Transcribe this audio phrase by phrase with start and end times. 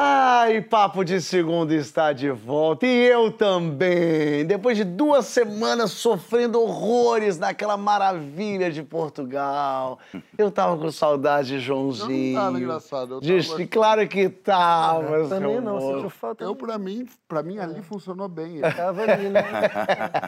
[0.00, 2.86] Ai, Papo de Segunda está de volta.
[2.86, 4.46] E eu também.
[4.46, 9.98] Depois de duas semanas sofrendo horrores naquela maravilha de Portugal.
[10.38, 12.28] Eu tava com saudade de Joãozinho.
[12.28, 13.14] Eu não tava engraçado.
[13.14, 13.48] Eu de...
[13.48, 13.66] tava...
[13.66, 15.16] Claro que tava.
[15.18, 16.44] É, também não, sentiu falta.
[16.44, 18.60] Eu, pra mim, pra mim ali funcionou bem.
[18.60, 19.42] Tava ali, né?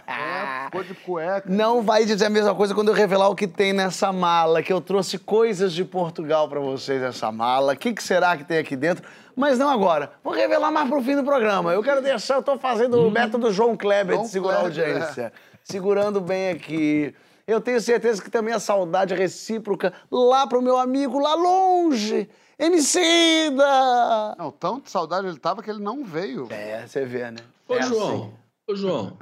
[0.05, 1.49] é, ficou de cueca.
[1.49, 4.73] Não vai dizer a mesma coisa quando eu revelar o que tem nessa mala, que
[4.73, 7.75] eu trouxe coisas de Portugal pra vocês nessa mala.
[7.75, 9.05] O que, que será que tem aqui dentro?
[9.37, 10.13] Mas não agora.
[10.23, 11.73] Vou revelar mais pro fim do programa.
[11.73, 14.93] Eu quero deixar, eu tô fazendo o método João Kleber João de segurar a Kleber,
[14.95, 15.33] audiência.
[15.63, 17.15] Segurando bem aqui.
[17.47, 22.29] Eu tenho certeza que também a saudade recíproca lá pro meu amigo lá longe.
[22.59, 24.35] Emicida!
[24.39, 26.47] Não, tão de saudade ele tava que ele não veio.
[26.51, 27.39] É, você vê, né?
[27.67, 28.09] Ô, É João.
[28.19, 28.33] assim.
[28.69, 29.17] Ô, João.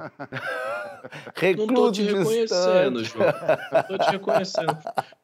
[1.35, 3.17] Recluso Não tô te reconhecendo, distante.
[3.17, 3.33] João.
[3.71, 4.77] Não tô te reconhecendo.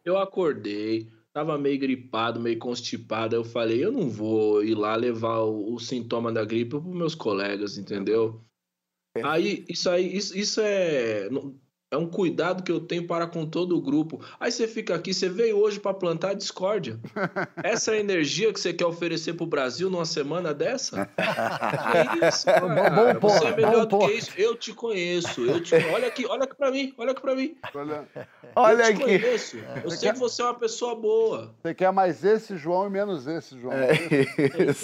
[0.04, 3.35] Eu acordei, tava meio gripado, meio constipado.
[3.35, 7.13] Eu falei, eu não vou ir lá levar o, o sintoma da gripe pros meus
[7.13, 8.41] colegas, entendeu?
[9.21, 11.27] Aí, isso aí, isso, isso é.
[11.91, 14.19] É um cuidado que eu tenho para com todo o grupo.
[14.39, 16.99] Aí você fica aqui, você veio hoje para plantar discórdia.
[17.63, 21.05] Essa é a energia que você quer oferecer pro Brasil numa semana dessa?
[21.05, 22.89] Que isso, cara?
[22.89, 24.31] bom ponto, Você é melhor bom do que isso.
[24.35, 25.45] Eu te conheço.
[25.45, 25.75] Eu te...
[25.75, 27.55] Olha aqui, olha aqui para mim, olha aqui para mim.
[27.75, 28.07] Olha,
[28.55, 29.03] Olha eu te aqui.
[29.19, 29.57] conheço.
[29.83, 31.53] Eu sei que você é uma pessoa boa.
[31.61, 33.73] você quer mais esse João e menos esse João.
[33.73, 33.91] É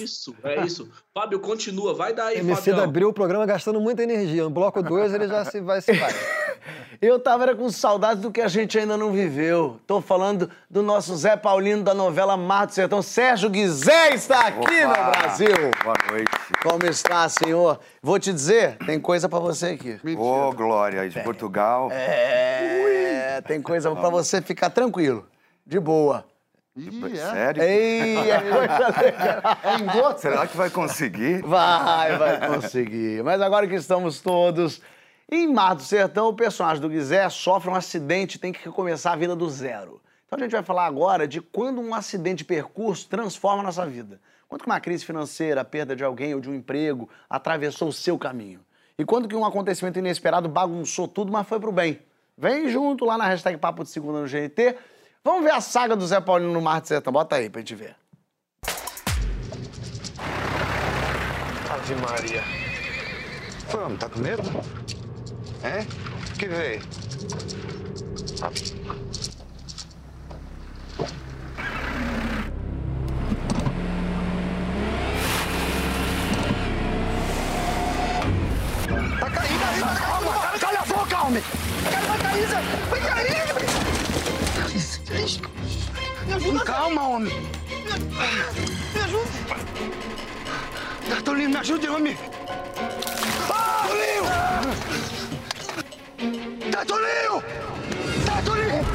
[0.03, 0.89] isso, é isso.
[1.13, 1.93] Fábio, continua.
[1.95, 2.83] Vai daí, Emicida Fabião.
[2.83, 4.43] abriu o programa gastando muita energia.
[4.43, 6.11] No bloco 2 ele já se vai se vai.
[6.99, 9.79] Eu tava era com saudades do que a gente ainda não viveu.
[9.87, 13.01] Tô falando do nosso Zé Paulino da novela Mar do Sertão.
[13.01, 15.47] Sérgio Guizé está aqui no Brasil.
[15.83, 16.31] Boa noite.
[16.61, 17.79] Como está, senhor?
[18.01, 19.99] Vou te dizer, tem coisa pra você aqui.
[20.03, 20.21] Mentira.
[20.21, 21.89] Ô, Glória, de Portugal.
[21.91, 25.25] É, tem coisa pra você ficar tranquilo,
[25.65, 26.25] de boa.
[26.75, 27.31] Ih, é.
[27.31, 27.63] Sério?
[27.63, 29.57] Ei, é coisa legal.
[29.63, 30.17] É em?
[30.17, 31.41] Será que vai conseguir?
[31.41, 33.21] Vai, vai conseguir.
[33.23, 34.81] Mas agora que estamos todos
[35.31, 39.13] em Mar do Sertão, o personagem do Guizé sofre um acidente e tem que recomeçar
[39.13, 40.01] a vida do zero.
[40.27, 43.85] Então a gente vai falar agora de quando um acidente de percurso transforma a nossa
[43.85, 44.19] vida.
[44.49, 47.93] Quando que uma crise financeira, a perda de alguém ou de um emprego atravessou o
[47.93, 48.59] seu caminho.
[48.99, 51.99] E quando que um acontecimento inesperado bagunçou tudo, mas foi pro bem.
[52.37, 54.75] Vem junto lá na hashtag Papo de Segunda no GNT.
[55.23, 57.13] Vamos ver a saga do Zé Paulino no Mar do Sertão.
[57.13, 57.95] Bota aí pra gente ver.
[61.69, 62.43] Ave Maria.
[63.71, 64.43] Vamos, tá com medo?
[65.63, 65.85] É?
[66.39, 66.81] Que veio?
[79.19, 80.59] Tá caindo aí, vai cair!
[80.59, 81.43] Cala a boca, homem!
[81.91, 82.61] Cara, vai cair, Zé!
[82.89, 83.41] Vai cair!
[86.25, 87.33] Me ajuda, Calma, homem!
[88.95, 89.29] Me ajuda!
[91.23, 92.17] Tolinho, me ajude, homem!
[93.53, 93.87] Ah,
[96.71, 96.71] Tolinho!
[96.71, 97.43] Tá, Tolinho!
[98.25, 98.85] Tá, Tolinho!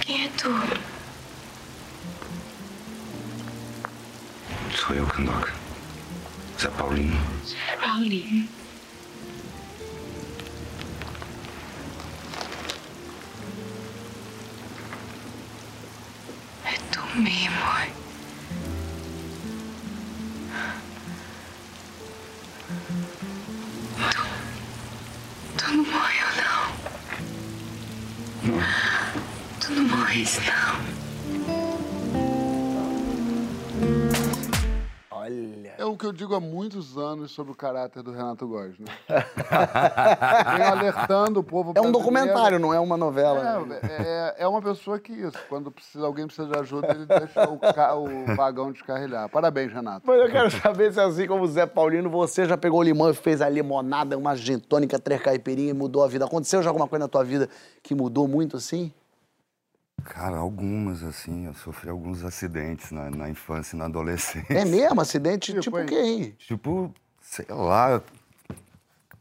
[0.00, 0.48] Quem é tu?
[4.74, 5.52] Sou eu, Candoca.
[6.58, 7.20] Zé Paulinho.
[7.78, 8.61] Paulinho.
[36.32, 38.86] Digo há muitos anos sobre o caráter do Renato Góes, né?
[40.56, 43.64] Venho alertando o povo É um documentário, não é uma novela.
[43.64, 43.78] né?
[43.82, 43.86] É,
[44.40, 45.36] é, é uma pessoa que isso.
[45.48, 49.28] Quando precisa, alguém precisa de ajuda, ele deixa o, ca- o vagão descarrilhar.
[49.28, 50.02] Parabéns, Renato.
[50.06, 53.14] Mas eu quero saber se, assim como o Zé Paulino, você já pegou limão e
[53.14, 56.24] fez a limonada, uma gin tônica, três caipirinha e mudou a vida.
[56.24, 57.48] Aconteceu já alguma coisa na tua vida
[57.82, 58.92] que mudou muito assim?
[60.04, 64.52] Cara, algumas, assim, eu sofri alguns acidentes na, na infância e na adolescência.
[64.52, 65.00] É mesmo?
[65.00, 66.34] Acidente Tipo, tipo hein?
[66.38, 68.00] Tipo, sei lá,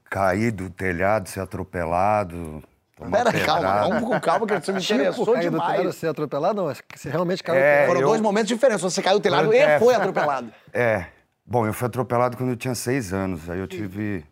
[0.09, 2.63] cair do telhado, ser atropelado.
[3.11, 3.87] Pera, calma, pedrada.
[3.89, 5.95] vamos com calma, que você me Chico interessou caiu do telhado demais.
[5.95, 6.61] ser atropelado?
[6.61, 7.87] Não, acho que você realmente caiu do É, telhado.
[7.87, 8.81] Foram eu- dois momentos diferentes.
[8.83, 9.77] Você caiu do telhado É.
[9.77, 10.51] e foi atropelado.
[10.73, 11.05] É.
[11.45, 13.49] Bom, eu fui atropelado quando eu tinha seis anos.
[13.49, 14.23] Aí eu tive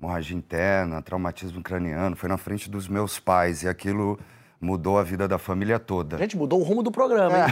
[0.00, 2.14] hemorragia interna, traumatismo craniano.
[2.16, 3.62] Foi na frente dos meus pais.
[3.64, 4.18] E aquilo
[4.60, 6.16] mudou a vida da família toda.
[6.18, 7.44] gente mudou o rumo do programa, hein?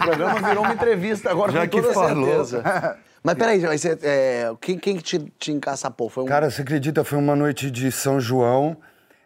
[0.00, 2.26] o programa virou uma entrevista agora, Já com que toda falou.
[2.26, 2.98] certeza.
[3.24, 6.08] Mas peraí, mas você, é, quem, quem que te, te encaçapou?
[6.08, 6.26] Foi um...
[6.26, 7.04] Cara, você acredita?
[7.04, 8.76] Foi uma noite de São João.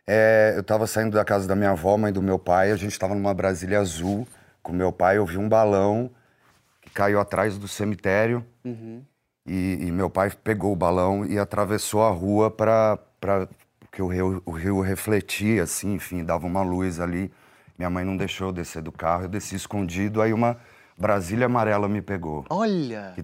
[0.07, 2.73] é, eu tava saindo da casa da minha avó, mãe do meu pai.
[2.73, 4.29] A gente tava numa Brasília azul
[4.63, 5.17] com meu pai.
[5.17, 6.11] Eu vi um balão
[6.83, 8.45] que caiu atrás do cemitério.
[9.47, 12.99] E, e meu pai pegou o balão e atravessou a rua para
[13.97, 17.33] porque o rio, o rio refletia, assim, enfim, dava uma luz ali.
[17.79, 19.25] Minha mãe não deixou eu descer do carro.
[19.25, 20.21] Eu desci escondido.
[20.21, 20.59] Aí uma
[20.99, 22.45] Brasília amarela me pegou.
[22.51, 23.15] Olha!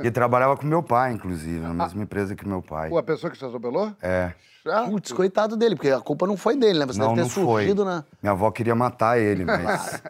[0.00, 2.88] e trabalhava com meu pai, inclusive, na mesma empresa que meu pai.
[2.88, 3.92] Pô, a pessoa que te atropelou?
[4.00, 4.32] É.
[4.64, 6.86] Ah, Putz, coitado dele, porque a culpa não foi dele, né?
[6.86, 7.62] Você não, deve ter não foi.
[7.62, 8.04] surgido na...
[8.22, 10.02] Minha avó queria matar ele, mas,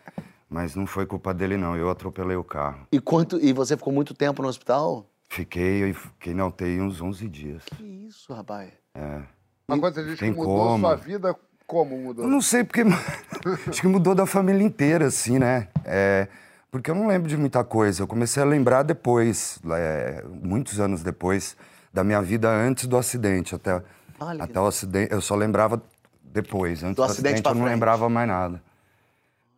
[0.47, 1.75] mas não foi culpa dele, não.
[1.75, 2.87] Eu atropelei o carro.
[2.93, 3.43] E, quanto...
[3.43, 5.07] e você ficou muito tempo no hospital?
[5.31, 7.65] Fiquei, eu fiquei na UTI uns 11 dias.
[7.65, 8.71] Que isso, rapaz?
[8.95, 9.23] É.
[9.67, 10.87] Mas quando você diz que tem mudou como.
[10.87, 12.25] sua vida, como mudou?
[12.25, 12.83] Eu não sei, porque
[13.69, 15.69] acho que mudou da família inteira, assim, né?
[15.85, 16.29] É,
[16.71, 18.03] porque eu não lembro de muita coisa.
[18.03, 21.57] Eu comecei a lembrar depois, é, muitos anos depois,
[21.93, 23.55] da minha vida antes do acidente.
[23.55, 23.83] Até,
[24.21, 25.83] Olha que até o acidente, eu só lembrava
[26.23, 26.83] depois.
[26.83, 27.75] Antes Do do, acidente acidente, pra eu não frente.
[27.75, 28.63] lembrava mais nada.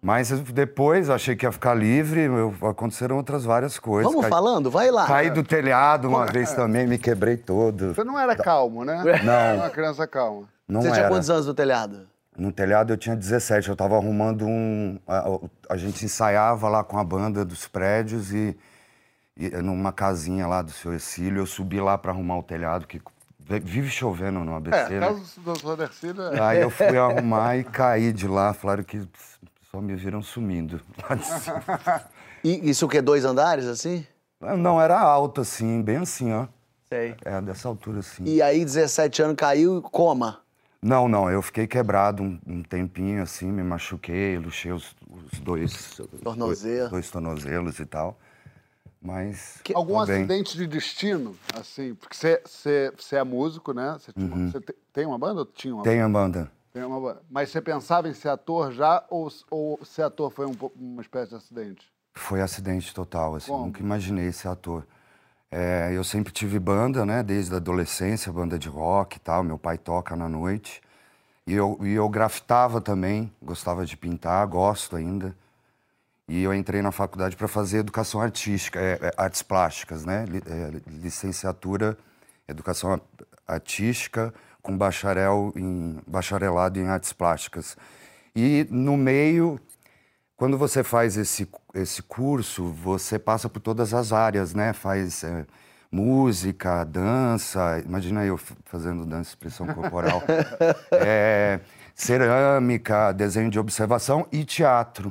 [0.07, 4.07] Mas eu- depois achei que ia ficar livre, eu- aconteceram outras várias coisas.
[4.09, 4.71] Vamos Caí- falando?
[4.71, 5.05] Vai lá.
[5.05, 7.93] Caí do telhado uma vez também, me quebrei todo.
[7.93, 9.03] Você não era calmo, né?
[9.25, 9.33] Não.
[9.33, 10.45] Era uma criança calma.
[10.69, 10.97] Não Você era.
[10.97, 12.07] tinha quantos anos no telhado?
[12.39, 14.97] No telhado eu tinha 17, eu tava arrumando um.
[15.09, 15.25] A,
[15.71, 18.57] a gente ensaiava lá com a banda dos prédios e,
[19.37, 23.01] e numa casinha lá do seu Exílio, eu subi lá pra arrumar o telhado, que
[23.41, 24.95] vive chovendo no ABC.
[24.95, 25.07] É, né?
[25.09, 25.77] caso do Dr.
[25.77, 26.23] Dercílio...
[26.23, 29.03] é- Aí eu fui arrumar e caí de lá, falaram que
[29.77, 30.81] só me viram sumindo.
[31.09, 31.63] lá de cima.
[32.43, 33.03] E isso o quê?
[33.03, 34.07] Dois andares, assim?
[34.41, 36.47] Não, era alto assim, bem assim, ó.
[36.89, 37.15] Sei.
[37.25, 38.25] É, dessa altura assim.
[38.25, 40.41] E aí, 17 anos, caiu, coma.
[40.81, 46.01] Não, não, eu fiquei quebrado um, um tempinho assim, me machuquei, luxei os, os dois,
[46.23, 46.79] Tornozelo.
[46.79, 48.19] dois, dois tornozelos e tal.
[49.03, 49.61] Mas.
[49.75, 50.19] Algum tô bem.
[50.19, 51.95] acidente de destino, assim?
[51.95, 53.97] Porque você, é músico, né?
[53.99, 54.53] Você, tinha- Uhum.
[54.93, 56.51] tem uma banda ou tinha uma Tem a banda.
[56.77, 57.23] Tem uma.
[57.31, 61.31] Mas você pensava em ser ator já ou, ou ser ator foi um uma espécie
[61.31, 61.91] de acidente?
[62.13, 63.65] Foi acidente total, assim, Como?
[63.65, 64.87] nunca imaginei ser ator.
[65.51, 69.57] É, eu sempre tive banda, né, desde a adolescência, banda de rock e tal, meu
[69.59, 70.83] pai toca na noite.
[71.47, 75.35] E eu, e eu grafitava também, gostava de pintar, gosto ainda.
[76.29, 80.91] E eu entrei na faculdade para fazer educação artística, é, é, artes plásticas, né, é,
[80.91, 81.97] licenciatura,
[82.47, 83.01] educação
[83.49, 84.35] artística
[84.67, 87.77] com bacharel em, bacharelado em artes plásticas.
[88.35, 89.61] E no meio
[90.37, 94.75] quando você faz esse, esse curso, você passa por todas as áreas, né?
[94.75, 95.47] Faz é,
[95.91, 100.23] música, dança, imagina eu fazendo dança, expressão corporal,
[100.93, 101.61] é,
[101.95, 105.11] cerâmica, desenho de observação e teatro.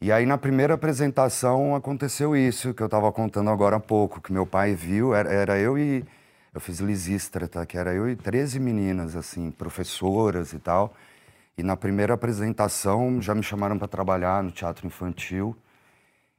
[0.00, 4.32] E aí na primeira apresentação aconteceu isso que eu estava contando agora há pouco, que
[4.32, 6.04] meu pai viu, era, era eu e
[6.54, 10.94] eu fiz Lisístrata, que era eu e 13 meninas assim, professoras e tal.
[11.58, 15.56] E na primeira apresentação já me chamaram para trabalhar no teatro infantil.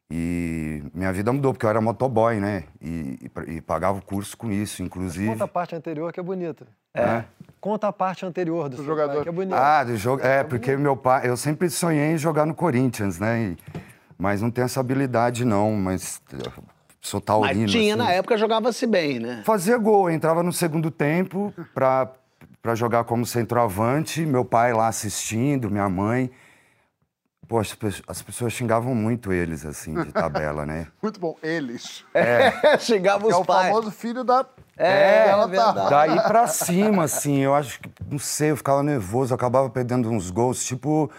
[0.09, 2.65] E minha vida mudou, porque eu era motoboy, né?
[2.79, 3.17] E,
[3.47, 5.27] e e pagava o curso com isso, inclusive.
[5.27, 6.67] Conta a parte anterior que é bonita.
[6.93, 7.23] É.
[7.59, 9.15] Conta a parte anterior do seu jogador.
[9.15, 9.57] pai, que é bonita.
[9.57, 10.23] Ah, do jogo.
[10.23, 11.27] É, porque meu pai.
[11.27, 13.55] Eu sempre sonhei em jogar no Corinthians, né?
[13.73, 13.81] E-
[14.17, 15.73] mas não tenho essa habilidade, não.
[15.73, 16.21] Mas
[17.05, 17.61] sou taurino.
[17.61, 18.03] Mas tinha, assim.
[18.03, 19.41] na época, jogava-se bem, né?
[19.45, 22.11] Fazia gol, entrava no segundo tempo pra,
[22.61, 26.29] pra jogar como centroavante, meu pai lá assistindo, minha mãe.
[27.47, 30.87] Poxa, as as pessoas xingavam muito eles, assim, de tabela, né?
[30.99, 31.35] Muito bom.
[31.43, 32.03] Eles.
[32.79, 33.67] Chegava os é o pais.
[33.67, 34.43] famoso filho da...
[34.75, 35.75] É, Ela é verdade.
[35.77, 39.69] tá- Daí pra cima, assim, eu acho que, não sei, eu ficava nervoso, eu acabava
[39.69, 41.09] perdendo uns gols, tipo,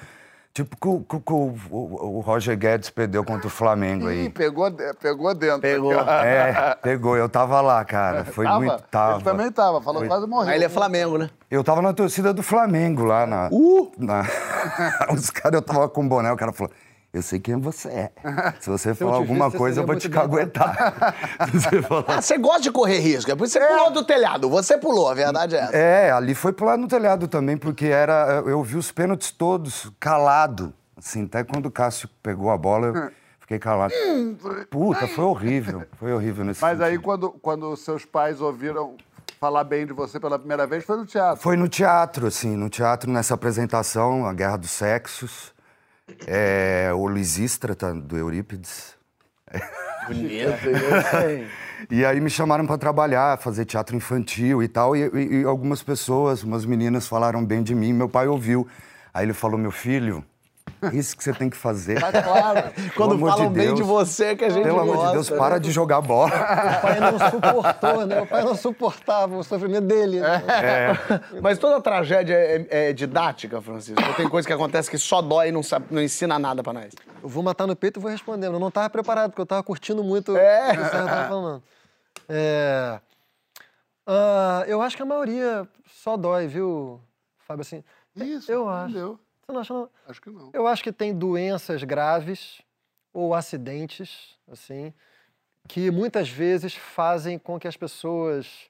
[0.56, 4.10] tipo que o, que o- que o- o- o Roger Guedes perdeu contra o Flamengo
[4.10, 4.30] Ih, aí.
[4.30, 5.60] pegou, de- pegou dentro.
[5.60, 5.92] Pegou.
[5.92, 8.58] É, pegou, eu tava lá, cara, foi Tava?
[8.60, 9.14] muito, tava.
[9.16, 10.08] Ele também tava, falou Foi.
[10.08, 10.48] quase morreu.
[10.50, 11.28] Aí ele é Flamengo, né?
[11.50, 13.48] Eu tava na torcida do Flamengo lá na.
[13.52, 13.92] Uh!
[13.98, 14.22] na...
[15.12, 16.72] Os caras, eu tava com o boné, o cara falou.
[17.16, 18.12] Eu sei quem você é.
[18.60, 21.14] Se você falar te alguma coisa, eu vou te caguetar.
[21.50, 23.30] Você falar- Ah, você gosta de correr risco.
[23.30, 24.50] É por isso que você pulou do telhado.
[24.50, 25.76] Você pulou, a verdade é essa.
[25.76, 28.42] É, ali foi pular no telhado também, porque era.
[28.46, 30.74] Eu vi os pênaltis todos calado.
[30.96, 33.94] Assim, até quando o Cássio pegou a bola, eu fiquei calado.
[34.70, 35.84] Puta, foi horrível.
[35.98, 37.04] Foi horrível nesse Mas aí, sentido.
[37.04, 38.94] quando, quando seus pais ouviram
[39.40, 41.42] falar bem de você pela primeira vez, foi no teatro.
[41.42, 45.55] Foi no teatro, assim, no teatro, nessa apresentação, A Guerra dos Sexos.
[46.26, 48.94] É, o Lisístrata, do Eurípides.
[50.06, 51.46] Bonito, eu sei.
[51.90, 54.96] E aí me chamaram para trabalhar, fazer teatro infantil e tal.
[54.96, 57.92] E, e- e algumas pessoas, umas meninas falaram bem de mim.
[57.92, 58.66] Meu pai ouviu.
[59.12, 60.24] Aí ele falou, meu filho,
[60.92, 62.00] isso que você tem que fazer.
[62.00, 62.70] Tá claro.
[62.94, 63.86] Quando amor falam de bem de Deus.
[63.88, 65.36] você que a gente Pelo amor de gosta, Deus, né?
[65.38, 66.28] para de jogar bola.
[66.30, 68.20] O pai não suportou, né?
[68.20, 70.20] O pai não suportava o sofrimento dele.
[70.20, 70.42] né?
[71.42, 74.02] Mas toda tragédia é, é didática, Francisco?
[74.06, 76.72] Ou tem coisa que acontece que só dói e não, sabe- não ensina nada pra
[76.72, 76.92] nós?
[77.22, 78.54] Eu vou matar no peito e vou respondendo.
[78.54, 80.66] Eu não estava preparado, porque eu estava curtindo muito É.
[80.66, 81.62] o que Sérgio estava falando.
[82.28, 83.00] É,
[84.06, 85.66] ah, eu acho que a maioria
[86.02, 87.00] só dói, viu,
[87.46, 87.62] Fábio?
[87.62, 87.82] Assim,
[88.16, 88.90] Isso, eu acho.
[88.90, 89.18] entendeu?
[89.46, 89.90] Você não acha, não?
[90.08, 90.50] Acho que não.
[90.52, 92.60] Eu acho que tem doenças graves
[93.12, 94.92] ou acidentes, assim,
[95.68, 98.68] que muitas vezes fazem com que as pessoas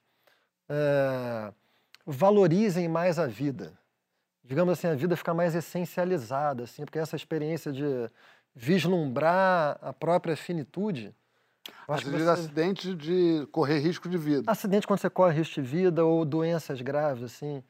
[0.69, 1.51] eh,
[2.05, 3.73] valorizem mais a vida.
[4.43, 7.83] Digamos assim, a vida fica mais essencializada, assim, porque essa experiência de
[8.55, 11.13] vislumbrar a própria finitude.
[11.87, 14.49] Acidente, você- acidente de correr risco de vida.
[14.49, 17.63] Acidente quando você corre risco de vida ou doenças graves, assim.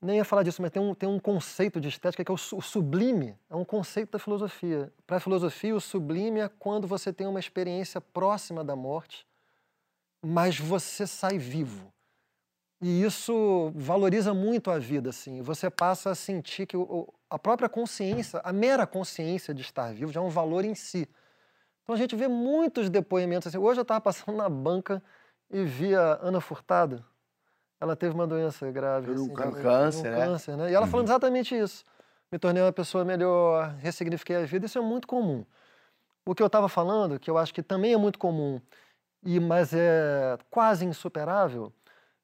[0.00, 2.36] Nem ia falar disso, mas tem um, tem um conceito de estética que é o,
[2.36, 3.36] o sublime.
[3.50, 4.92] É um conceito da filosofia.
[5.06, 9.26] Para a filosofia, o sublime é quando você tem uma experiência próxima da morte,
[10.24, 11.92] mas você sai vivo.
[12.80, 15.42] E isso valoriza muito a vida, assim.
[15.42, 20.12] Você passa a sentir que o- a própria consciência, a mera consciência de estar vivo
[20.12, 21.08] já é um valor em si.
[21.82, 23.58] Então a gente vê muitos depoimentos assim.
[23.58, 25.02] Hoje eu estava passando na banca
[25.50, 27.04] e vi a Ana Furtado.
[27.80, 29.10] Ela teve uma doença grave.
[29.10, 30.08] Um assim, câncer.
[30.08, 30.26] um né?
[30.26, 30.70] câncer, né?
[30.70, 31.84] E ela falando exatamente isso.
[32.30, 34.66] Me tornei uma pessoa melhor, ressignifiquei a vida.
[34.66, 35.44] Isso é muito comum.
[36.26, 38.60] O que eu estava falando, que eu acho que também é muito comum,
[39.24, 41.72] e mas é quase insuperável,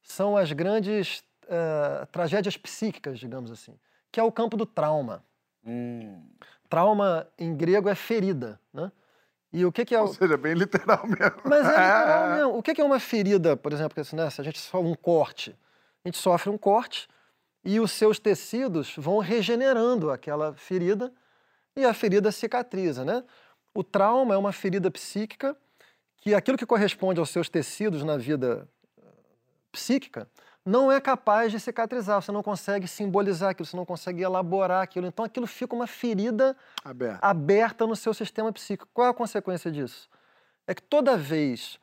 [0.02, 3.78] são as grandes eh, tragédias psíquicas, digamos assim,
[4.12, 5.24] que é o campo do trauma.
[5.66, 6.22] Hum.
[6.68, 8.92] Trauma em grego é ferida, né?
[9.54, 10.00] E o que, que é.
[10.00, 11.40] Ou seja, bem literal mesmo.
[11.44, 12.58] Mas é literal mesmo.
[12.58, 14.90] O que que é uma ferida, por exemplo, que assim, né, se a gente sofre
[14.90, 15.56] um corte,
[16.04, 17.08] a gente sofre um corte
[17.64, 21.12] e os seus tecidos vão regenerando aquela ferida
[21.76, 23.22] e a ferida cicatriza, né?
[23.72, 25.56] O trauma é uma ferida psíquica
[26.16, 28.68] que aquilo que corresponde aos seus tecidos na vida
[28.98, 29.02] eh,
[29.70, 30.28] psíquica
[30.64, 35.06] não é capaz de cicatrizar, você não consegue simbolizar aquilo, você não consegue elaborar aquilo.
[35.06, 37.22] Então aquilo fica uma ferida Aberto.
[37.22, 38.88] aberta no seu sistema psíquico.
[38.94, 40.08] Qual é a consequência disso?
[40.66, 41.78] É que toda vez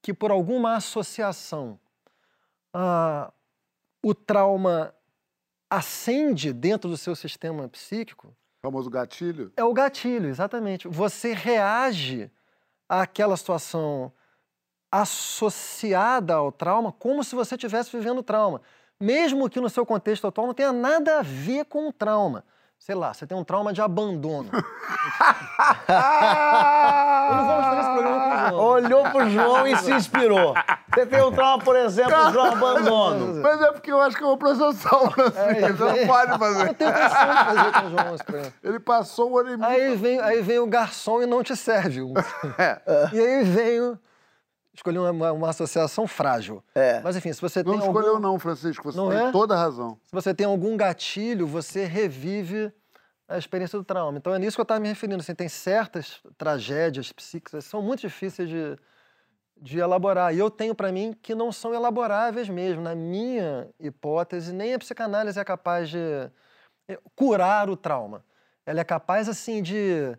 [0.00, 1.78] que por alguma associação
[2.72, 3.30] ah,
[4.02, 4.94] o trauma
[5.68, 9.52] acende dentro do seu sistema psíquico, O famoso gatilho.
[9.56, 10.88] é o gatilho, exatamente.
[10.88, 12.30] Você reage
[12.88, 14.12] àquela situação
[14.92, 18.60] associada ao trauma como se você estivesse vivendo o trauma.
[19.00, 22.44] Mesmo que no seu contexto atual não tenha nada a ver com o trauma.
[22.78, 24.50] Sei lá, você tem um trauma de abandono.
[24.52, 24.60] Eu
[27.36, 28.64] não vou fazer esse programa com o João.
[28.64, 30.54] Olhou pro João e se inspirou.
[30.92, 33.40] Você tem um trauma, por exemplo, João Abandono.
[33.40, 35.76] Mas é porque eu acho que eu vou processar o Francisco.
[35.76, 36.74] Você não pode Eu fazer.
[36.74, 38.52] tenho condição de fazer com o João esse programa.
[38.64, 39.70] Ele passou o ano e meio.
[39.70, 42.00] Aí vem, aí vem o garçom e não te serve.
[42.58, 42.80] É.
[43.12, 43.98] E aí vem o...
[44.74, 46.62] Escolhi uma, uma- associação frágil.
[46.74, 47.00] É.
[47.00, 48.90] Mas enfim, se você Não tem escolheu, algum, não, Francisco.
[48.90, 49.30] Você Não tem é?
[49.32, 49.98] toda a razão.
[50.04, 52.72] se você tem algum gatilho, você revive
[53.28, 54.16] a experiência do trauma.
[54.18, 55.20] Então é nisso que eu estava me referindo.
[55.20, 58.76] Assim, tem certas tragédias psíquicas que são muito difíceis de,
[59.60, 60.34] de elaborar.
[60.34, 62.80] E eu tenho para mim que não são elaboráveis mesmo.
[62.82, 65.98] Na minha hipótese, nem a psicanálise é capaz de
[66.88, 68.24] eh, curar o trauma.
[68.64, 70.16] Ela é capaz, assim, de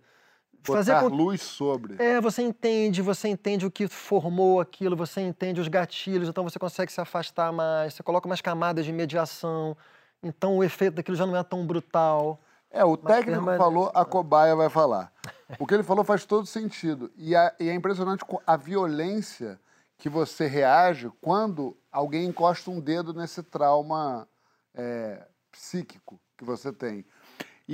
[0.63, 1.96] fazer com luz sobre.
[2.01, 6.58] é, você entende, você entende o que formou aquilo, você entende os gatilhos, então você
[6.58, 9.75] consegue se afastar mais, você coloca umas camadas de mediação,
[10.22, 12.39] então o efeito daquilo já não é tão brutal.
[12.72, 14.05] É, o técnico permanece, falou, a né?
[14.05, 15.12] cobaia vai falar.
[15.60, 17.12] O que ele falou faz todo sentido.
[17.15, 19.60] E, a- e é impressionante a violência
[19.98, 24.27] que você reage quando alguém encosta um dedo nesse trauma
[24.74, 27.05] é, psíquico que você tem.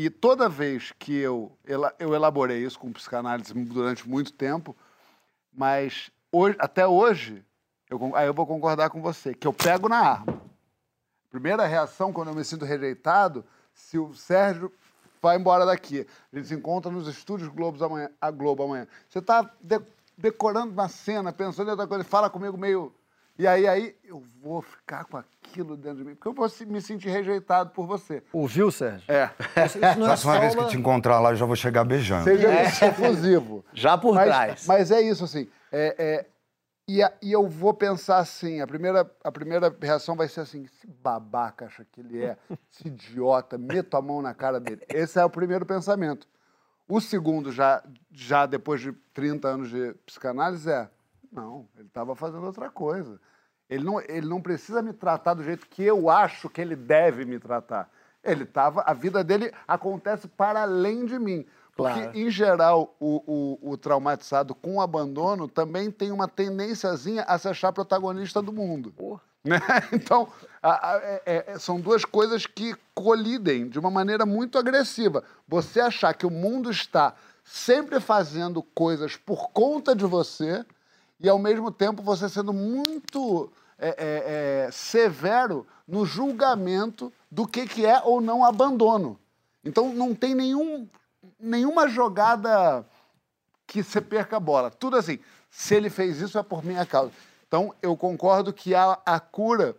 [0.01, 1.51] E toda vez que eu,
[1.99, 4.73] eu elaborei isso com psicanálise durante muito tempo,
[5.51, 7.43] mas hoje, até hoje,
[7.89, 10.41] eu, aí eu vou concordar com você, que eu pego na arma.
[11.29, 14.71] Primeira reação quando eu me sinto rejeitado, se o Sérgio
[15.21, 16.07] vai embora daqui.
[16.31, 18.87] A gente se encontra nos estúdios Globos amanhã, a Globo amanhã.
[19.09, 19.53] Você está
[20.17, 22.95] decorando na cena, pensando em outra coisa, fala comigo meio.
[23.39, 26.81] E aí, aí eu vou ficar com aquilo dentro de mim, porque eu vou me
[26.81, 28.21] sentir rejeitado por você.
[28.33, 29.09] Ouviu, Sérgio?
[29.09, 29.31] É.
[29.65, 30.67] Isso, não é Próxima vez que uma...
[30.69, 32.25] te encontrar lá, eu já vou chegar beijando.
[32.25, 32.49] Seja
[32.85, 33.63] efusivo.
[33.73, 34.67] Já por mas, trás.
[34.67, 35.47] Mas é isso, assim.
[35.71, 36.25] é- é,
[36.85, 40.65] e, a- e eu vou pensar assim: a primeira, a primeira reação vai ser assim:
[40.65, 42.35] esse babaca acha que ele é,
[42.69, 44.81] esse idiota, meto a mão na cara dele.
[44.89, 46.27] Esse é o primeiro pensamento.
[46.89, 47.81] O segundo, já,
[48.11, 50.89] já depois de 30 anos de psicanálise, é:
[51.31, 53.19] não, ele estava fazendo outra coisa.
[53.69, 57.23] Ele não, ele não precisa me tratar do jeito que eu acho que ele deve
[57.25, 57.89] me tratar.
[58.23, 61.45] Ele tava, a vida dele acontece para além de mim.
[61.75, 62.17] Porque, Claro.
[62.17, 63.23] em geral, o,
[63.61, 68.51] o- o traumatizado com o abandono também tem uma tendênciazinha a se achar protagonista do
[68.51, 68.93] mundo.
[69.45, 69.57] Né?
[69.93, 70.27] Então,
[70.61, 75.23] a- a- é- é- são duas coisas que colidem de uma maneira muito agressiva.
[75.47, 77.13] Você achar que o mundo está
[77.45, 80.65] sempre fazendo coisas por conta de você
[81.19, 87.65] e, ao mesmo tempo, você sendo muito é, é, é, severo no julgamento do que,
[87.67, 89.19] que é ou não abandono.
[89.63, 90.87] Então, não tem nenhum,
[91.39, 92.85] nenhuma jogada
[93.67, 94.71] que você perca a bola.
[94.71, 97.11] Tudo assim, se ele fez isso é por minha causa.
[97.47, 99.75] Então, eu concordo que há a cura,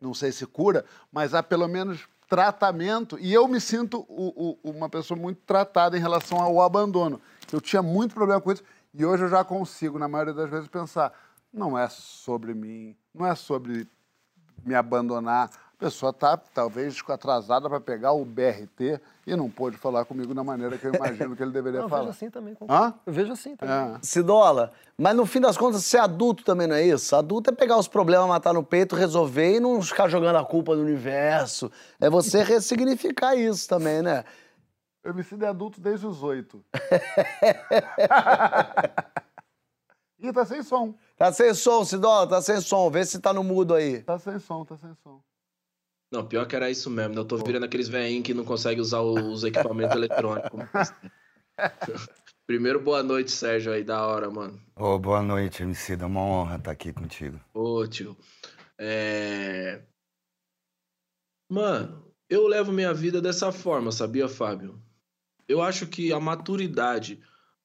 [0.00, 3.18] não sei se cura, mas há pelo menos tratamento.
[3.20, 7.20] E eu me sinto o- o- uma pessoa muito tratada em relação ao abandono.
[7.52, 8.64] Eu tinha muito problema com isso
[8.96, 11.12] e hoje eu já consigo, na maioria das vezes, pensar:
[11.52, 13.86] não é sobre mim, não é sobre
[14.64, 15.50] me abandonar.
[15.76, 20.42] A pessoa está, talvez, atrasada para pegar o BRT e não pôde falar comigo da
[20.42, 22.04] maneira que eu imagino que ele deveria Não, eu falar.
[22.04, 22.54] vejo assim também.
[22.54, 22.94] com- Hã?
[23.04, 23.74] Eu vejo assim também.
[23.94, 23.98] É.
[24.00, 27.14] Cidola, mas no fim das contas, ser adulto também não é isso?
[27.14, 30.74] Adulto é pegar os problemas, matar no peito, resolver e não ficar jogando a culpa
[30.74, 31.70] no universo.
[32.00, 34.24] É você ressignificar isso também, né?
[35.06, 36.64] Eu me sinto adulto desde os oito.
[40.18, 40.98] Ih, tá sem som.
[41.16, 42.90] Tá sem som, Cidola, tá sem som.
[42.90, 44.02] Vê se tá no mudo aí.
[44.02, 45.22] Tá sem som, tá sem som.
[46.10, 47.14] Não, pior que era isso mesmo.
[47.14, 47.20] né?
[47.20, 50.58] Eu tô virando aqueles velhinhos que não conseguem usar os equipamentos eletrônicos.
[52.44, 54.60] Primeiro, boa noite, Sérgio, aí, da hora, mano.
[54.74, 55.92] Ô, boa noite, MC.
[55.92, 57.38] É uma honra estar aqui contigo.
[57.54, 58.16] Ô, tio.
[58.76, 59.82] É...
[61.48, 64.84] Mano, eu levo minha vida dessa forma, sabia, Fábio?
[65.48, 67.20] Eu acho que a maturidade,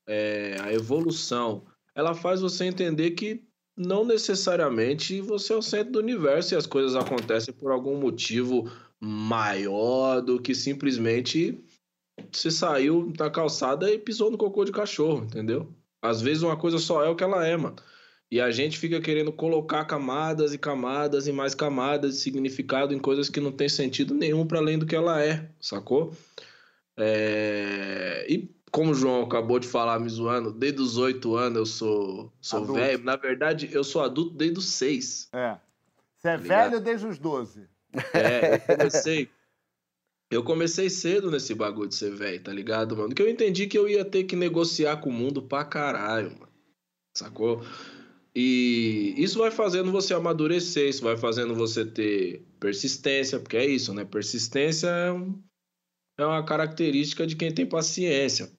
[0.08, 3.44] é, a evolução, ela faz você entender que
[3.76, 8.70] não necessariamente você é o centro do universo e as coisas acontecem por algum motivo
[9.00, 11.60] maior do que simplesmente
[12.32, 15.74] você saiu da calçada e pisou no cocô de cachorro, entendeu?
[16.02, 17.76] Às vezes uma coisa só é o que ela é, mano.
[18.30, 23.00] E a gente fica querendo colocar camadas e camadas e mais camadas de significado em
[23.00, 26.16] coisas que não tem sentido nenhum para além do que ela é, sacou?
[27.04, 31.66] É, E como o João acabou de falar, me zoando, desde os oito anos eu
[31.66, 33.04] sou, sou velho.
[33.04, 35.28] Na verdade, eu sou adulto desde os seis.
[35.34, 35.58] É.
[36.18, 36.70] Você é ligado?
[36.72, 37.68] velho desde os 12.
[38.14, 39.30] É, eu comecei.
[40.32, 43.14] Eu comecei cedo nesse bagulho de ser velho, tá ligado, mano?
[43.14, 46.48] Que eu entendi que eu ia ter que negociar com o mundo pra caralho, mano.
[47.18, 47.62] Sacou?
[48.34, 53.94] E isso vai fazendo você amadurecer, isso vai fazendo você ter persistência, porque é isso,
[53.94, 54.06] né?
[54.06, 55.38] Persistência é, um-
[56.24, 58.52] é uma característica de quem tem paciência.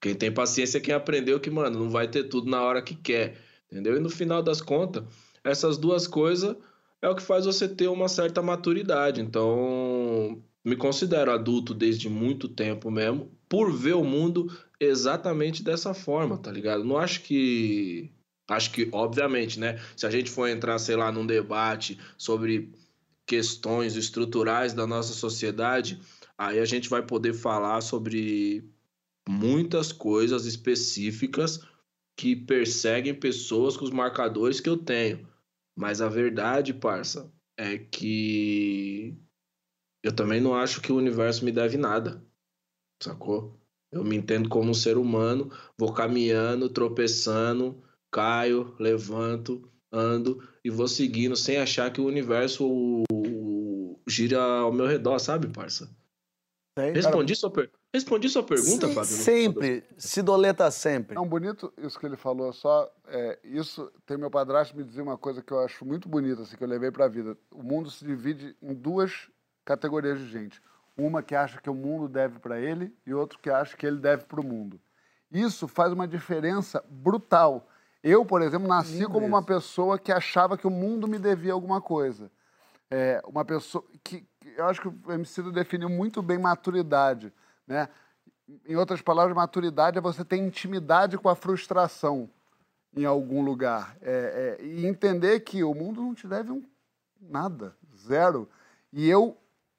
[0.00, 2.94] Quem tem paciência é quem aprendeu que, mano, não vai ter tudo na hora que
[2.94, 3.36] quer,
[3.70, 3.96] entendeu?
[3.96, 5.04] E no final das contas,
[5.44, 6.56] essas duas coisas
[7.02, 9.20] é o que faz você ter uma certa maturidade.
[9.20, 16.38] Então, me considero adulto desde muito tempo mesmo, por ver o mundo exatamente dessa forma,
[16.38, 16.84] tá ligado?
[16.84, 18.10] Não acho que.
[18.48, 19.78] Acho que, obviamente, né?
[19.96, 22.72] Se a gente for entrar, sei lá, num debate sobre
[23.24, 26.00] questões estruturais da nossa sociedade,
[26.40, 28.66] aí a gente vai poder falar sobre
[29.28, 31.60] muitas coisas específicas
[32.16, 35.28] que perseguem pessoas com os marcadores que eu tenho.
[35.76, 39.14] Mas a verdade, parça, é que
[40.02, 42.24] eu também não acho que o universo me deve nada.
[43.02, 43.60] Sacou?
[43.92, 50.88] Eu me entendo como um ser humano, vou caminhando, tropeçando, caio, levanto, ando e vou
[50.88, 53.04] seguindo sem achar que o universo
[54.08, 55.99] gira ao meu redor, sabe, parça?
[56.76, 57.70] Respondi sua, per...
[57.92, 59.10] Respondi sua pergunta, Sim, Fábio?
[59.10, 59.84] Sempre.
[59.98, 61.16] Cidoleta sempre.
[61.16, 65.02] É um bonito isso que ele falou, só é, isso tem meu padrasto me dizer
[65.02, 67.36] uma coisa que eu acho muito bonita, assim, que eu levei para a vida.
[67.50, 69.28] O mundo se divide em duas
[69.64, 70.62] categorias de gente.
[70.96, 73.98] Uma que acha que o mundo deve para ele e outro que acha que ele
[73.98, 74.80] deve para o mundo.
[75.30, 77.68] Isso faz uma diferença brutal.
[78.02, 79.46] Eu, por exemplo, nasci Lindo como uma isso.
[79.46, 82.30] pessoa que achava que o mundo me devia alguma coisa.
[82.90, 84.26] É, uma pessoa que
[84.56, 87.32] eu acho que o MC definiu muito bem maturidade,
[87.66, 87.88] né?
[88.66, 92.28] Em outras palavras, maturidade é você ter intimidade com a frustração
[92.94, 93.96] em algum lugar.
[94.02, 96.64] É, é, e entender que o mundo não te deve um
[97.20, 98.48] nada, zero.
[98.92, 99.36] E eu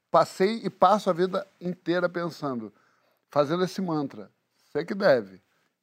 [0.10, 2.72] passei e passo a vida inteira pensando,
[3.30, 4.32] fazendo esse mantra.
[4.56, 5.42] Você que deve.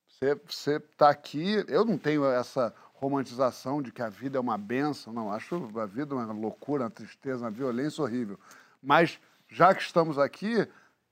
[0.08, 1.64] Você, você tá aqui.
[1.68, 5.32] Eu não tenho essa romantização de que a vida é uma benção, não.
[5.32, 8.38] Acho a vida uma loucura, uma tristeza, uma violência horrível.
[8.82, 10.66] Mas, já que estamos aqui,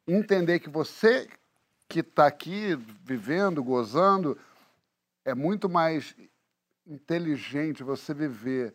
[0.07, 1.29] entender que você
[1.89, 2.75] que está aqui
[3.05, 4.37] vivendo, gozando,
[5.25, 6.15] é muito mais
[6.87, 8.75] inteligente você viver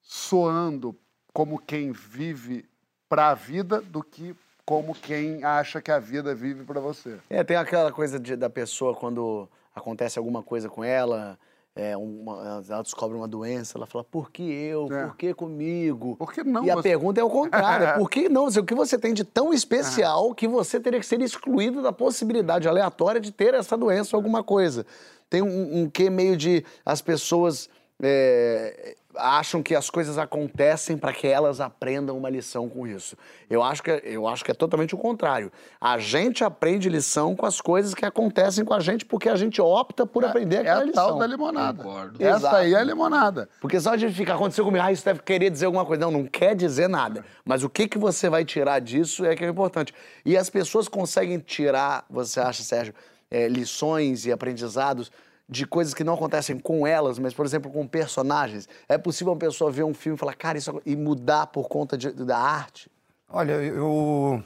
[0.00, 0.96] soando
[1.32, 2.68] como quem vive
[3.08, 7.18] para a vida do que como quem acha que a vida vive pra você.
[7.30, 11.38] É, tem aquela coisa de- da pessoa quando acontece alguma coisa com ela,
[11.78, 14.88] é, uma- ela descobre uma doença, ela fala, por que eu?
[14.92, 15.06] É.
[15.06, 16.16] Por que comigo?
[16.16, 16.64] Por que não?
[16.64, 17.86] E a você- pergunta é o contrário.
[17.86, 18.46] é Por que não?
[18.48, 22.66] O que você tem de tão especial que você teria que ser excluído da possibilidade
[22.68, 24.84] aleatória de ter essa doença ou alguma coisa?
[25.30, 27.68] Tem um, um quê meio de as pessoas
[28.02, 33.16] é, acham que as coisas acontecem para que elas aprendam uma lição com isso.
[33.50, 35.50] Eu acho, que, é- eu acho que é totalmente o contrário.
[35.80, 39.60] A gente aprende lição com as coisas que acontecem com a gente porque a gente
[39.60, 41.08] opta por aprender É aquela a lição.
[41.08, 41.82] tal da limonada.
[41.82, 42.22] Concordo.
[42.24, 42.56] Essa Exato.
[42.56, 43.48] aí é a limonada.
[43.60, 46.00] Porque só de ficar aconteceu comigo, ah, isso deve querer dizer alguma coisa.
[46.00, 47.24] Não, não quer dizer nada.
[47.44, 49.92] Mas o que, que você vai tirar disso é que é importante.
[50.24, 52.94] E as pessoas conseguem tirar, você acha, Sérgio,
[53.30, 55.10] é, lições e aprendizados
[55.48, 58.68] de coisas que não acontecem com elas, mas, por exemplo, com personagens.
[58.88, 61.96] É possível uma pessoa ver um filme e falar, cara, isso e mudar por conta
[61.96, 62.90] de- da arte?
[63.30, 64.42] Olha, eu,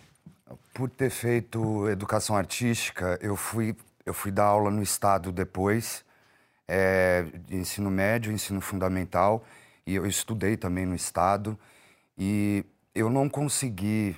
[0.73, 3.75] por ter feito educação artística, eu fui,
[4.07, 6.05] eu fui dar aula no Estado depois,
[6.69, 9.45] é, de ensino médio, ensino fundamental,
[9.85, 11.59] e eu estudei também no Estado,
[12.17, 14.17] e eu não consegui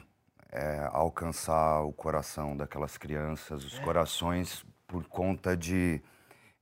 [0.52, 6.00] é, alcançar o coração daquelas crianças, os corações, por conta de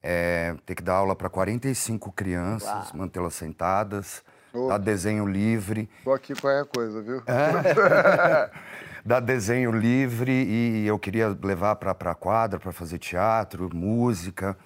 [0.02, 4.22] é, ter que dar aula para 45 crianças, mantê-las sentadas,
[4.68, 5.88] dar desenho livre.
[6.04, 7.22] Tô aqui qualquer coisa, viu?
[9.04, 14.56] dar desenho livre e eu queria levar para a quadra para fazer teatro, música.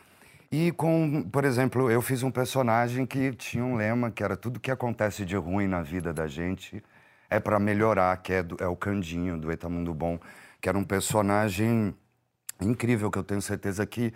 [0.51, 4.61] E com, por exemplo, eu fiz um personagem que tinha um lema que era tudo
[4.61, 6.83] que acontece de ruim na vida da gente
[7.29, 10.18] é para melhorar, que é, do- é o Candinho do Etamundo Bom,
[10.61, 11.92] que era um personagem
[12.61, 14.14] incrível que eu tenho certeza que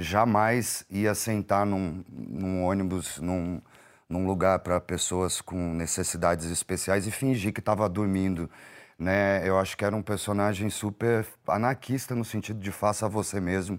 [0.00, 3.60] jamais ia sentar num, num ônibus, num,
[4.08, 8.50] num lugar para pessoas com necessidades especiais e fingir que estava dormindo.
[8.98, 9.46] Né?
[9.46, 13.78] Eu acho que era um personagem super anarquista no sentido de faça você mesmo.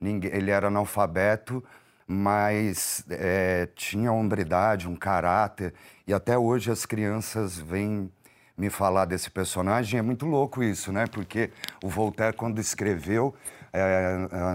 [0.00, 1.64] Ninguém, ele era analfabeto,
[2.06, 5.72] mas eh, tinha hombridade, um caráter.
[6.06, 8.10] E até hoje as crianças vêm
[8.56, 9.98] me falar desse personagem.
[9.98, 11.06] É muito louco isso, né?
[11.06, 11.50] Porque
[11.82, 13.34] o Voltaire, quando escreveu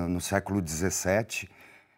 [0.07, 1.49] no século XVII,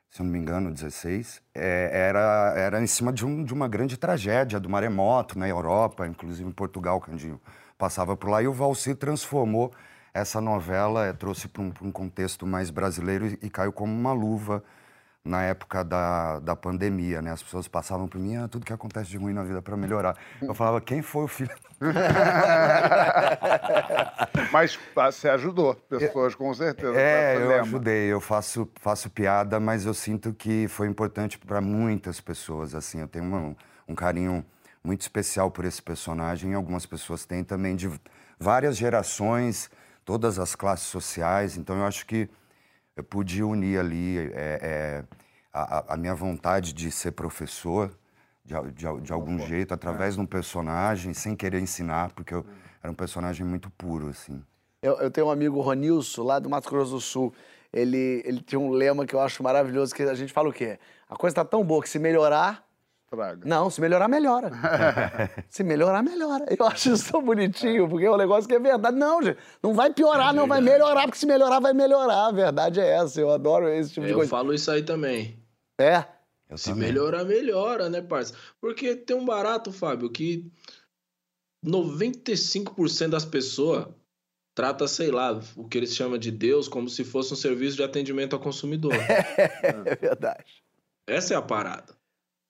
[0.09, 3.97] se não me engano, 16, é, era, era em cima de, um- de uma grande
[3.97, 7.39] tragédia do maremoto na Europa, inclusive em Portugal, Candinho
[7.77, 8.41] passava por lá.
[8.41, 9.71] E o Valsir transformou
[10.13, 14.63] essa novela, trouxe para um, um contexto mais brasileiro e, e caiu como uma luva
[15.23, 17.31] na época da, da pandemia, né?
[17.31, 20.17] As pessoas passavam por mim, ah, tudo que acontece de ruim na vida para melhorar.
[20.47, 21.51] Eu falava, quem foi o filho?
[24.51, 26.97] Mas ah, você ajudou pessoas, com certeza.
[26.97, 27.61] É, eu lema.
[27.61, 32.99] ajudei, eu faço, faço piada, mas eu sinto que foi importante para muitas pessoas, assim,
[33.01, 33.55] eu tenho uma-
[33.87, 34.45] um carinho
[34.83, 37.89] muito especial por esse personagem, algumas pessoas têm também de
[38.39, 39.69] várias gerações,
[40.05, 42.29] todas as classes sociais, então eu acho que
[42.95, 45.03] eu pude unir ali é, é,
[45.53, 47.91] a- a minha vontade de ser professor,
[48.49, 52.45] de, de de algum jeito, através de um personagem, sem querer ensinar, porque eu
[52.81, 54.41] era um personagem muito puro, assim.
[54.81, 57.33] Eu, eu tenho um amigo, Ronilson, lá do Mato Grosso do Sul.
[57.71, 60.79] Ele, ele tinha um lema que eu acho maravilhoso, que a gente fala o quê?
[61.07, 62.65] A coisa tá tão boa que se melhorar,
[63.09, 63.41] Traga.
[63.43, 64.51] Não, se melhorar, melhora.
[65.49, 66.45] se melhorar, melhora.
[66.47, 68.95] Eu acho isso tão bonitinho, porque é um negócio que é verdade.
[68.95, 72.27] Não, gente, não vai piorar, não vai melhorar, porque se melhorar, vai melhorar.
[72.27, 73.19] A verdade é essa.
[73.19, 74.29] Eu adoro esse tipo de Eu coisa.
[74.29, 75.39] falo isso aí também.
[75.81, 76.05] É.
[76.49, 76.87] Eu Se também.
[76.87, 78.33] melhorar, melhora, né, parça?
[78.59, 80.51] Porque tem um barato, Fábio, que
[81.63, 83.87] 95% das pessoas
[84.55, 87.83] trata, sei lá, o que eles chamam de Deus como se fosse um serviço de
[87.83, 88.91] atendimento ao consumidor.
[89.85, 90.63] É verdade.
[91.07, 91.95] Essa é a parada.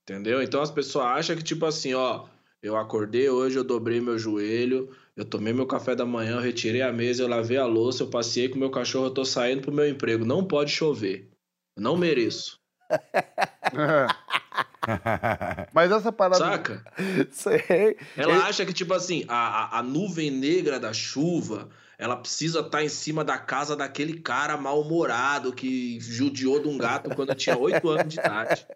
[0.03, 0.41] Entendeu?
[0.41, 2.27] Então as pessoas acham que, tipo assim, ó,
[2.63, 6.81] eu acordei hoje, eu dobrei meu joelho, eu tomei meu café da manhã, eu retirei
[6.81, 9.62] a mesa, eu lavei a louça, eu passei com o meu cachorro, eu tô saindo
[9.62, 10.25] pro meu emprego.
[10.25, 11.29] Não pode chover.
[11.75, 12.59] Eu não mereço.
[15.74, 16.39] Mas essa parada.
[16.39, 16.84] Saca?
[17.32, 17.98] Sei.
[18.15, 22.84] Ela acha que, tipo assim, a, a, a nuvem negra da chuva, ela precisa estar
[22.84, 27.89] em cima da casa daquele cara mal-humorado que judiou de um gato quando tinha oito
[27.89, 28.65] anos de idade.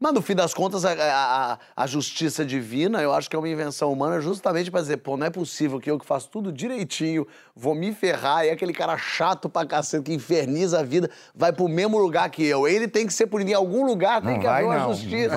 [0.00, 3.48] Mas no fim das contas, a, a- a justiça divina, eu acho que é uma
[3.48, 7.26] invenção humana justamente pra dizer, pô, não é possível que eu que faço tudo direitinho,
[7.54, 11.66] vou me ferrar, e aquele cara chato pra cacete que inferniza a vida, vai pro
[11.68, 12.68] mesmo lugar que eu.
[12.68, 14.94] Ele tem que ser punido em algum lugar, tem Não que vai, haver uma não.
[14.94, 15.34] justiça.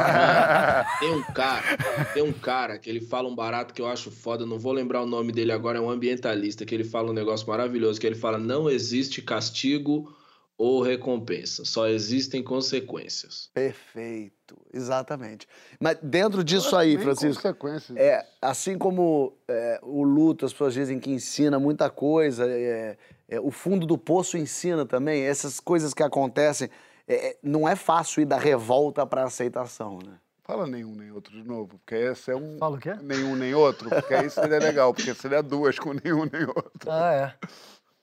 [1.00, 1.78] Tem um cara,
[2.13, 5.02] tem um cara que ele fala um barato que eu acho foda, não vou lembrar
[5.02, 8.15] o nome dele agora, é um ambientalista, que ele fala um negócio maravilhoso, que ele
[8.15, 10.15] fala, não existe castigo
[10.56, 11.65] ou recompensa.
[11.65, 13.50] Só existem consequências.
[13.52, 14.36] Perfeito,
[14.73, 15.47] exatamente.
[15.79, 17.97] Mas dentro disso aí, Francisco, consequências.
[17.97, 22.97] é, assim como é, o luto, as pessoas dizem que ensina muita coisa, é,
[23.29, 26.69] é, o fundo do poço ensina também, essas coisas que acontecem,
[27.07, 30.13] é, é, não é fácil ir da revolta para aceitação, né?
[30.43, 32.57] Fala nenhum nem outro de novo, porque esse é um.
[32.57, 32.93] Fala o quê?
[33.01, 36.89] Nenhum nem outro, porque aí seria legal, porque seria duas com nenhum nem outro.
[36.91, 37.47] Ah, é.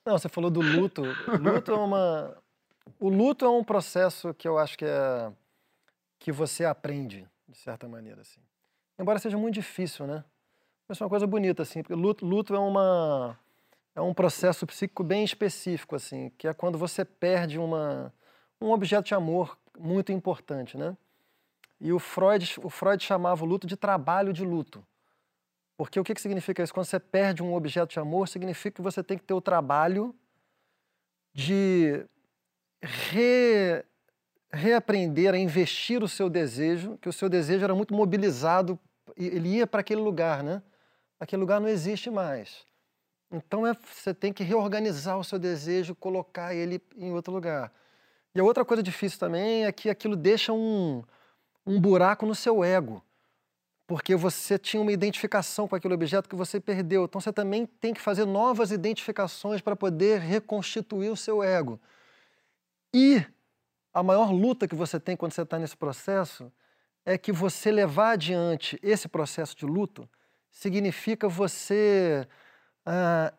[0.06, 1.02] Não, você falou do luto.
[1.38, 2.36] Luto é uma.
[2.98, 5.30] O luto é um processo que eu acho que é.
[6.28, 8.40] Que você aprende, de certa maneira, assim.
[8.98, 10.22] Embora seja muito difícil, né?
[10.86, 13.38] Mas é uma coisa bonita, assim, porque luto, luto é uma.
[13.94, 18.12] é um processo psíquico bem específico, assim, que é quando você perde uma,
[18.60, 20.94] um objeto de amor muito importante, né?
[21.80, 24.86] E o Freud, o Freud chamava o luto de trabalho de luto.
[25.78, 26.74] Porque o que, que significa isso?
[26.74, 30.14] Quando você perde um objeto de amor, significa que você tem que ter o trabalho
[31.32, 32.04] de
[32.82, 33.82] re,
[34.50, 38.78] reaprender a investir o seu desejo, que o seu desejo era muito mobilizado,
[39.16, 40.62] ele ia para aquele lugar, né?
[41.20, 42.64] Aquele lugar não existe mais.
[43.30, 47.72] Então é, você tem que reorganizar o seu desejo, colocar ele em outro lugar.
[48.34, 51.02] E a outra coisa difícil também é que aquilo deixa um,
[51.66, 53.02] um buraco no seu ego
[53.88, 57.06] porque você tinha uma identificação com aquele objeto que você perdeu.
[57.06, 61.80] Então você também tem que fazer novas identificações para poder reconstituir o seu ego.
[62.92, 63.24] E
[63.98, 66.52] a maior luta que você tem quando você está nesse processo
[67.04, 70.08] é que você levar adiante esse processo de luto
[70.50, 72.26] significa você
[72.86, 73.32] ah,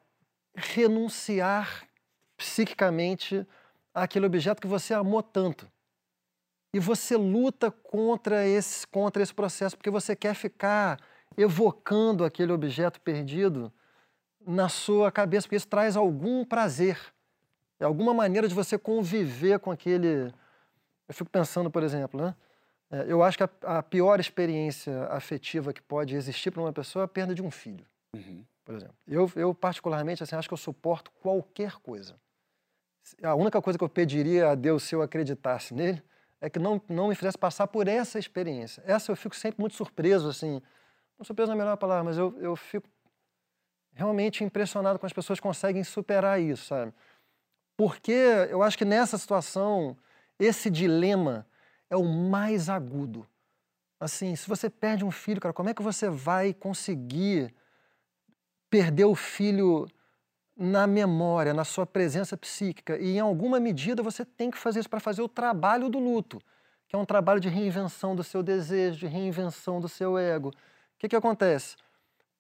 [0.56, 1.88] renunciar
[2.36, 3.48] psiquicamente
[3.94, 5.70] àquele objeto que você amou tanto.
[6.74, 11.00] E você luta contra esse, contra esse processo porque você quer ficar
[11.38, 13.72] evocando aquele objeto perdido
[14.46, 17.00] na sua cabeça, porque isso traz algum prazer.
[17.80, 20.34] É alguma maneira de você conviver com aquele.
[21.10, 22.36] Eu fico pensando, por exemplo, né?
[22.92, 27.04] É, eu acho que a, a, pior experiência afetiva que pode existir para uma pessoa
[27.04, 28.46] é a perda de um filho, Uhum.
[28.64, 28.96] por exemplo.
[29.08, 32.16] Eu, eu particularmente, assim, acho que eu suporto qualquer coisa.
[33.24, 36.02] A única coisa que eu pediria a Deus se eu acreditasse nele
[36.40, 38.84] é que não, não me fizesse passar por essa experiência.
[38.86, 40.62] Essa eu fico sempre muito surpreso, assim.
[41.18, 42.88] Não surpreso não é a melhor palavra, mas eu, eu fico
[43.94, 46.94] realmente impressionado com as pessoas que conseguem superar isso, sabe?
[47.76, 48.12] Porque
[48.50, 49.98] eu acho que nessa situação,
[50.40, 51.46] esse dilema
[51.90, 53.28] é o mais agudo.
[54.00, 57.54] Assim, se você perde um filho, cara, como é que você vai conseguir
[58.70, 59.88] perder o filho
[60.56, 62.98] na memória, na sua presença psíquica.
[62.98, 66.42] E em alguma medida você tem que fazer isso para fazer o trabalho do luto,
[66.88, 70.50] que é um trabalho de reinvenção do seu desejo, de reinvenção do seu ego.
[70.50, 70.54] O
[71.00, 71.78] que, que acontece?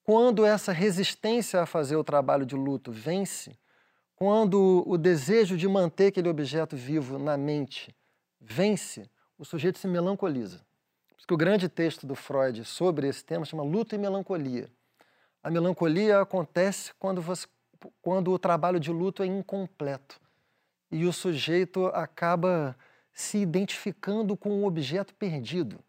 [0.03, 3.57] Quando essa resistência a fazer o trabalho de luto vence,
[4.19, 7.95] quando o desejo de manter aquele objeto vivo na mente
[8.39, 10.57] vence, o sujeito se melancoliza.
[11.07, 14.69] Por isso que o grande texto do Freud sobre esse tema chama Luto e Melancolia.
[15.41, 17.47] A melancolia acontece quando você
[18.01, 20.19] quando o trabalho de luto é incompleto
[20.91, 22.75] e o sujeito acaba
[23.13, 25.79] se identificando com o objeto perdido.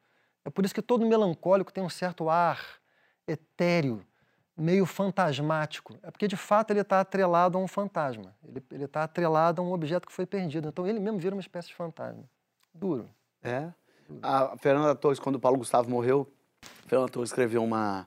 [0.45, 2.65] É por isso que todo melancólico tem um certo ar
[3.27, 4.07] etéreo,
[4.57, 5.97] meio fantasmático.
[6.03, 8.35] É porque, de fato, ele está atrelado a um fantasma.
[8.71, 10.69] Ele está atrelado a um objeto que foi perdido.
[10.69, 12.25] Então, ele mesmo vira uma espécie de fantasma.
[12.75, 13.09] Duro.
[13.43, 13.71] É.
[14.23, 16.31] A Fernanda Torres, quando o Paulo Gustavo morreu,
[16.63, 18.07] a Fernanda Torres escreveu uma,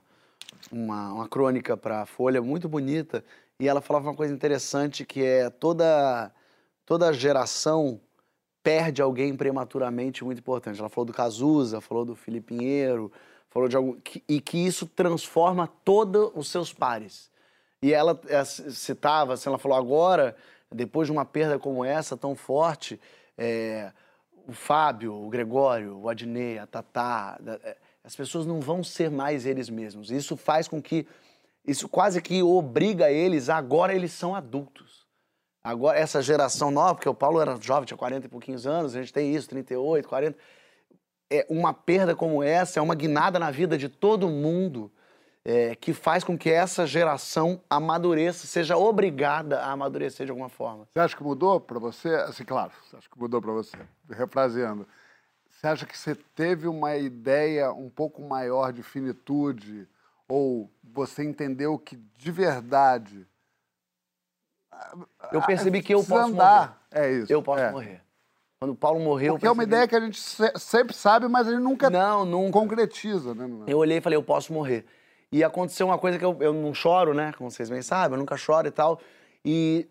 [0.70, 3.24] uma, uma crônica para a Folha muito bonita
[3.58, 6.32] e ela falava uma coisa interessante que é toda
[6.84, 8.00] toda geração
[8.62, 10.80] perde alguém prematuramente muito importante.
[10.80, 13.12] Ela falou do Cazuza, falou do Felipe Pinheiro,
[13.54, 17.30] falou de que, e que isso transforma todos os seus pares.
[17.80, 20.34] E ela é, citava, assim, ela falou agora,
[20.72, 23.00] depois de uma perda como essa tão forte,
[23.38, 23.92] é,
[24.48, 27.38] o Fábio, o Gregório, o Adnei, a Tatá,
[28.02, 30.10] as pessoas não vão ser mais eles mesmos.
[30.10, 31.06] Isso faz com que
[31.66, 35.06] isso quase que obriga eles, agora eles são adultos.
[35.62, 39.00] Agora, essa geração nova, porque o Paulo era jovem, tinha 40 e pouquinhos anos, a
[39.00, 40.36] gente tem isso, 38, 40.
[41.30, 44.90] É uma perda como essa, é uma guinada na vida de todo mundo
[45.44, 50.88] é, que faz com que essa geração amadureça, seja obrigada a amadurecer de alguma forma.
[50.92, 52.08] Você acha que mudou para você?
[52.14, 53.76] Assim, claro, você acha que mudou para você.
[54.10, 54.86] Refraseando.
[55.50, 59.86] Você acha que você teve uma ideia um pouco maior de finitude?
[60.26, 63.26] Ou você entendeu que de verdade.
[65.30, 66.80] Eu percebi que eu posso andar.
[66.90, 67.06] morrer.
[67.06, 67.32] É isso.
[67.32, 67.70] Eu posso é.
[67.70, 68.03] morrer.
[68.64, 69.34] Quando o Paulo morreu.
[69.34, 72.24] Porque é uma ideia que a gente se- sempre sabe, mas a gente nunca Não,
[72.24, 72.52] nunca.
[72.58, 73.46] concretiza, né?
[73.66, 74.86] Eu olhei e falei, eu posso morrer.
[75.30, 77.34] E aconteceu uma coisa que eu, eu não choro, né?
[77.36, 78.98] Como vocês bem sabem, eu nunca choro e tal.
[79.44, 79.86] E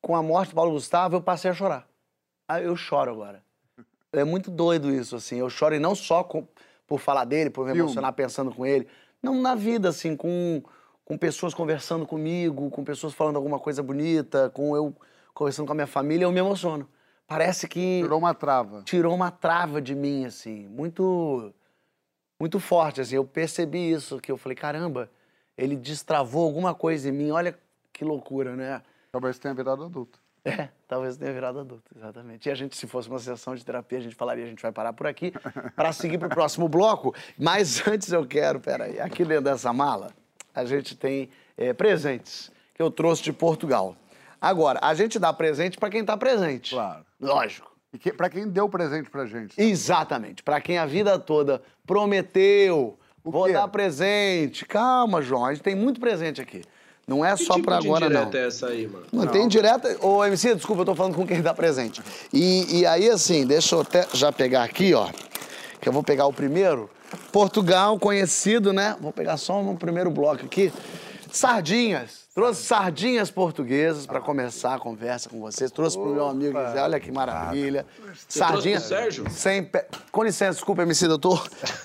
[0.00, 1.86] com a morte do Paulo Gustavo, eu passei a chorar.
[2.48, 3.42] Ah, eu choro agora.
[4.10, 5.36] É muito doido isso, assim.
[5.36, 6.48] Eu choro e não só com-
[6.86, 7.80] por falar dele, por me Filme.
[7.82, 8.88] emocionar pensando com ele.
[9.22, 10.62] Não, na vida, assim, com,
[11.04, 14.94] com pessoas conversando comigo, com pessoas falando alguma coisa bonita, com eu
[15.34, 16.88] conversando com a minha família, eu me emociono.
[17.26, 18.82] Parece que Tirou uma trava.
[18.82, 21.52] tirou uma trava de mim, assim, muito,
[22.38, 23.16] muito forte, assim.
[23.16, 25.10] Eu percebi isso, que eu falei, caramba,
[25.56, 27.30] ele destravou alguma coisa em mim.
[27.30, 27.58] Olha
[27.92, 28.82] que loucura, né?
[29.10, 30.18] Talvez tenha virado adulto.
[30.44, 32.46] É, talvez tenha virado adulto, exatamente.
[32.48, 34.70] E a gente, se fosse uma sessão de terapia, a gente falaria, a gente vai
[34.70, 35.32] parar por aqui
[35.74, 37.14] para seguir para o próximo bloco.
[37.38, 40.12] Mas antes eu quero, peraí, aqui dentro dessa mala,
[40.54, 43.96] a gente tem eh, presentes que eu trouxe de Portugal.
[44.38, 46.74] Agora, a gente dá presente para quem está presente.
[46.74, 47.06] Claro.
[47.26, 47.70] Lógico.
[47.92, 49.54] E que, pra quem deu presente pra gente.
[49.60, 50.42] Exatamente.
[50.42, 53.52] Para quem a vida toda prometeu, O vou quê?
[53.52, 54.64] dar presente.
[54.66, 56.62] Calma, João, a gente tem muito presente aqui.
[57.06, 58.30] Não é Que só tipo para de agora, não.
[58.32, 59.04] é essa aí, mano?
[59.12, 59.96] Não, tem direta.
[60.04, 62.02] Ô, MC, desculpa, eu tô falando com quem dá presente.
[62.32, 65.08] E, e aí, assim, deixa eu até já pegar aqui, ó.
[65.80, 66.88] Que eu vou pegar o primeiro.
[67.30, 68.96] Portugal, conhecido, né?
[69.00, 70.72] Vou pegar só um primeiro bloco aqui.
[71.30, 72.23] Sardinhas.
[72.34, 75.70] Trouxe sardinhas portuguesas para começar a conversa com vocês.
[75.70, 77.86] Trouxe pro meu amigo Zé, olha que maravilha.
[78.28, 78.80] Sardinha.
[78.80, 79.30] Sérgio?
[79.30, 79.84] Sem pe...
[80.10, 81.38] Com licença, desculpa, MC, eu tô.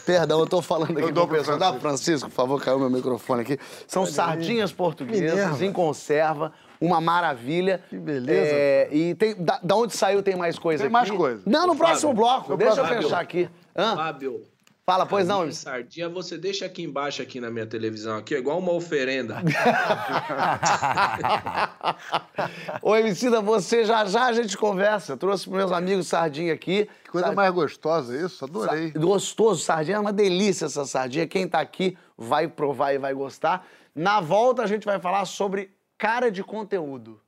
[0.07, 1.59] Perdão, eu tô falando aqui dou pro pro pessoal.
[1.59, 3.59] Dá Francisco, por favor, caiu meu microfone aqui.
[3.85, 7.83] São sardinhas portuguesas em conserva, uma maravilha.
[7.88, 8.41] Que beleza.
[8.41, 10.93] É, e tem, da, da onde saiu tem mais coisa Tem aqui?
[10.93, 11.43] mais coisa.
[11.45, 12.25] Não, no próximo Fábio.
[12.25, 12.51] bloco.
[12.53, 13.47] No Deixa eu fechar aqui.
[13.75, 13.95] Hã?
[13.95, 14.41] Fábio.
[14.89, 18.71] Fala, pois não, sardinha você deixa aqui embaixo, aqui na minha televisão, aqui, igual uma
[18.71, 19.36] oferenda.
[22.82, 25.13] Ô, Emicida, você já já a gente conversa.
[25.13, 26.89] Eu trouxe pros meus amigos sardinha aqui.
[27.04, 28.91] Que coisa Sar- mais gostosa isso, adorei.
[28.91, 31.28] Sa- Gostoso, sardinha é uma delícia essa sardinha.
[31.28, 33.67] Quem tá aqui vai provar e vai gostar.
[33.93, 37.21] Na volta a gente vai falar sobre cara de conteúdo.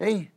[0.00, 0.30] Hein?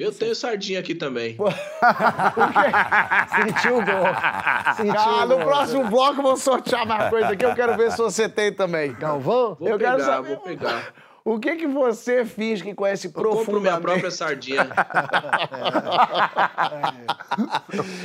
[0.00, 1.36] Eu tenho sardinha aqui também.
[3.36, 4.74] Sentiu o gol.
[4.76, 5.44] Sentiu Ah, no gol.
[5.46, 7.44] próximo bloco eu vou sortear mais coisa aqui.
[7.44, 8.92] Eu quero ver se você tem também.
[8.94, 9.56] Galvão?
[9.60, 10.82] Vou Eu quero pegar, saber- vou pegar.
[11.22, 13.82] O que que você finge que conhece Eu compro minha profundamente?
[13.82, 14.66] própria sardinha.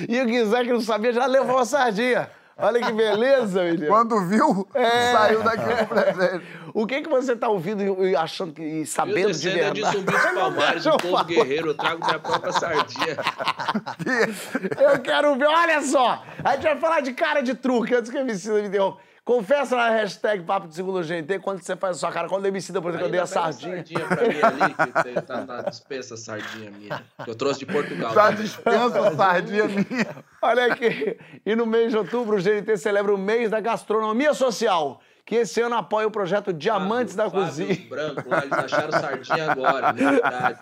[0.08, 2.30] E o Guizé que não sabia já levou a sardinha.
[2.58, 3.88] Olha que beleza, menino.
[3.88, 5.12] Quando viu, É.
[5.12, 6.46] saiu daqui com presente.
[6.74, 9.82] O que que você tá ouvindo e achando que e sabendo de descendo é de
[9.82, 9.98] verdade?
[9.98, 11.68] zumbi dos palmares, eu do povo guerreiro.
[11.70, 13.18] Eu trago minha própria sardinha.
[14.80, 16.24] Eu quero ver, olha só!
[16.44, 19.00] A gente vai falar de cara de truque, antes que a Emicida me interrompa.
[19.26, 22.30] Confessa na hashtag Papo de Segundo GNT quando você faz a sua cara.
[22.30, 23.78] Quando a Emicida, por exemplo, eu dei a sardinha.
[23.78, 27.04] sardinha pra mim ali, que tá na dispensa a sardinha minha.
[27.24, 28.14] Que eu trouxe de Portugal.
[28.14, 28.44] Tá também.
[28.44, 30.24] dispensa a sardinha minha.
[30.44, 31.18] Olha aqui.
[31.44, 35.60] E no mês de outubro, o GNT celebra o mês da gastronomia social, que esse
[35.60, 37.90] ano apoia o projeto Diamantes da Fábio Cozinha.
[37.90, 40.12] Branco, lá, eles acharam sardinha agora, né?
[40.12, 40.60] verdade.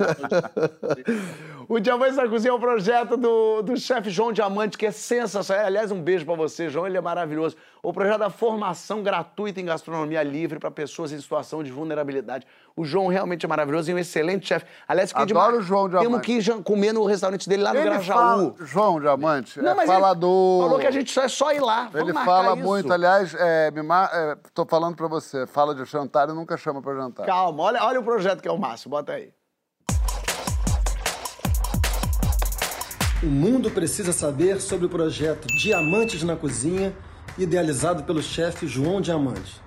[1.70, 5.66] O Diamantes da Cozinha é um projeto do, do chefe João Diamante, que é sensacional.
[5.66, 7.56] Aliás, um beijo pra você, João, ele é maravilhoso.
[7.82, 12.46] O projeto da formação gratuita em gastronomia livre para pessoas em situação de vulnerabilidade.
[12.76, 14.66] O João realmente é maravilhoso e um excelente chefe.
[14.88, 16.26] Aliás, de Adoro mar- o João Diamante.
[16.26, 18.16] Temos que comer no restaurante dele lá no Ele Grajaú.
[18.18, 20.64] fala, João Diamante, Não, é falador.
[20.64, 21.90] Falou que a gente só é só ir lá.
[21.92, 22.64] Vamos Ele fala isso.
[22.64, 24.10] muito, aliás, é, me mar...
[24.14, 27.26] é, tô falando pra você, fala de jantar e nunca chama pra jantar.
[27.26, 29.30] Calma, olha, olha o projeto que é o Márcio, bota aí.
[33.24, 36.94] O mundo precisa saber sobre o projeto Diamantes na Cozinha,
[37.38, 39.62] idealizado pelo chefe João Diamante.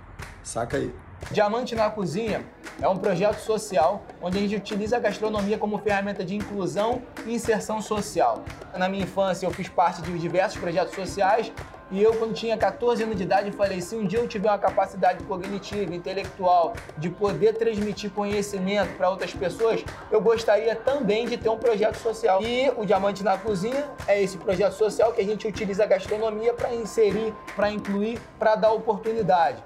[0.44, 0.92] Saca aí.
[1.30, 2.44] Diamante na Cozinha
[2.80, 7.34] é um projeto social onde a gente utiliza a gastronomia como ferramenta de inclusão e
[7.34, 8.44] inserção social.
[8.76, 11.52] Na minha infância eu fiz parte de diversos projetos sociais
[11.90, 14.58] e eu quando tinha 14 anos de idade falei, se um dia eu tiver uma
[14.58, 21.48] capacidade cognitiva, intelectual, de poder transmitir conhecimento para outras pessoas, eu gostaria também de ter
[21.48, 22.42] um projeto social.
[22.42, 26.54] E o Diamante na Cozinha é esse projeto social que a gente utiliza a gastronomia
[26.54, 29.62] para inserir, para incluir, para dar oportunidade.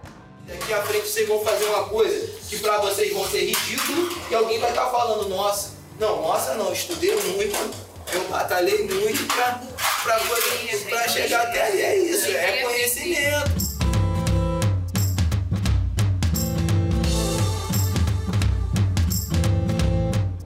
[0.51, 4.35] Daqui à frente vocês vão fazer uma coisa que pra vocês vão ser ridículo e
[4.35, 7.57] alguém vai estar falando, nossa, não, nossa não, estudei muito,
[8.13, 9.61] eu batalhei muito pra,
[10.03, 10.19] pra,
[10.89, 11.81] pra chegar até aí.
[11.83, 13.71] É isso, é conhecimento.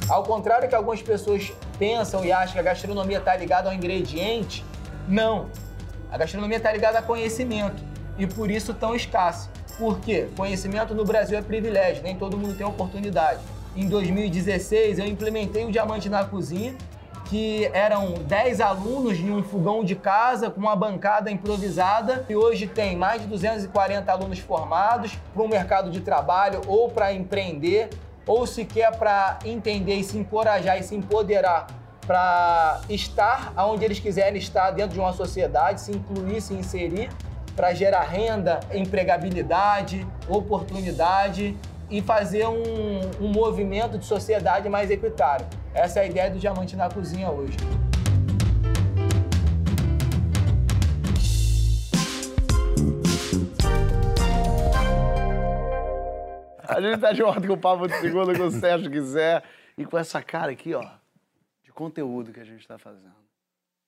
[0.06, 4.62] Ao contrário que algumas pessoas pensam e acham que a gastronomia está ligada ao ingrediente,
[5.08, 5.48] não.
[6.10, 7.82] A gastronomia está ligada a conhecimento
[8.18, 9.48] e por isso tão escassa.
[9.78, 10.28] Por quê?
[10.36, 13.40] Conhecimento no Brasil é privilégio, nem todo mundo tem oportunidade.
[13.76, 16.74] Em 2016 eu implementei o Diamante na Cozinha,
[17.24, 22.66] que eram 10 alunos em um fogão de casa com uma bancada improvisada e hoje
[22.66, 27.90] tem mais de 240 alunos formados para o mercado de trabalho ou para empreender
[28.26, 31.66] ou sequer para entender e se encorajar e se empoderar
[32.06, 37.10] para estar onde eles quiserem estar dentro de uma sociedade, se incluir, se inserir,
[37.54, 41.56] para gerar renda, empregabilidade, oportunidade
[41.90, 45.46] e fazer um, um movimento de sociedade mais equitário.
[45.72, 47.56] Essa é a ideia do Diamante na Cozinha hoje.
[56.66, 59.44] A gente tá de volta com o Papo de Segunda, com o Sérgio quiser.
[59.76, 60.84] E com essa cara aqui, ó,
[61.62, 63.14] de conteúdo que a gente tá fazendo.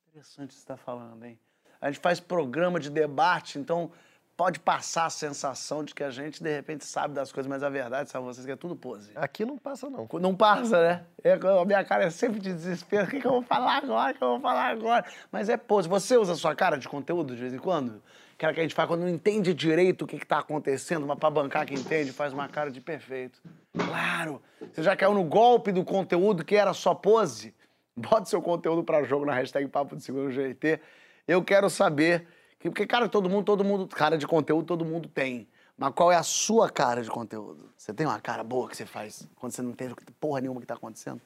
[0.08, 1.38] Interessante você tá falando, hein?
[1.86, 3.92] A gente faz programa de debate, então
[4.36, 7.70] pode passar a sensação de que a gente, de repente, sabe das coisas, mas a
[7.70, 9.12] verdade, sabe vocês, que é tudo pose.
[9.14, 10.08] Aqui não passa, não.
[10.20, 11.04] Não passa, né?
[11.22, 13.06] É, a minha cara é sempre de desespero.
[13.06, 14.12] O que, que eu vou falar agora?
[14.12, 15.04] O que eu vou falar agora?
[15.30, 15.88] Mas é pose.
[15.88, 18.02] Você usa a sua cara de conteúdo de vez em quando?
[18.34, 21.18] Aquela que a gente faz quando não entende direito o que, que tá acontecendo, mas
[21.18, 23.40] pra bancar que entende, faz uma cara de perfeito.
[23.78, 24.42] Claro!
[24.72, 27.54] Você já caiu no golpe do conteúdo que era só pose?
[27.96, 30.80] Bota seu conteúdo pra jogo na hashtag Papo de Segundo GT.
[31.26, 32.26] Eu quero saber.
[32.58, 35.48] que- Porque, cara, todo mundo, todo mundo, cara de conteúdo, todo mundo tem.
[35.76, 37.70] Mas qual é a sua cara de conteúdo?
[37.76, 40.66] Você tem uma cara boa que você faz quando você não entende porra nenhuma que
[40.66, 41.20] tá acontecendo?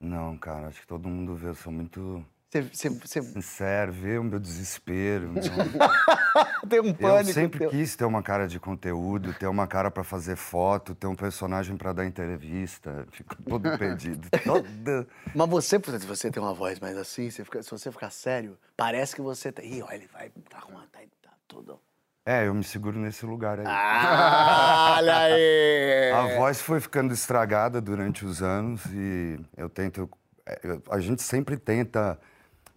[0.00, 4.24] Não, cara, acho que todo mundo vê, eu sou muito Você, você, você vê o
[4.24, 5.30] meu desespero.
[5.30, 5.42] meu-
[6.68, 7.32] tem um Eu pânico.
[7.32, 7.70] sempre teu.
[7.70, 11.78] quis ter uma cara de conteúdo, ter uma cara pra fazer foto, ter um personagem
[11.78, 13.06] pra dar entrevista.
[13.10, 14.28] Fico todo perdido.
[14.44, 15.06] Toda...
[15.34, 18.10] Mas você, por exemplo, você tem uma voz mais assim, você fica- se você ficar
[18.10, 19.62] sério, parece que você tá.
[19.62, 20.28] Ih, olha, ele vai.
[20.50, 20.60] Tá.
[20.60, 21.80] Tá, tá tudo.
[22.26, 23.64] É, eu me seguro nesse lugar aí.
[23.66, 26.12] Ah, olha aí!
[26.14, 30.08] A voz foi ficando estragada durante os anos e eu tento.
[30.46, 32.20] é, eu- A gente sempre tenta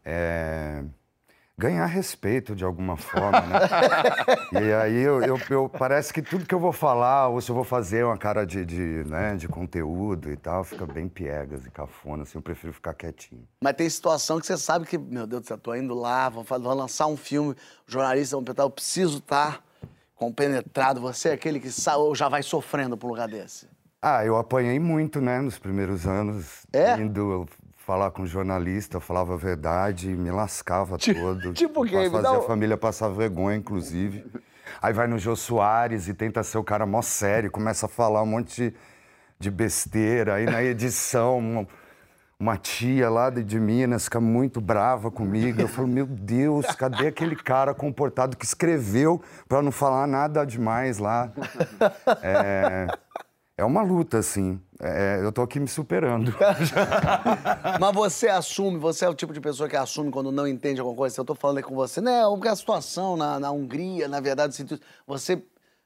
[0.06, 0.84] é,
[1.58, 3.60] ganhar respeito de alguma forma, né?
[4.62, 7.56] e aí eu, eu- eu- parece que tudo que eu vou falar, ou se eu
[7.56, 11.72] vou fazer uma cara de, de, né, de conteúdo e tal, fica bem piegas e
[11.72, 13.48] cafona, assim, eu prefiro ficar quietinho.
[13.62, 16.44] Mas tem situação que você sabe que, meu Deus do céu, tô indo lá, vou,
[16.44, 17.56] vou lançar um filme,
[17.88, 19.64] os jornalistas vão perguntar, eu preciso estar
[20.16, 21.02] compenetrado.
[21.02, 23.68] Você é aquele que sa- já vai sofrendo pro lugar desse.
[24.02, 26.66] Ah, eu apanhei muito, né, nos primeiros anos.
[26.72, 26.94] É?
[27.00, 27.48] Indo
[27.86, 31.54] falar com jornalista, falava a verdade, me lascava todo.
[31.54, 31.98] tipo o quê?
[31.98, 34.26] Me Fazia a família passar vergonha, inclusive.
[34.82, 38.24] Aí vai no Jô Soares e tenta ser o cara mó sério, começa a falar
[38.24, 38.74] um monte
[39.40, 40.34] de, besteira.
[40.34, 41.68] Aí na edição, uma,
[42.40, 45.62] uma tia lá de, de Minas fica muito brava comigo.
[45.62, 50.98] Eu falo, meu Deus, cadê aquele cara comportado que escreveu pra não falar nada demais
[50.98, 51.32] lá?
[52.24, 52.88] É,
[53.60, 54.60] é uma luta, assim.
[54.80, 56.36] É, eu tô aqui me superando.
[57.80, 60.98] Mas você assume, você é o tipo de pessoa que assume quando não entende alguma
[60.98, 61.20] coisa.
[61.20, 64.54] Eu tô falando aí com você, não, porque a situação na, na Hungria, na verdade,
[65.08, 65.42] você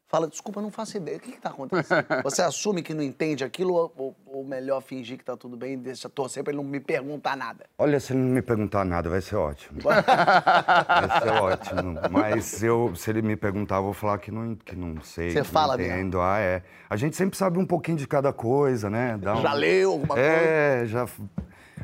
[0.10, 1.18] fala, desculpa, não faço ideia.
[1.18, 2.05] O que que tá acontecendo?
[2.24, 5.78] Você assume que não entende aquilo ou, ou- melhor fingir que tá tudo bem e
[5.78, 7.66] deixa torcer pra ele não me perguntar nada?
[7.78, 9.80] Olha, se ele não me perguntar nada, vai ser ótimo.
[9.84, 11.99] vai ser ótimo.
[12.10, 15.30] Mas eu, se ele me perguntar, eu vou falar que não, que não sei.
[15.30, 15.93] Você fala não mesmo?
[15.99, 16.20] entendo.
[16.22, 16.64] Ah, é.
[16.89, 19.18] A gente sempre sabe um pouquinho de cada coisa, né?
[19.22, 20.30] Dá um- Já leu alguma coisa?
[20.30, 21.07] É, já,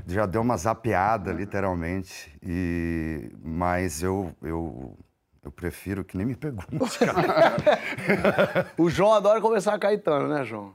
[0.08, 2.36] já deu uma zapeada, literalmente.
[2.42, 4.98] E, mas eu, eu,
[5.46, 6.68] eu prefiro que nem me pergunte,
[7.00, 8.72] cara.
[8.78, 10.74] O João adora conversar com Caetano, né, João?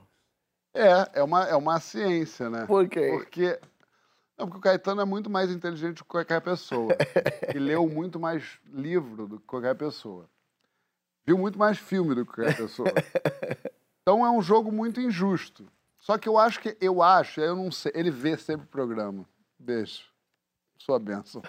[0.73, 2.65] É, é uma, é uma ciência, né?
[2.67, 3.11] Por quê?
[3.11, 3.59] Porque,
[4.39, 6.97] não, porque o Caetano é muito mais inteligente que qualquer pessoa.
[7.53, 10.31] e leu muito mais livro do que qualquer pessoa.
[11.27, 12.93] Viu muito mais filme do que qualquer pessoa.
[14.03, 15.67] Então é um jogo muito injusto.
[15.99, 19.29] Só que eu acho que, eu acho, eu não sei, ele vê sempre o programa.
[19.59, 20.05] Beijo.
[20.79, 21.43] Sua bênção.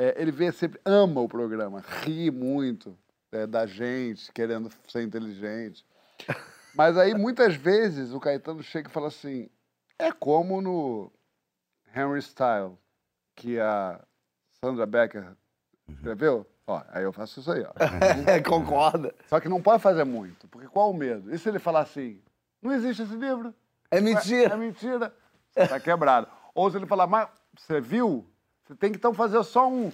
[0.00, 2.98] É, ele vê sempre, ama o programa, ri muito
[3.30, 5.84] é, da gente, querendo ser inteligente.
[6.74, 9.50] Mas aí, muitas vezes, o Caetano chega e fala assim:
[9.98, 11.12] é como no
[11.94, 12.78] Henry Style,
[13.36, 14.00] que a
[14.64, 15.36] Sandra Becker
[15.86, 16.46] escreveu.
[16.66, 17.72] Ó, aí eu faço isso aí, ó.
[18.26, 19.14] É, concorda.
[19.26, 21.30] Só que não pode fazer muito, porque qual o medo?
[21.30, 22.22] E se ele falar assim:
[22.62, 23.54] não existe esse livro?
[23.90, 24.54] É mentira.
[24.54, 25.14] É, mentira.
[25.50, 26.26] Você tá quebrado.
[26.54, 28.29] Ou se ele falar, mas você viu?
[28.70, 29.90] Você tem que então fazer só um.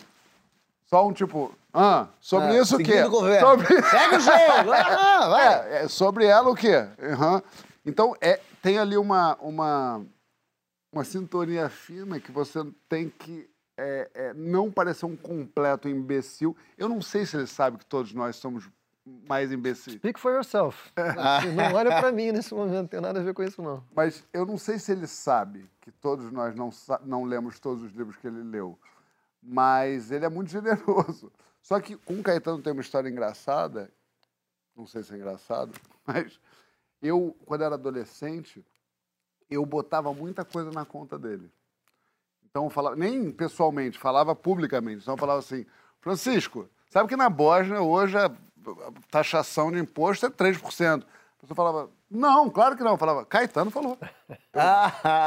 [0.84, 3.02] Só um tipo, ah, sobre Ah, isso o quê?
[3.04, 3.48] governo.
[3.48, 3.66] Sobre...
[3.82, 4.72] Segue o jogo.
[4.72, 5.46] Ah, vai.
[5.46, 6.86] É, é, sobre ela o quê?
[7.02, 7.42] Aham.
[7.86, 10.04] Então, é, tem ali uma, uma,
[10.92, 13.48] uma sintonia fina que você tem que
[13.78, 16.54] é, é, não parecer um completo imbecil.
[16.76, 18.68] Eu não sei se ele sabe que todos nós somos
[19.06, 19.94] mais imbecis.
[19.94, 20.92] Speak for yourself.
[21.54, 23.82] Não olha pra mim nesse momento, não tem nada a ver com isso, não.
[23.94, 26.70] Mas eu não sei se ele sabe que todos nós não,
[27.04, 28.78] não lemos todos os livros que ele leu.
[29.40, 31.32] Mas ele é muito generoso.
[31.62, 33.90] Só que com o Caetano tem uma história engraçada.
[34.74, 35.72] Não sei se é engraçado,
[36.04, 36.38] mas
[37.00, 38.64] eu, quando era adolescente,
[39.48, 41.50] eu botava muita coisa na conta dele.
[42.50, 45.02] Então, Então, falava, nem pessoalmente, falava publicamente.
[45.02, 45.64] Então, eu falava assim,
[46.00, 48.16] Francisco, sabe que na Bósnia hoje
[49.10, 51.02] taxação de imposto é 3%.
[51.02, 52.92] A pessoa falava, não, claro que não.
[52.92, 53.98] Eu falava, Caetano falou.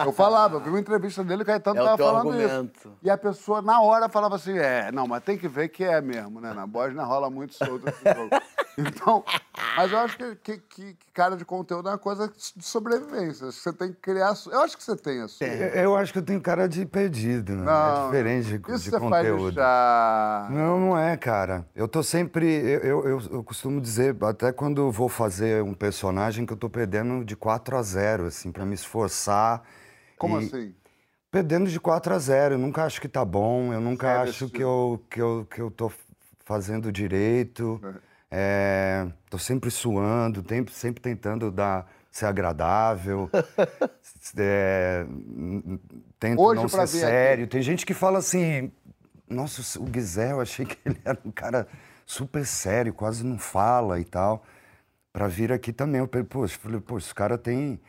[0.05, 2.79] Eu falava, eu vi uma entrevista dele, o Caetano É teu falando argumento.
[2.79, 2.91] isso.
[3.03, 6.01] E a pessoa, na hora, falava assim, é, não, mas tem que ver que é
[6.01, 6.53] mesmo, né?
[6.53, 8.29] Na Bósnia rola muito solto esse jogo.
[8.79, 9.25] Então,
[9.75, 13.47] mas eu acho que, que, que- que cara de conteúdo é uma coisa de sobrevivência.
[13.51, 14.33] Você tem que criar...
[14.49, 15.45] Eu acho que você tem a sua.
[15.45, 17.65] Eu eu acho que eu tenho cara de perdido, né?
[17.65, 19.55] Não, é diferente de, Isso de você faz de conteúdo.
[19.55, 20.47] chá.
[20.49, 21.65] Não, não é, cara.
[21.75, 22.45] Eu tô sempre.
[22.45, 26.69] Eu, eu, eu- eu costumo dizer, até quando vou fazer um personagem, que eu tô
[26.69, 28.88] perdendo de 4 a 0, assim, pra me esforçar.
[30.17, 30.75] Como E- assim?
[31.31, 32.55] Perdendo de 4 a 0.
[32.55, 35.47] Eu nunca acho que tá bom, eu nunca Sério, acho esse que eu, que, eu,
[35.49, 35.91] que eu tô
[36.43, 37.79] fazendo direito.
[38.31, 43.29] É, tô sempre suando, tem- sempre tentando dar, ser agradável.
[44.37, 45.05] é,
[46.19, 47.47] tento Hoje, não ser ver aqui- sério.
[47.47, 48.71] Tem gente que fala assim,
[49.29, 51.67] nossa, o Guizé, eu achei que ele era um cara
[52.05, 54.43] super sério, quase não fala e tal.
[55.13, 57.79] Pra vir aqui também, eu falei, eu falei, pô, os caras têm...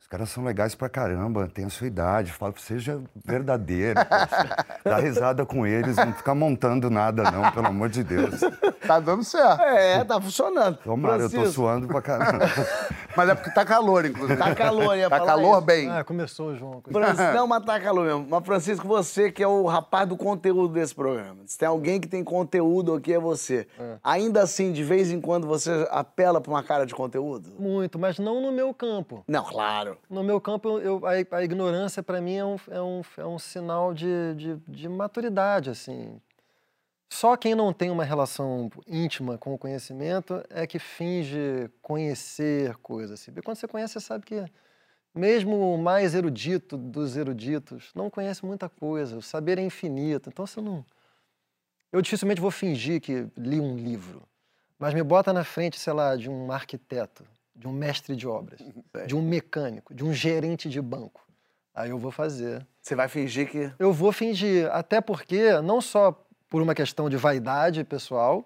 [0.00, 2.32] Os caras são legais pra caramba, tem a sua idade.
[2.32, 4.00] Fala, seja verdadeiro.
[4.04, 4.56] poxa.
[4.82, 8.40] Dá risada com eles, não fica montando nada, não, pelo amor de Deus.
[8.86, 9.60] Tá dando certo.
[9.62, 10.78] É, tá funcionando.
[10.78, 12.44] Tomara, eu tô Francisco, suando pra caramba.
[13.16, 14.36] Mas é porque tá calor, inclusive.
[14.38, 15.66] Tá calor, ia Tá falar calor isso.
[15.66, 15.90] bem.
[15.90, 16.80] Ah, começou, João.
[16.90, 18.26] Fran- Não, mas tá calor mesmo.
[18.30, 21.38] Mas, Francisco, você que é o rapaz do conteúdo desse programa.
[21.44, 23.66] Se tem alguém que tem conteúdo aqui, é você.
[24.02, 27.50] Ainda assim, de vez em quando, você apela pra uma cara de conteúdo?
[27.58, 29.24] Muito, mas não no meu campo.
[29.28, 29.89] Não, claro.
[30.08, 33.38] No meu campo, eu- a, a ignorância, para mim, é um, é um, é um
[33.38, 36.20] sinal de, de, de maturidade, assim.
[37.12, 43.20] Só quem não tem uma relação íntima com o conhecimento é que finge conhecer coisas.
[43.20, 43.32] Assim.
[43.32, 44.44] Porque quando você conhece, você sabe que
[45.12, 49.16] mesmo o mais erudito dos eruditos não conhece muita coisa.
[49.16, 50.30] O saber é infinito.
[50.30, 50.84] Então, você não...
[51.92, 54.22] Eu dificilmente vou fingir que li um livro.
[54.78, 57.24] Mas me bota na frente, sei lá, de um arquiteto,
[57.54, 58.60] de um mestre de obras,
[59.06, 61.20] de um mecânico, de um gerente de banco.
[61.74, 62.66] Aí eu vou fazer.
[62.80, 63.72] Você vai fingir que.
[63.78, 66.12] Eu vou fingir, até porque, não só
[66.48, 68.44] por uma questão de vaidade pessoal,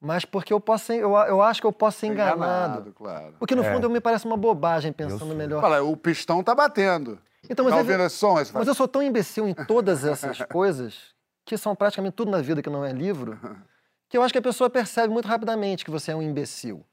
[0.00, 2.92] mas porque eu posso ser, eu, eu acho que eu posso ser enganado.
[2.92, 3.34] claro.
[3.38, 3.72] Porque no É.
[3.72, 5.60] fundo me parece uma bobagem pensando melhor.
[5.60, 7.18] Fala, o pistão tá batendo.
[7.48, 8.34] Então, mas, tá é ve- ouvindo esse som?
[8.52, 12.60] Mas eu sou tão imbecil em todas essas coisas, que são praticamente tudo na vida
[12.62, 13.38] que não é livro,
[14.08, 16.84] que eu acho que a pessoa percebe muito rapidamente que você é um imbecil,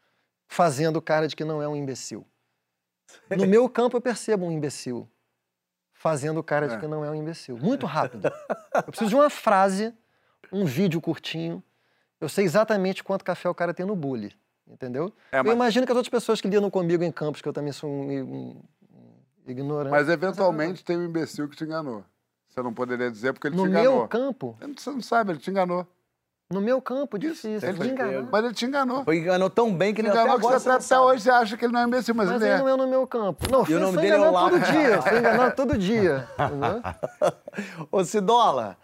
[0.48, 2.26] fazendo cara de que não é um imbecil.
[3.38, 5.08] No meu campo eu percebo um imbecil,
[5.94, 6.80] fazendo cara de É.
[6.80, 7.58] que não é um imbecil.
[7.58, 8.30] Muito rápido.
[8.76, 9.94] Eu preciso de uma frase,
[10.52, 11.64] um vídeo curtinho.
[12.20, 14.36] Eu sei exatamente quanto café o cara tem no bully,
[14.68, 15.14] entendeu?
[15.32, 17.54] É, Eu mas- imagino que as outras pessoas que lidam comigo em campos, que eu
[17.54, 19.92] também sou um, um- um ignorante.
[19.92, 22.04] Mas eventualmente tem um imbecil que te enganou.
[22.50, 23.98] Você não poderia dizer porque ele no te enganou.
[24.00, 25.88] meu campo, Você não sabe, ele te enganou.
[26.52, 27.68] No meu campo, difícil.
[27.68, 28.28] Ele me enganar.
[28.32, 29.04] Mas ele te enganou.
[29.04, 31.66] Foi enganou tão bem que Ele enganou que agora você até hoje você acha que
[31.66, 32.64] ele não é imbecil, mas, Mas ele ele é.
[32.64, 33.50] não é no meu campo.
[33.52, 34.50] Não, E o fui, nome sou dele é enganado Olavo.
[34.60, 35.02] todo dia.
[35.02, 36.28] Sou enganado todo dia.
[37.92, 38.78] Ô, Cidola,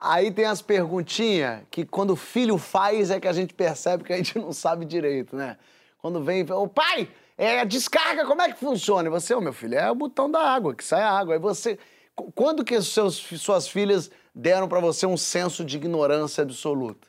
[0.00, 4.12] aí tem as perguntinhas que quando o filho faz é que a gente percebe que
[4.12, 5.56] a gente não sabe direito, né?
[5.98, 7.08] Quando vem e fala, ô pai,
[7.38, 9.08] é a descarga, como é que funciona?
[9.08, 11.34] E você, ô meu filho, é o botão da água, que sai a água.
[11.34, 11.78] Aí você.
[12.14, 17.08] qu- Quando que seus, suas filhas deram pra você um senso de ignorância absoluta?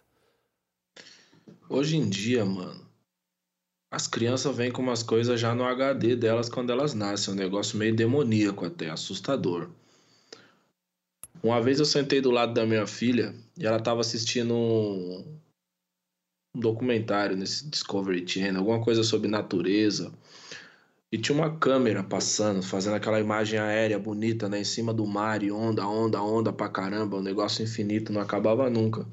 [1.67, 2.85] Hoje em dia, mano,
[3.89, 7.33] as crianças vêm com umas coisas já no HD delas quando elas nascem.
[7.33, 9.69] Um negócio meio demoníaco até, assustador.
[11.41, 15.39] Uma vez eu sentei do lado da minha filha e ela tava assistindo um,
[16.55, 20.11] um documentário nesse Discovery Channel, alguma coisa sobre natureza.
[21.15, 24.59] E tinha uma câmera passando, fazendo aquela imagem aérea bonita, né?
[24.59, 27.15] Em cima do mar e onda, onda, onda pra caramba.
[27.15, 29.07] Um negócio infinito, não acabava nunca.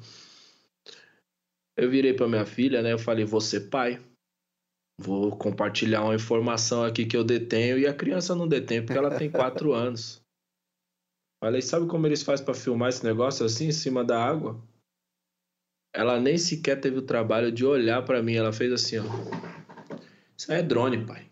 [1.77, 2.91] Eu virei pra minha filha, né?
[2.91, 4.03] Eu falei, você pai.
[4.99, 9.17] Vou compartilhar uma informação aqui que eu detenho e a criança não detém porque ela
[9.17, 10.21] tem quatro anos.
[11.41, 14.61] Falei, sabe como eles fazem pra filmar esse negócio assim, em cima da água?
[15.95, 18.35] Ela nem sequer teve o trabalho de olhar pra mim.
[18.35, 19.03] Ela fez assim, ó.
[20.37, 21.31] Isso aí é drone, pai.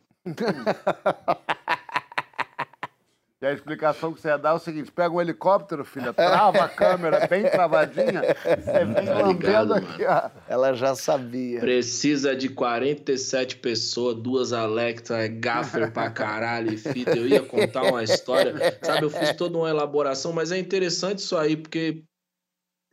[3.42, 6.64] E a explicação que você ia dar é o seguinte: pega um helicóptero, filha, trava
[6.64, 10.30] a câmera bem travadinha, você vem Tá lambendo ligado, aqui, ó.
[10.48, 11.60] Ela já sabia.
[11.60, 17.18] Precisa de 47 pessoas, duas Alexa, é gaffer pra caralho e fita.
[17.18, 19.06] Eu ia contar uma história, sabe?
[19.06, 22.04] Eu fiz toda uma elaboração, mas é interessante isso aí, porque,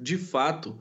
[0.00, 0.80] de fato,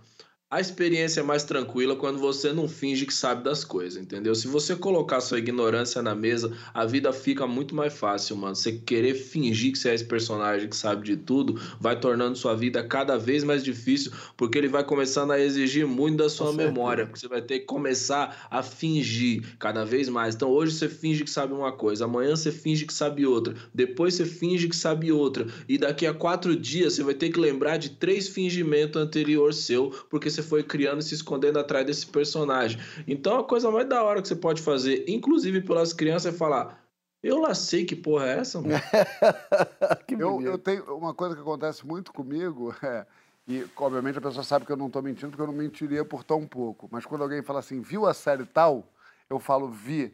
[0.50, 4.34] A experiência é mais tranquila quando você não finge que sabe das coisas, entendeu?
[4.34, 8.56] Se você colocar sua ignorância na mesa, a vida fica muito mais fácil, mano.
[8.56, 12.56] Você querer fingir que você é esse personagem que sabe de tudo, vai tornando sua
[12.56, 17.06] vida cada vez mais difícil, porque ele vai começando a exigir muito da sua memória,
[17.06, 20.34] porque você vai ter que começar a fingir cada vez mais.
[20.34, 24.14] Então hoje você finge que sabe uma coisa, amanhã você finge que sabe outra, depois
[24.14, 27.76] você finge que sabe outra, e daqui a quatro dias você vai ter que lembrar
[27.76, 32.80] de três fingimentos anterior seu, porque você foi criando e se escondendo atrás desse personagem.
[33.08, 36.84] Então a coisa mais da hora que você pode fazer, inclusive pelas crianças, é falar.
[37.22, 38.74] Eu lá sei que porra é essa, mano.
[40.20, 43.06] eu, eu tenho uma coisa que acontece muito comigo, é,
[43.48, 46.24] e obviamente a pessoa sabe que eu não estou mentindo, porque eu não mentiria por
[46.24, 46.88] tão pouco.
[46.92, 48.84] Mas quando alguém fala assim, viu a série tal?
[49.30, 50.14] Eu falo, vi.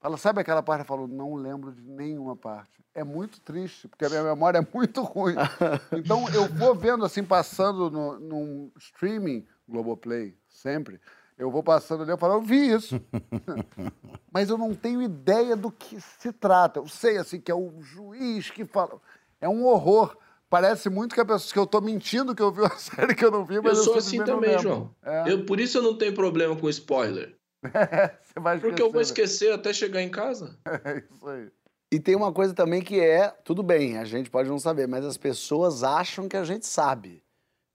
[0.00, 0.80] Fala, sabe aquela parte?
[0.80, 2.82] Eu falo, não lembro de nenhuma parte.
[2.94, 5.34] É muito triste, porque a minha memória é muito ruim.
[5.92, 11.00] Então eu vou vendo assim, passando no, num streaming, Globoplay, sempre.
[11.38, 13.00] Eu vou passando ali e falo, eu vi isso.
[14.30, 16.80] Mas eu não tenho ideia do que se trata.
[16.80, 19.00] Eu sei, assim, que é o juiz que fala.
[19.40, 20.16] É um horror.
[20.50, 23.24] Parece muito que, a pessoa, que eu tô mentindo que eu vi uma série que
[23.24, 24.94] eu não vi, mas eu eu sou assim também, João.
[25.02, 25.32] É.
[25.32, 27.34] Eu, por isso eu não tenho problema com spoiler.
[28.22, 29.46] Você vai Porque eu vou esquecer.
[29.46, 30.58] esquecer até chegar em casa.
[30.66, 31.48] É isso aí.
[31.92, 35.04] E tem uma coisa também que é, tudo bem, a gente pode não saber, mas
[35.04, 37.22] as pessoas acham que a gente sabe.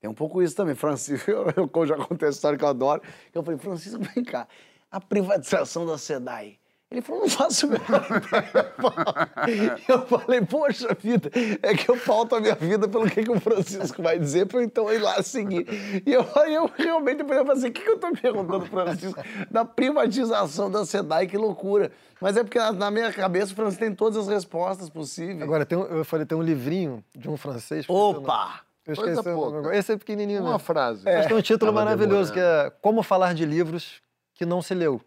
[0.06, 0.76] Tem um pouco isso também.
[0.76, 3.02] Francisco, eu, eu já contei a história que eu adoro.
[3.34, 4.48] Eu falei, Francisco, vem cá,
[4.92, 6.60] a privatização da SEDAI.
[6.92, 7.82] Ele falou, não faço ideia.
[9.90, 11.32] Eu falei, poxa vida,
[11.64, 14.60] é que eu pauto a minha vida pelo que, que o Francisco vai dizer, para
[14.60, 15.66] eu então ir lá seguir.
[16.06, 19.20] E eu, eu realmente falei assim, o que, que eu tô perguntando Francisco?
[19.50, 21.92] Da privatização da SEDAI, que loucura.
[22.22, 25.42] Mas é porque na, na minha cabeça o Francisco tem todas as respostas possíveis.
[25.42, 27.86] Agora, tem eu falei, tem um livrinho de um francês.
[27.90, 28.65] Opa!
[28.86, 29.76] Eu Coisa esqueci nome pouca.
[29.76, 30.60] Esse é pequenininho Uma mesmo.
[30.60, 31.04] frase.
[31.04, 32.68] Mas tem um título Tava maravilhoso que demorando.
[32.68, 34.02] é Como Falar de Livros
[34.34, 35.02] que Não Se Leu.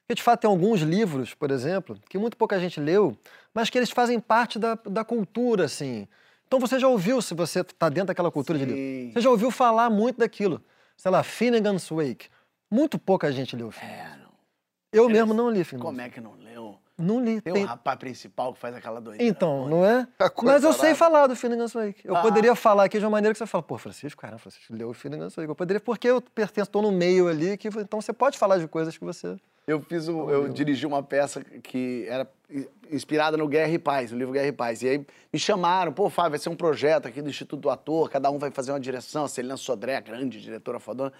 [0.00, 3.16] Porque, de fato, tem alguns livros, por exemplo, que muito pouca gente leu,
[3.54, 6.08] mas que eles fazem parte da, da cultura, assim.
[6.46, 8.70] Então você já ouviu, se você está dentro daquela cultura de Sim.
[8.72, 10.62] livro, você já ouviu falar muito daquilo.
[10.96, 12.28] Sei lá, Finnegan's Wake.
[12.70, 14.18] Muito pouca gente leu Finnegan's
[14.92, 16.51] Eu mesmo não li Finnegan's Como é que não leu?
[16.98, 17.40] Não li.
[17.40, 19.28] Tem Tem- o rapaz principal que faz aquela doideira.
[19.30, 20.06] Então, não é?
[20.34, 22.02] coisa Mas eu sei falar do Finnegan's Wake.
[22.06, 22.20] Eu Ah.
[22.22, 24.94] poderia falar aqui de uma maneira que você fala, pô, Francisco, caramba, Francisco leu o
[24.94, 25.48] Finnegan's Wake.
[25.48, 28.68] Eu poderia, porque eu pertenço, estou no meio ali, que, então você pode falar de
[28.68, 29.36] coisas que você...
[29.66, 32.28] Eu fiz o, eu dirigi uma peça que era
[32.90, 34.82] inspirada no Guerra e Paz, no livro Guerra e Paz.
[34.82, 38.10] E aí me chamaram, pô, Fábio, vai ser um projeto aqui do Instituto do Ator,
[38.10, 41.12] cada um vai fazer uma direção, a Celina Sodré, a grande diretora fodona.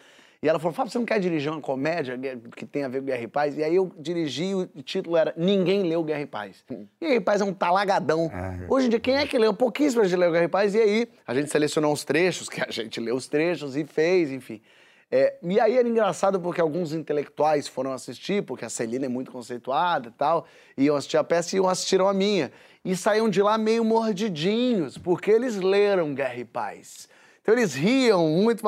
[0.45, 2.18] E ela falou, Fábio, você não quer dirigir uma comédia
[2.57, 3.57] que tem a ver com Guerra e Paz?
[3.57, 6.64] E aí eu dirigi, e o título era Ninguém Leu Guerra e Paz.
[7.01, 8.28] Guerra e Paz é um talagadão.
[8.68, 9.55] Hoje em dia, quem é que leu?
[9.55, 10.74] Pouquíssima gente leu Guerra e Paz.
[10.74, 14.32] E aí, a gente selecionou uns trechos, que a gente leu os trechos e fez,
[14.32, 14.61] enfim.
[15.12, 19.30] É, e aí era engraçado porque alguns intelectuais foram assistir, porque a Celina é muito
[19.30, 22.51] conceituada e tal, iam assistir a peça e iam assistiram a minha.
[22.84, 27.09] E saíam de lá meio mordidinhos, porque eles leram Guerra e Paz.
[27.43, 28.62] Então eles riam muito,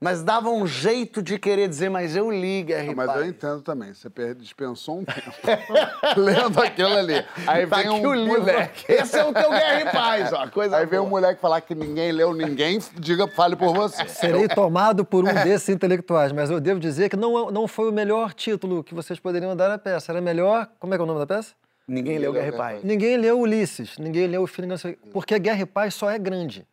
[0.00, 3.18] mas- davam um jeito de querer dizer, mas eu li Guerra Não, e mas Paz.
[3.20, 3.92] eu entendo também.
[3.94, 5.32] Você dispensou um tempo
[6.16, 7.24] lendo aquilo ali.
[7.46, 8.84] Aí Tá vem um moleque.
[8.92, 10.46] Esse é o teu Guerra e Paz, ó.
[10.48, 11.20] Coisa Aí vem um boa.
[11.20, 14.06] moleque falar que ninguém leu ninguém, diga, fale por você.
[14.08, 17.92] Serei tomado por um desses intelectuais, mas eu devo dizer que não, não foi o
[17.92, 20.12] melhor título que vocês poderiam dar à peça.
[20.12, 20.68] Era melhor...
[20.78, 21.52] Como é que é o nome da peça?
[21.86, 22.84] Ninguém leu Guerra e Paz.
[22.84, 26.66] Ninguém leu Ulisses, ninguém leu o Finnegan's Wake, porque Guerra e Paz só é grande.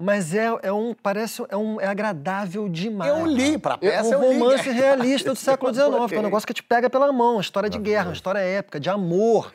[0.00, 3.10] Mas é, é um, parece, é, um, é agradável demais.
[3.10, 4.38] Eu li, pra É peça um eu li.
[4.38, 7.40] romance realista do século XIX, que é um negócio que te pega pela mão, uma
[7.40, 9.52] história de guerra, uma história épica, de amor.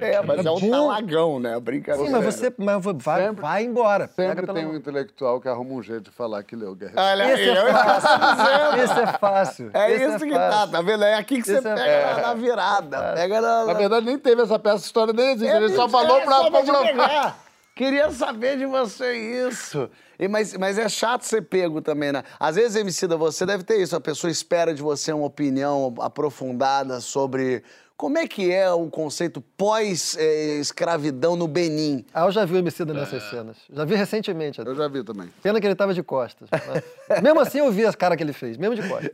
[0.00, 0.70] É, mas é um bom.
[0.70, 1.58] talagão, né?
[1.60, 2.06] Brincadeira.
[2.06, 4.08] Sim, mas você mas vai, Sempre- vai embora.
[4.08, 4.76] pega Sempre pela tem um mão.
[4.76, 6.94] intelectual que arruma um jeito de falar que leu Guerra.
[6.96, 8.82] Olha Esse aí, é eu fácil.
[8.82, 9.70] Esse é fácil.
[9.72, 10.50] É Esse isso que fácil.
[10.50, 11.04] tá, tá vendo?
[11.04, 13.12] É aqui que você é- pega na, virada.
[13.14, 13.64] Pega na.
[13.66, 15.54] Na verdade, nem teve essa peça, história nem existe.
[15.54, 16.38] Ele só É, falou pra...
[16.38, 17.34] só pra.
[17.74, 19.12] Queria saber de você
[19.48, 19.90] isso.
[20.18, 22.22] E, mas, mas é chato ser pego também, né?
[22.38, 23.96] Às vezes, Emicida, você deve ter isso.
[23.96, 27.64] A pessoa espera de você uma opinião aprofundada sobre
[27.96, 32.04] como é que é o conceito pós-escravidão no Benin.
[32.14, 33.56] Ah, eu já vi o Emicida nessas cenas.
[33.72, 34.60] Já vi recentemente.
[34.60, 34.70] até.
[34.70, 35.28] Eu já vi também.
[35.42, 36.48] Pena que ele tava de costas.
[36.50, 36.82] mas-
[37.22, 39.10] mesmo assim, eu vi a cara que ele fez, mesmo de costas.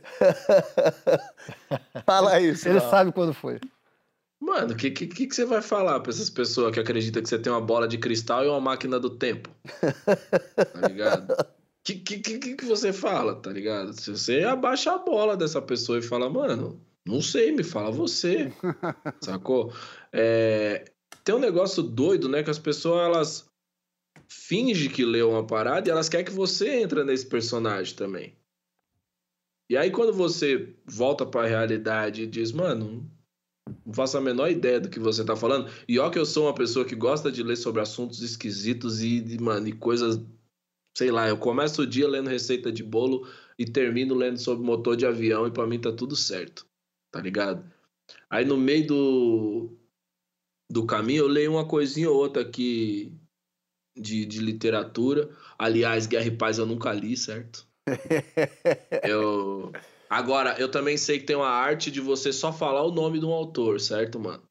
[2.05, 2.67] Fala isso.
[2.67, 2.89] Ele Rafa.
[2.91, 3.59] sabe quando foi.
[4.41, 7.37] Mano, o que, que, que você vai falar pra essas pessoas que acreditam que você
[7.37, 9.49] tem uma bola de cristal e uma máquina do tempo?
[10.73, 11.31] Tá ligado?
[11.31, 13.93] O que, que, que, que você fala, tá ligado?
[13.93, 18.51] Se você abaixa a bola dessa pessoa e fala, mano, não sei, me fala você.
[19.21, 19.73] Sacou?
[20.11, 20.85] É,
[21.23, 22.43] tem um negócio doido, né?
[22.43, 23.51] Que as pessoas, elas
[24.27, 28.35] fingem que leu uma parada e elas querem que você entre nesse personagem também.
[29.69, 33.09] E aí, quando você volta pra realidade e diz, mano,
[33.85, 35.71] não faço a menor ideia do que você tá falando.
[35.87, 39.19] E ó que eu sou uma pessoa que gosta de ler sobre assuntos esquisitos e,
[39.21, 40.19] de- mano, e coisas,
[40.97, 44.95] sei lá, eu começo o dia lendo receita de bolo e termino lendo sobre motor
[44.95, 46.65] de avião e pra mim tá tudo certo,
[47.11, 47.63] tá ligado?
[48.29, 49.77] Aí no meio do,
[50.69, 53.13] do caminho eu leio uma coisinha ou outra aqui
[53.95, 55.29] de, de literatura.
[55.57, 57.67] Aliás, Guerra e Paz eu nunca li, certo?
[59.03, 59.71] Eu...
[60.11, 63.25] Agora, eu também sei que tem uma arte de você só falar o nome de
[63.25, 64.43] um autor, certo, mano?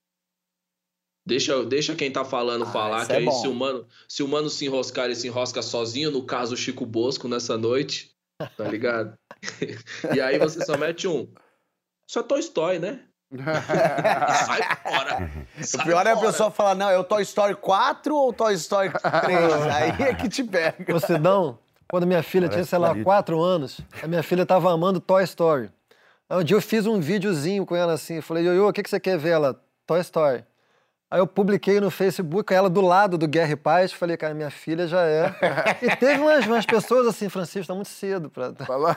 [1.26, 3.30] Deixa, deixa quem tá falando falar, isso que é aí bom.
[3.32, 6.56] se o, mano, se o mano se enroscar, ele se enrosca sozinho, no caso o
[6.56, 8.10] Chico Bosco nessa noite,
[8.56, 9.12] tá ligado?
[10.16, 11.30] e aí você só mete um.
[12.08, 13.04] Isso é Toy Story, né?
[13.30, 13.36] E
[14.46, 15.30] sai fora.
[15.60, 16.26] O Sai pior é a fora.
[16.26, 19.52] pessoa falar, não, é o Toy Story 4 ou o Toy Story 3?
[19.66, 20.96] Aí é que te pega.
[20.96, 21.58] Ô, Sidão,
[21.90, 25.70] quando minha filha tinha, sei lá, quatro anos, a minha filha tava amando Toy Story.
[26.28, 28.90] Aí um dia eu fiz um videozinho com ela assim, falei, Ioiô, o que, que
[28.90, 29.30] você quer ver?
[29.30, 30.44] Ela, Toy Story.
[31.12, 34.48] Aí eu publiquei no Facebook, ela do lado do Guerra e Paz, falei, cara, minha
[34.50, 35.34] filha já é.
[35.82, 38.52] E teve umas, umas pessoas assim, Francisco, tá muito cedo pra...
[38.64, 38.96] Fala.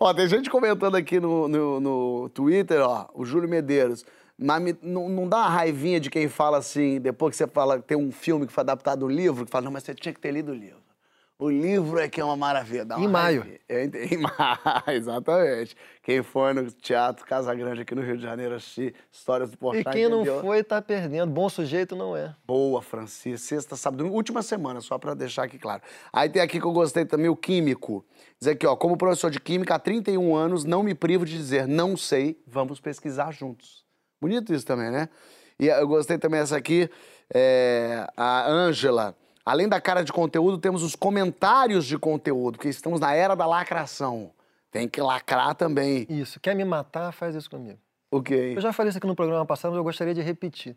[0.00, 4.02] ó, tem gente comentando aqui no, no, no Twitter, ó, o Júlio Medeiros.
[4.38, 7.76] Mas me- não, não dá uma raivinha de quem fala assim, depois que você fala
[7.78, 10.12] que tem um filme que foi adaptado do livro, que fala, não, mas você tinha
[10.12, 10.82] que ter lido o livro.
[11.44, 12.86] O livro é que é uma maravilha.
[12.86, 13.46] Dá uma Em maio.
[13.68, 14.14] entendi.
[14.14, 14.32] Em maio,
[14.88, 15.76] exatamente.
[16.02, 19.56] Quem for no Teatro Casa Grande aqui no Rio de Janeiro assistir Histórias do E
[19.58, 20.40] Porchat, quem não entendeu?
[20.40, 21.30] foi tá perdendo.
[21.30, 22.34] Bom sujeito não é.
[22.46, 23.46] Boa, Francisco.
[23.46, 25.82] Sexta, sábado, última semana, só pra deixar aqui claro.
[26.10, 28.06] Aí tem aqui que eu gostei também, o químico.
[28.40, 31.68] Diz aqui, ó, como professor de química há 31 anos, não me privo de dizer
[31.68, 33.84] não sei, vamos pesquisar juntos.
[34.18, 35.10] Bonito isso também, né?
[35.60, 36.88] E eu gostei também essa aqui,
[37.34, 39.14] é, a Ângela.
[39.44, 43.46] Além da cara de conteúdo, temos os comentários de conteúdo, porque estamos na era da
[43.46, 44.32] lacração.
[44.70, 46.06] Tem que lacrar também.
[46.08, 46.40] Isso.
[46.40, 47.78] Quer me matar, faz isso comigo.
[48.10, 48.54] O quê?
[48.56, 50.76] Eu já falei isso aqui no programa passado, mas eu gostaria de repetir.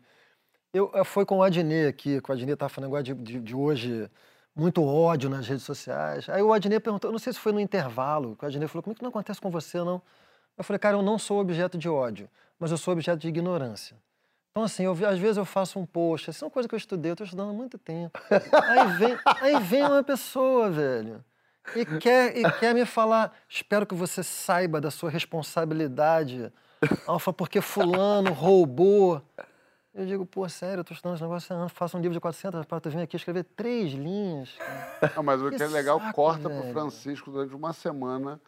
[0.72, 3.40] Eu, eu foi com o Adnê aqui, que o Adnê estava falando agora de, de,
[3.40, 4.10] de hoje,
[4.54, 6.28] muito ódio nas redes sociais.
[6.28, 8.82] Aí o Adnê perguntou, eu não sei se foi no intervalo, que o Adnê falou,
[8.82, 10.02] como é que não acontece com você, não?
[10.56, 13.96] Eu falei, cara, eu não sou objeto de ódio, mas eu sou objeto de ignorância.
[14.50, 16.78] Então, assim, eu, às vezes eu faço um post, isso é uma coisa que eu
[16.78, 18.18] estudei, eu estou estudando há muito tempo.
[18.68, 21.24] Aí vem, aí vem uma pessoa, velho,
[21.76, 26.52] e quer, e quer me falar, espero que você saiba da sua responsabilidade.
[27.04, 29.22] Falo, porque fulano roubou.
[29.94, 32.20] Eu digo, pô, sério, eu tô estudando esse negócio há anos, faço um livro de
[32.20, 34.50] 400 para tu vir aqui escrever três linhas.
[34.56, 35.12] cara.
[35.16, 36.72] Não, mas o Que que é legal, saco, corta pro velho.
[36.72, 38.40] Francisco durante uma semana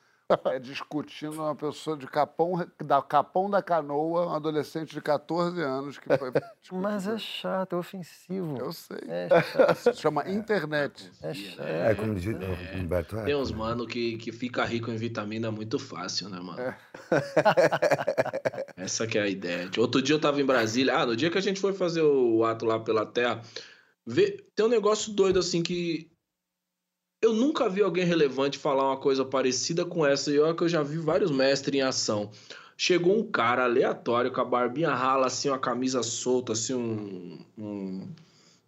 [0.47, 5.99] é, discutindo uma pessoa de Capão da, Capão da Canoa, um adolescente de 14 anos
[5.99, 6.31] que foi.
[6.72, 8.57] Mas é chato, é ofensivo.
[8.59, 8.99] Eu sei.
[9.09, 11.11] É chato, Se chama internet.
[11.22, 11.66] é chato.
[11.66, 13.43] É, como diz o Humberto Tem Eco.
[13.43, 16.61] uns mano que, que fica rico em vitamina muito fácil, né, mano?
[16.61, 16.76] É.
[18.76, 19.70] Essa que é a ideia.
[19.78, 20.97] Outro dia eu tava em Brasília.
[20.97, 23.41] Ah, no dia que a gente foi fazer o ato lá pela terra,
[24.07, 26.10] vê, tem um negócio doido assim que
[27.23, 30.31] eu nunca vi alguém relevante falar uma coisa parecida com essa.
[30.31, 32.31] E olha que eu já vi vários mestres em ação.
[32.77, 38.09] Chegou um cara aleatório com a barbinha rala, assim, uma camisa solta, assim, um, um-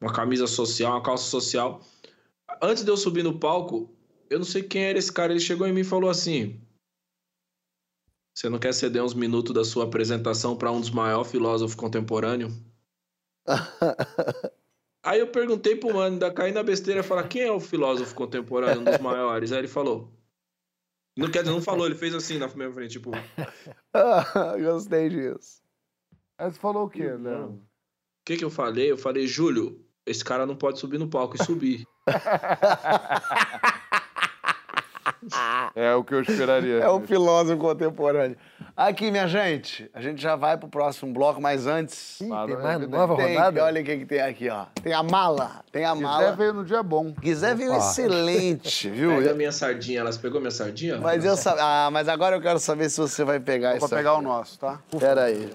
[0.00, 1.80] uma camisa social, uma calça social.
[2.61, 3.90] Antes de eu subir no palco,
[4.28, 5.32] eu não sei quem era esse cara.
[5.32, 6.61] Ele chegou em mim e falou assim:
[8.34, 12.53] Você não quer ceder uns minutos da sua apresentação para um dos maiores filósofos contemporâneos?
[15.03, 18.80] Aí eu perguntei pro mano, ainda caí na besteira falar: Quem é o filósofo contemporâneo,
[18.80, 19.50] um dos maiores?
[19.53, 20.12] Aí ele falou.
[21.16, 23.11] Não quer dizer, não falou, ele fez assim na minha frente, tipo.
[24.62, 25.61] Gostei disso.
[26.38, 27.05] Aí você falou o quê.
[27.12, 27.48] Léo?
[27.50, 27.61] O
[28.24, 28.90] que que eu falei?
[28.90, 31.84] Eu falei, Júlio, esse cara não pode subir no palco e subir.
[35.74, 36.78] É o que eu esperaria.
[36.78, 38.36] É o filósofo contemporâneo.
[38.76, 42.20] Aqui, minha gente, a gente já vai pro próximo bloco, mas antes.
[42.20, 43.64] Ih, tem mais tem- nova tem, rodada?
[43.64, 44.64] Olha o que, que tem aqui, ó.
[44.82, 45.62] Tem a mala.
[45.70, 46.32] Tem a mala.
[46.32, 47.12] veio no dia bom.
[47.20, 49.16] Guizé veio excelente, viu?
[49.16, 50.96] Pega a minha sardinha, elas pegou minha sardinha?
[50.98, 53.88] Mas eu sa- Ah, mas agora eu quero saber se você vai pegar Vou isso.
[53.94, 54.20] pegar aqui.
[54.20, 54.78] o nosso, tá?
[54.98, 55.50] Pera aí.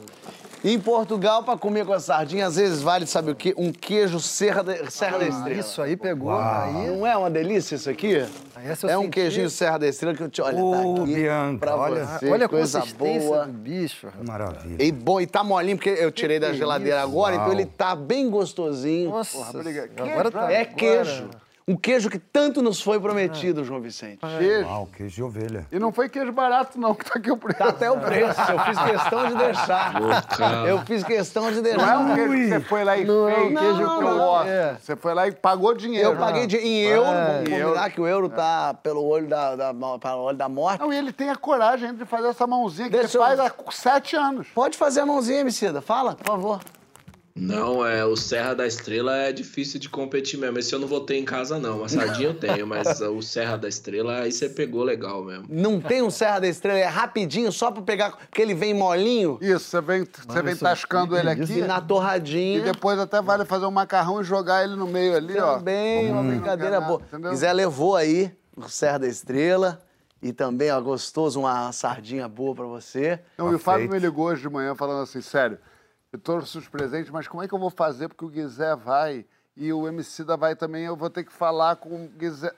[0.70, 3.53] Em Portugal, pra comer com a sardinha, às vezes vale, sabe o quê?
[3.57, 5.59] Um queijo Serra da, Serra da Estrela.
[5.61, 6.32] Isso aí pegou.
[6.38, 8.18] Aí, Não é uma delícia isso aqui?
[8.53, 9.11] aí essa É um senti.
[9.13, 12.05] queijinho Serra da Estrela que eu te olha, Ô, tá aqui Bianca, pra olha.
[12.05, 13.45] você, Olha a coisa boa.
[13.45, 14.07] do bicho.
[14.28, 14.84] Maravilha.
[14.84, 17.07] E bom, e tá molinho, porque eu tirei da que geladeira isso?
[17.07, 17.55] agora, então Uau.
[17.55, 19.09] ele tá bem gostosinho.
[19.11, 19.89] Nossa, obrigado.
[19.97, 20.51] agora tá...
[20.51, 24.20] É agora- Um queijo que tanto nos foi prometido, João Vicente.
[24.39, 24.65] Queijo.
[24.65, 25.68] Uau, queijo de ovelha.
[25.70, 27.59] E não foi queijo barato, não, que tá aqui o preço.
[27.59, 29.93] Tá até o preço, eu fiz questão de deixar.
[30.65, 31.97] Eu fiz questão de Não é deixar.
[31.99, 34.18] um queijo que você foi lá e Não é um fez, queijo que com- eu
[34.18, 34.47] gosto.
[34.47, 34.78] é.
[34.80, 36.11] Você foi lá e pagou dinheiro.
[36.11, 37.34] Eu paguei de, em euro, É.
[37.43, 40.80] vamos combinar que o euro tá pelo olho da, da, pelo olho da morte.
[40.80, 43.39] Não, e ele tem a coragem de fazer essa mãozinha que Deixa ele eu- faz
[43.41, 44.47] há sete anos.
[44.55, 45.82] Pode fazer a mãozinha, Emicida.
[45.82, 46.61] Fala, por favor.
[47.38, 50.58] Não, é, o Serra da Estrela é difícil de competir mesmo.
[50.60, 51.80] Esse eu não vou ter em casa, não.
[51.80, 55.46] Uma sardinha eu tenho, mas o Serra da Estrela aí você pegou legal mesmo.
[55.50, 59.38] Não tem um Serra da Estrela, é rapidinho, só pra pegar, porque ele vem molinho
[59.42, 61.62] Isso, você vem, você vem tascando ele e aqui.
[61.62, 62.58] na torradinha.
[62.60, 65.58] E depois até vale fazer um macarrão e jogar ele no meio ali, ó.
[65.58, 66.28] Também, uma Hum.
[66.30, 67.00] brincadeira boa.
[67.00, 67.32] nada, entendeu?
[67.32, 69.80] Quiser, levou aí o Serra da Estrela.
[70.20, 73.20] E também, ó, gostoso, uma sardinha boa pra você.
[73.38, 75.60] Não, e o Fábio me ligou hoje de manhã falando assim, sério,
[76.12, 78.08] eu trouxe os presentes, mas como é que eu vou fazer?
[78.08, 81.76] Porque o Guizé vai e o MC da vai também, eu vou ter que falar
[81.78, 82.51] com o Guizé.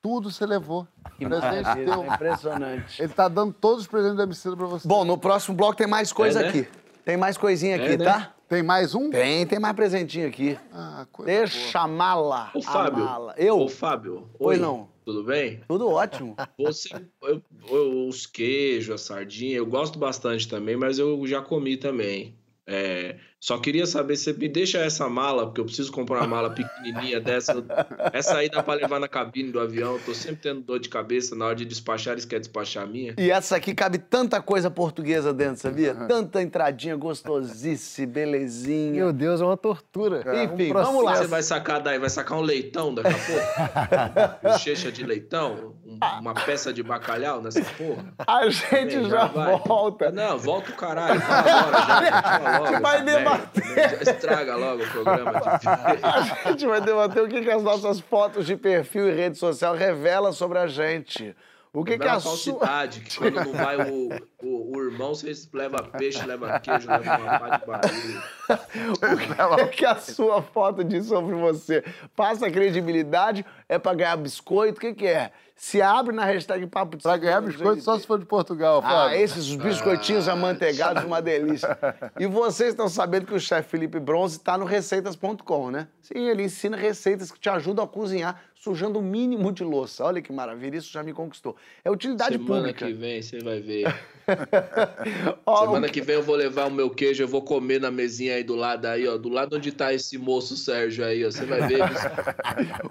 [0.00, 0.86] Tudo você levou.
[1.18, 2.04] Presente teu.
[2.04, 3.02] Impressionante.
[3.02, 4.86] Ele tá dando todos os presentes do MC pra você.
[4.86, 6.48] Bom, no próximo bloco tem mais coisa É, né?
[6.48, 6.68] aqui.
[7.04, 8.04] Tem mais coisinha aqui, É, né?
[8.04, 8.34] tá?
[8.48, 9.10] Tem mais um?
[9.10, 10.58] Tem, tem mais presentinho aqui.
[10.72, 11.44] Ah, coisa boa.
[11.46, 12.50] Deixa a mala.
[12.54, 13.04] Ô, Fábio.
[13.04, 13.34] mala.
[13.36, 13.58] Eu?
[13.58, 14.28] Ô, Fábio.
[14.38, 14.88] Pois oi, não.
[15.04, 15.62] Tudo bem?
[15.68, 16.36] Tudo ótimo.
[16.58, 16.88] Você,
[17.22, 22.37] eu- eu- os queijos, a sardinha, eu gosto bastante também, mas eu já comi também.
[22.68, 26.26] É, só queria saber se você me deixa essa mala, porque eu preciso comprar uma
[26.26, 27.54] mala pequenininha dessa.
[28.12, 29.92] Essa aí dá pra levar na cabine do avião.
[29.94, 32.86] Eu tô sempre tendo dor de cabeça na hora de despachar, eles querem despachar a
[32.86, 33.14] minha.
[33.16, 35.94] E essa aqui cabe tanta coisa portuguesa dentro, sabia?
[35.94, 38.92] Tanta entradinha gostosice, belezinha.
[38.92, 40.22] Meu Deus, é uma tortura.
[40.44, 41.14] Enfim, um vamos lá.
[41.16, 44.38] Você vai sacar daí, vai sacar um leitão daqui a pouco?
[44.42, 45.74] Bochecha de leitão?
[45.86, 48.12] Um- uma peça de bacalhau nessa porra?
[48.26, 49.58] A gente Também, já vai.
[49.66, 50.10] volta.
[50.10, 51.20] Não, volta o caralho.
[51.20, 51.78] Fala agora
[52.10, 52.22] já.
[52.22, 53.02] Fala logo, Vai
[53.36, 54.04] debater.
[54.04, 55.32] Já estraga logo o programa.
[55.32, 55.68] De...
[56.48, 59.74] A gente vai debater o que, que as nossas fotos de perfil e rede social
[59.74, 61.34] revelam sobre a gente.
[61.72, 62.30] O que, que Revela a sua...
[62.32, 64.08] falsidade, que quando não vai o,
[64.42, 68.22] o, o irmão, vocês leva peixe, leva queijo, leva uma pá de barulho.
[68.48, 71.84] O que, que a sua foto diz sobre você?
[72.16, 73.44] Passa credibilidade?
[73.68, 74.78] É pra ganhar biscoito?
[74.78, 75.30] O que, que é?
[75.54, 78.88] Se abre na hashtag Papo de Pra ganhar biscoito só se for de Portugal, Ah,
[78.88, 79.18] Fábio.
[79.18, 81.76] esses biscoitinhos amanteigados, uma delícia.
[82.18, 85.88] E vocês estão sabendo que o chefe Felipe Bronze está no receitas.com, né?
[86.00, 90.04] Sim, ele ensina receitas que te ajudam a cozinhar, sujando o mínimo de louça.
[90.04, 91.56] Olha que maravilha, isso já me conquistou.
[91.84, 92.86] É utilidade Semana pública.
[92.86, 93.86] que vem você vai ver.
[95.60, 98.42] Semana que vem eu vou levar o meu queijo, eu vou comer na mesinha aí
[98.42, 99.16] do lado aí, ó.
[99.16, 101.30] Do lado onde tá esse moço Sérgio aí, ó.
[101.30, 101.78] Você vai ver.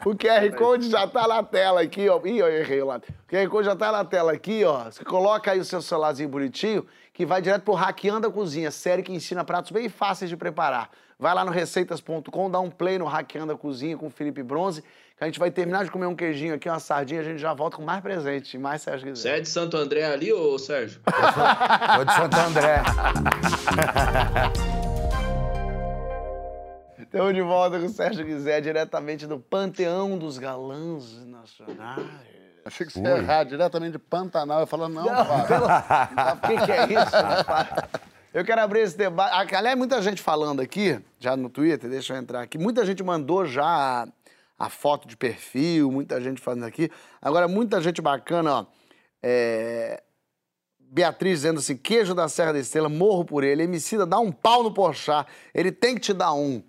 [0.06, 2.20] O QR Code já tá na tela aqui, ó.
[2.26, 2.98] Ih, eu errei lá.
[2.98, 4.86] O QR Code já tá na tela aqui, ó.
[4.86, 9.04] Você coloca aí o seu celularzinho bonitinho, que vai direto pro Hackeando a Cozinha, série
[9.04, 10.90] que ensina pratos bem fáceis de preparar.
[11.20, 14.84] Vai lá no receitas.com, dá um play no Hackeando a Cozinha com o Felipe Bronze,
[15.18, 17.52] que a gente vai terminar de comer um queijinho aqui, uma sardinha, a gente já
[17.52, 19.38] volta com mais presente, mais Sérgio Você quiser.
[19.40, 21.02] é de Santo André ali, ô Sérgio?
[21.96, 22.84] Sou de Santo André.
[27.00, 32.06] Estamos de volta com o Sérgio Guizé, diretamente do Panteão dos Galãs Nacionais.
[32.64, 34.60] Achei que você ia errar diretamente de Pantanal.
[34.60, 35.66] Eu falo, não, Fábio.
[36.36, 37.16] O que, que é isso?
[37.16, 37.70] rapaz?
[38.34, 39.56] Eu quero abrir esse debate.
[39.56, 42.58] Aliás, muita gente falando aqui, já no Twitter, deixa eu entrar aqui.
[42.58, 44.06] Muita gente mandou já
[44.58, 46.90] a, foto de perfil, muita gente falando aqui.
[47.22, 48.66] Agora, muita gente bacana, ó.
[49.22, 50.02] É,
[50.80, 53.64] Beatriz dizendo assim: queijo da Serra da Estrela, morro por ele.
[53.64, 55.30] Emicida, dá um pau no Porchat.
[55.54, 56.64] Ele tem que te dar um.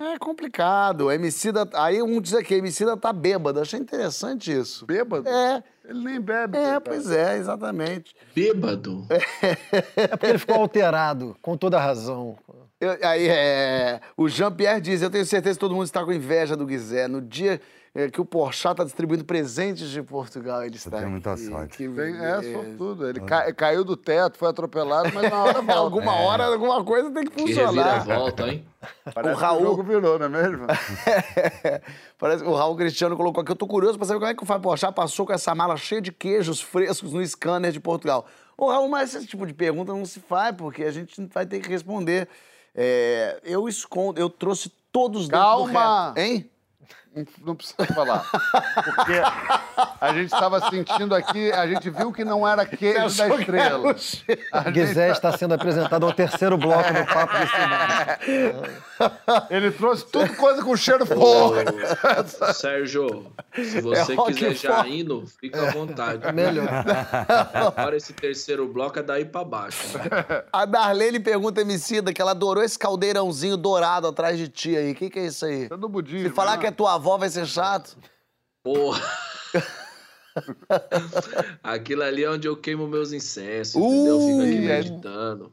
[0.00, 1.10] É complicado.
[1.10, 3.60] Emicida, aí um diz aqui, Emicida tá bêbado.
[3.60, 4.86] Achei interessante isso.
[4.86, 5.28] Bêbado?
[5.28, 5.62] É.
[5.84, 6.56] Ele nem bebe.
[6.56, 8.14] É, pois é, exatamente.
[8.34, 9.06] Bêbado.
[9.96, 12.38] É porque ele ficou alterado, com toda a razão.
[12.80, 14.00] Eu- aí é.
[14.16, 17.08] O Jean-Pierre diz: Eu tenho certeza que todo mundo está com inveja do Guizé.
[17.08, 17.60] No dia
[17.94, 20.98] é, que o Porchat está distribuindo presentes de Portugal, ele está.
[20.98, 21.46] tem muita aqui.
[21.46, 21.76] sorte.
[21.76, 23.08] Que Tem, é, sortudo.
[23.08, 25.72] Ele ca- caiu do teto, foi atropelado, mas na hora volta.
[25.80, 27.98] Alguma hora, alguma coisa tem que Que funcionar.
[27.98, 28.64] reviravolta, hein?
[29.12, 30.66] Parece o Raul- que o jogo virou, não é mesmo?
[32.18, 33.50] Parece que o Raul Cristiano colocou aqui.
[33.52, 35.76] Eu tô curioso para saber como é que o Fábio Porchat passou com essa mala
[35.76, 38.26] cheia de queijos frescos no scanner de Portugal.
[38.56, 41.60] Ô, Raul, mas esse tipo de pergunta não se faz, porque a gente vai ter
[41.60, 42.28] que responder.
[42.74, 46.08] É, eu escondo, eu trouxe todos dentro do Calma!
[46.14, 46.20] reto.
[46.20, 46.50] Hein?
[47.44, 48.24] Não- precisa falar.
[48.84, 49.20] Porque
[50.00, 53.94] a gente estava sentindo aqui, a gente viu que não era queijo da estrela.
[54.72, 58.88] Guizé está sendo apresentado ao terceiro bloco do Papo de Cinema.
[59.50, 61.72] Ele trouxe tudo coisa com cheiro forte.
[62.54, 65.00] Sérgio, se você É quiser já forte.
[65.00, 66.32] indo, fica à vontade.
[66.32, 66.68] Melhor.
[67.54, 69.98] Agora esse terceiro bloco é daí pra baixo.
[70.52, 74.92] A Darlene pergunta a Emicida que ela adorou esse caldeirãozinho dourado atrás de ti aí.
[74.92, 75.68] O que, que é isso aí?
[75.70, 76.28] É do budismo.
[76.28, 76.58] Se falar né?
[76.58, 77.96] que é tua avó vai ser chato.
[78.62, 79.00] Porra!
[81.62, 84.20] Aquilo ali é onde eu queimo meus incensos, Uh, entendeu?
[84.20, 85.52] Fico aqui é- meditando.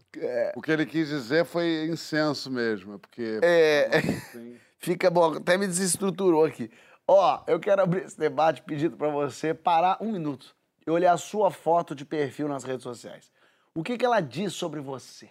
[0.56, 3.40] O que ele quis dizer foi incenso mesmo, é porque...
[3.42, 3.90] É.
[3.98, 6.70] assim, Fica bom, até me desestruturou aqui.
[7.08, 11.18] Ó, eu quero abrir esse debate pedindo pra você parar um minuto e olhar a
[11.18, 13.32] sua foto de perfil nas redes sociais.
[13.74, 15.30] O que, que ela diz sobre você?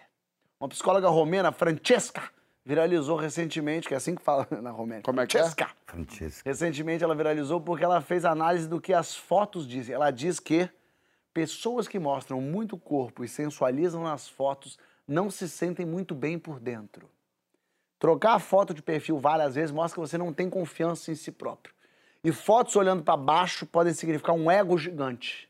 [0.59, 2.23] Uma psicóloga romena, Francesca,
[2.65, 5.03] viralizou recentemente, que é assim que fala na Romênia.
[5.03, 5.41] Como é que é?
[5.41, 5.69] Francesca.
[5.85, 6.49] Francesca.
[6.49, 9.93] Recentemente ela viralizou porque ela fez análise do que as fotos dizem.
[9.93, 10.67] Ela diz que
[11.33, 16.59] pessoas que mostram muito corpo e sensualizam nas fotos não se sentem muito bem por
[16.59, 17.09] dentro.
[17.99, 21.31] Trocar a foto de perfil várias vezes mostra que você não tem confiança em si
[21.31, 21.73] próprio.
[22.23, 25.47] E fotos olhando para baixo podem significar um ego gigante.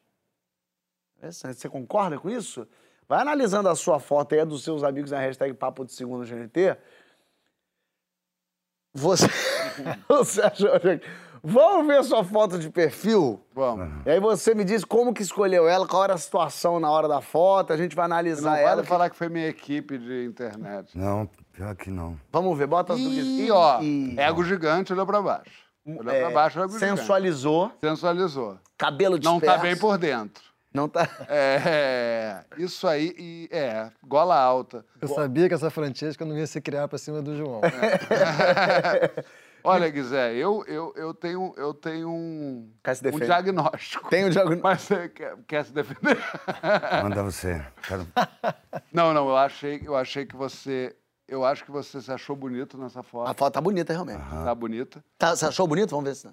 [1.18, 1.58] Interessante.
[1.58, 2.68] Você concorda com isso?
[3.08, 6.26] Vai analisando a sua foto aí, a dos seus amigos na hashtag Papo de Segundo
[6.26, 6.76] GNT.
[8.96, 9.28] Você,
[10.08, 10.70] você achou...
[11.48, 13.40] Vamos ver sua foto de perfil?
[13.54, 13.88] Vamos.
[14.04, 17.08] E aí você me diz como que escolheu ela, qual era a situação na hora
[17.08, 18.84] da foto, a gente vai Não analisar vale ela.
[18.84, 20.98] falar que foi minha equipe de internet.
[20.98, 22.18] Não, pior que não.
[22.32, 24.16] Vamos ver, bota as do E, ó, ih.
[24.20, 25.52] ego gigante, olhou pra baixo.
[25.86, 26.98] Olhou É, pra baixo, ego gigante.
[27.00, 28.58] sensualizou, Sensualizou.
[28.76, 29.62] cabelo Não tá disperso.
[29.62, 30.44] bem por dentro.
[30.76, 31.08] Não tá...
[31.30, 34.86] É, isso aí, e, é, gola alta.
[35.02, 37.62] Eu sabia que essa Francesca não ia se criar pra cima do João.
[39.64, 44.10] Olha, Guizé, eu, eu, eu tenho, eu tenho um, Quer se um diagnóstico.
[44.10, 44.62] Tem o diagnóstico.
[44.68, 46.18] Mas você quer, quer se defender?
[47.02, 47.66] Manda você.
[47.82, 48.06] Quero-
[48.94, 50.96] Não, não, eu achei, eu achei que você.
[51.28, 53.28] Eu acho que você se achou bonito nessa foto.
[53.28, 54.20] A foto tá bonita, realmente.
[54.20, 55.04] Tá bonita.
[55.18, 55.90] Tá, você achou bonito?
[55.90, 56.30] Vamos ver se...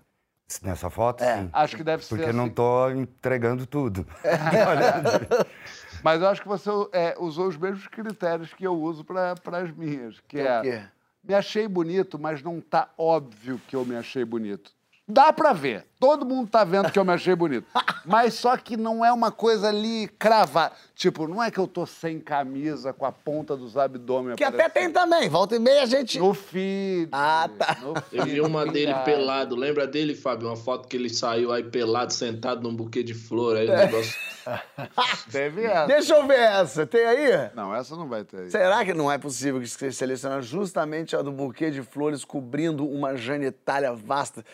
[0.63, 1.39] Nessa foto, É.
[1.43, 1.51] sim.
[1.53, 2.17] Acho que deve ser.
[2.17, 2.55] Porque eu não assim.
[2.55, 4.07] tô entregando tudo.
[6.03, 9.71] Mas eu acho que você é, usou os mesmos critérios que eu uso para as
[9.71, 10.21] minhas.
[10.27, 10.83] Que É é, o quê?
[11.23, 14.73] me achei bonito, mas não tá óbvio que eu me achei bonito.
[15.07, 15.85] Dá pra ver.
[15.99, 17.67] Todo mundo tá vendo que eu me achei bonito.
[18.07, 20.73] Mas só que não é uma coisa ali cravar.
[20.95, 24.69] Tipo, não é que eu tô sem camisa, com a ponta dos abdômenes Que até
[24.69, 26.19] tem também, volta e meia a gente...
[26.19, 27.09] No feed.
[27.13, 27.79] Ah, tá.
[27.81, 29.55] no Eu vi uma feed, dele pelado.
[29.57, 30.49] Lembra dele, Fábio?
[30.49, 33.57] Uma foto que ele saiu aí pelado, sentado num buquê de flor.
[33.57, 34.15] Aí o negócio.
[35.31, 35.87] Teve essa.
[35.87, 37.51] Deixa eu ver essa, tem aí?
[37.55, 38.51] Não, essa não vai ter aí.
[38.51, 42.87] Será que não é possível que você selecione justamente a do buquê de flores cobrindo
[42.87, 44.45] uma genitália vasta?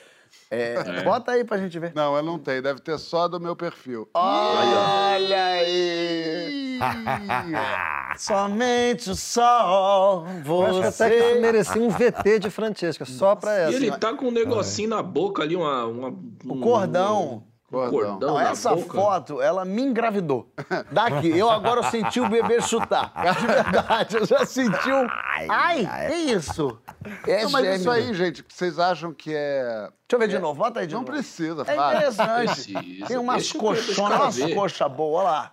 [0.51, 1.93] É, Bota aí pra gente ver.
[1.95, 2.63] Não, eu não tenho.
[2.63, 4.09] Deve ter só do meu perfil.
[4.15, 6.79] Olha aí!
[8.17, 11.41] Somente o sol, Eu acho que até que você...
[11.41, 13.77] merecia um VT de Francesca, só pra E essa.
[13.77, 15.85] ele tá com um negocinho na boca ali, uma.
[15.87, 17.45] uma O um- cordão.
[17.71, 18.95] Cordão Não, na essa boca.
[18.95, 20.51] foto, ela me engravidou.
[20.91, 23.13] Daqui, eu agora senti o bebê chutar.
[23.39, 25.07] De verdade, eu já senti um...
[25.51, 26.81] Ai, que isso?
[27.27, 27.91] É Não, mas isso gêmeo.
[27.93, 29.63] aí, gente, que vocês acham que é.
[29.71, 31.13] Deixa eu ver de novo, bota aí de Não novo.
[31.13, 31.95] precisa, É fala.
[31.97, 32.73] interessante.
[32.73, 33.07] Precisa.
[33.07, 34.55] Tem umas o cara umas ver.
[34.55, 35.53] coxas boas, olha lá.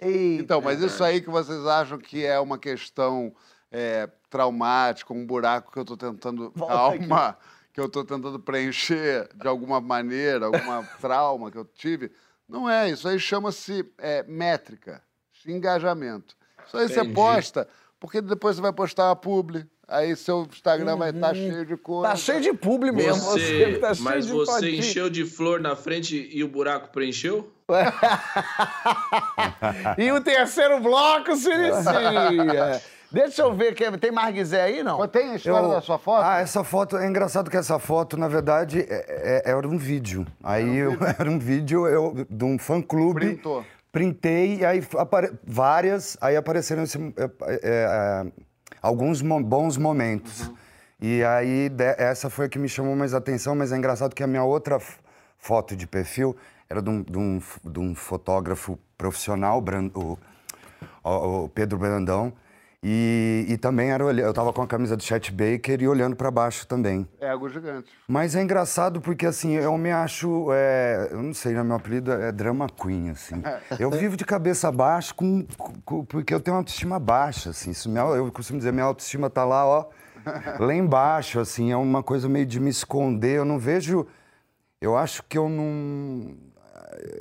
[0.00, 0.42] Eita.
[0.42, 3.32] Então, mas isso aí que vocês acham que é uma questão
[3.70, 6.50] é, traumática, um buraco que eu tô tentando.
[6.56, 7.36] Volta Calma!
[7.72, 12.10] Que eu tô tentando preencher de alguma maneira, alguma trauma que eu tive.
[12.48, 15.02] Não é, isso aí chama-se é, métrica,
[15.46, 16.36] engajamento.
[16.66, 17.14] Isso aí você Entendi.
[17.14, 17.68] posta,
[17.98, 22.10] porque depois você vai postar uma publi, aí seu Instagram vai estar cheio de coisa.
[22.10, 23.22] Tá cheio de publi mesmo.
[23.22, 27.50] Você, tá cheio mas de você encheu de flor na frente e o buraco preencheu?
[29.96, 32.82] E o terceiro bloco se inicia.
[33.12, 35.06] Deixa eu ver, tem mais Guizé aí, não?
[35.08, 36.24] Tem a história Eu- da sua foto?
[36.24, 40.26] Ah, essa foto, é engraçado que essa foto, na verdade, é- é- era um vídeo.
[40.42, 43.20] Aí eu, era um vídeo eu, de um fã-clube.
[43.20, 43.64] Printou.
[43.90, 45.32] Printei, e aí apare...
[45.46, 47.30] várias, aí apareceram esse, é, é,
[47.62, 48.32] é,
[48.80, 50.50] alguns mo- bons momentos.
[50.98, 54.22] E aí de- essa foi a que me chamou mais atenção, mas é engraçado que
[54.22, 54.78] a minha outra
[55.36, 56.34] foto de perfil
[56.70, 60.16] era de um, de um de um fotógrafo profissional, Bran- o,
[61.04, 62.32] o- o Pedro Brandão.
[62.84, 66.32] E, e também era, eu tava com a camisa do Chet Baker e olhando para
[66.32, 67.06] baixo também.
[67.20, 67.88] Ego gigante.
[68.08, 70.48] Mas é engraçado porque, assim, eu me acho.
[70.52, 71.62] é, eu não sei, né?
[71.62, 73.40] Meu apelido é Drama Queen, assim.
[73.78, 75.46] Eu vivo de cabeça baixa com,
[75.84, 77.70] com- porque eu tenho uma autoestima baixa, assim.
[77.70, 79.86] Isso, minha- eu costumo dizer, minha autoestima tá lá, ó,
[80.58, 81.70] lá embaixo, assim.
[81.70, 83.36] É uma coisa meio de me esconder.
[83.38, 84.08] Eu não vejo.
[84.80, 86.34] Eu acho que eu não.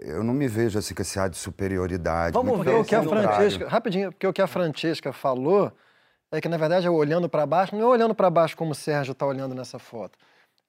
[0.03, 2.33] Eu não me vejo assim com esse ar de superioridade.
[2.33, 3.03] Vamos muito ver o que a.
[3.03, 5.71] Francesca, rapidinho, porque o que a Francesca falou
[6.31, 8.75] é que na verdade é olhando para baixo, não é olhando para baixo como o
[8.75, 10.17] Sérgio está olhando nessa foto.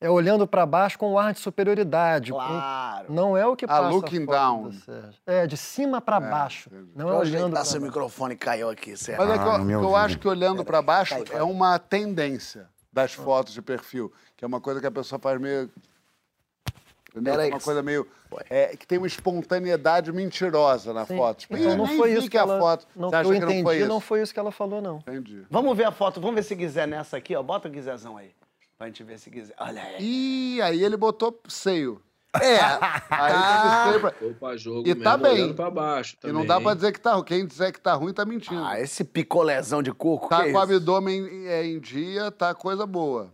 [0.01, 2.33] É olhando para baixo com um ar de superioridade.
[2.33, 3.13] com- Claro.
[3.13, 4.63] Não é o que Ah, passa looking foto down.
[4.65, 5.21] do Sérgio.
[5.25, 6.69] É, de cima para baixo.
[6.95, 7.87] Não é Deixa eu olhando para seu baixo.
[7.87, 9.19] microfone caiu aqui, certo?
[9.21, 13.13] Mas é que Ah, eu, eu acho que olhando para baixo é uma tendência das
[13.15, 15.71] fotos de perfil, que é uma coisa que a pessoa faz meio
[17.13, 17.35] Entendeu?
[17.35, 17.65] Era Uma isso.
[17.65, 18.07] coisa meio.
[18.49, 21.17] é, que tem uma espontaneidade mentirosa na Sim.
[21.17, 21.39] foto.
[21.41, 22.59] Tipo, Então "Ih, não foi isso que a ela...
[22.59, 22.87] foto.
[22.97, 23.89] Não, Você acha eu que não entendi, foi isso?
[23.89, 24.99] não foi isso que ela falou, não.
[24.99, 25.43] Entendi.
[25.51, 27.43] Vamos ver a foto, vamos ver se quiser nessa aqui, ó.
[27.43, 28.31] Bota o Guizezão aí.
[28.79, 29.55] Pra gente ver se quiser.
[29.61, 29.97] Olha aí.
[30.01, 32.01] Ih, aí ele botou seio.
[32.41, 32.57] É.
[33.11, 34.11] Aí pra...
[34.13, 35.53] Foi pra jogo E mesmo, tá bem.
[35.53, 36.47] pra baixo E não também.
[36.47, 37.25] dá pra dizer que tá ruim.
[37.25, 38.65] Quem disser que tá ruim tá mentindo.
[38.65, 42.55] Ah, esse picolézão de coco, tá que é com o abdômen é, em dia, tá
[42.55, 43.31] coisa boa.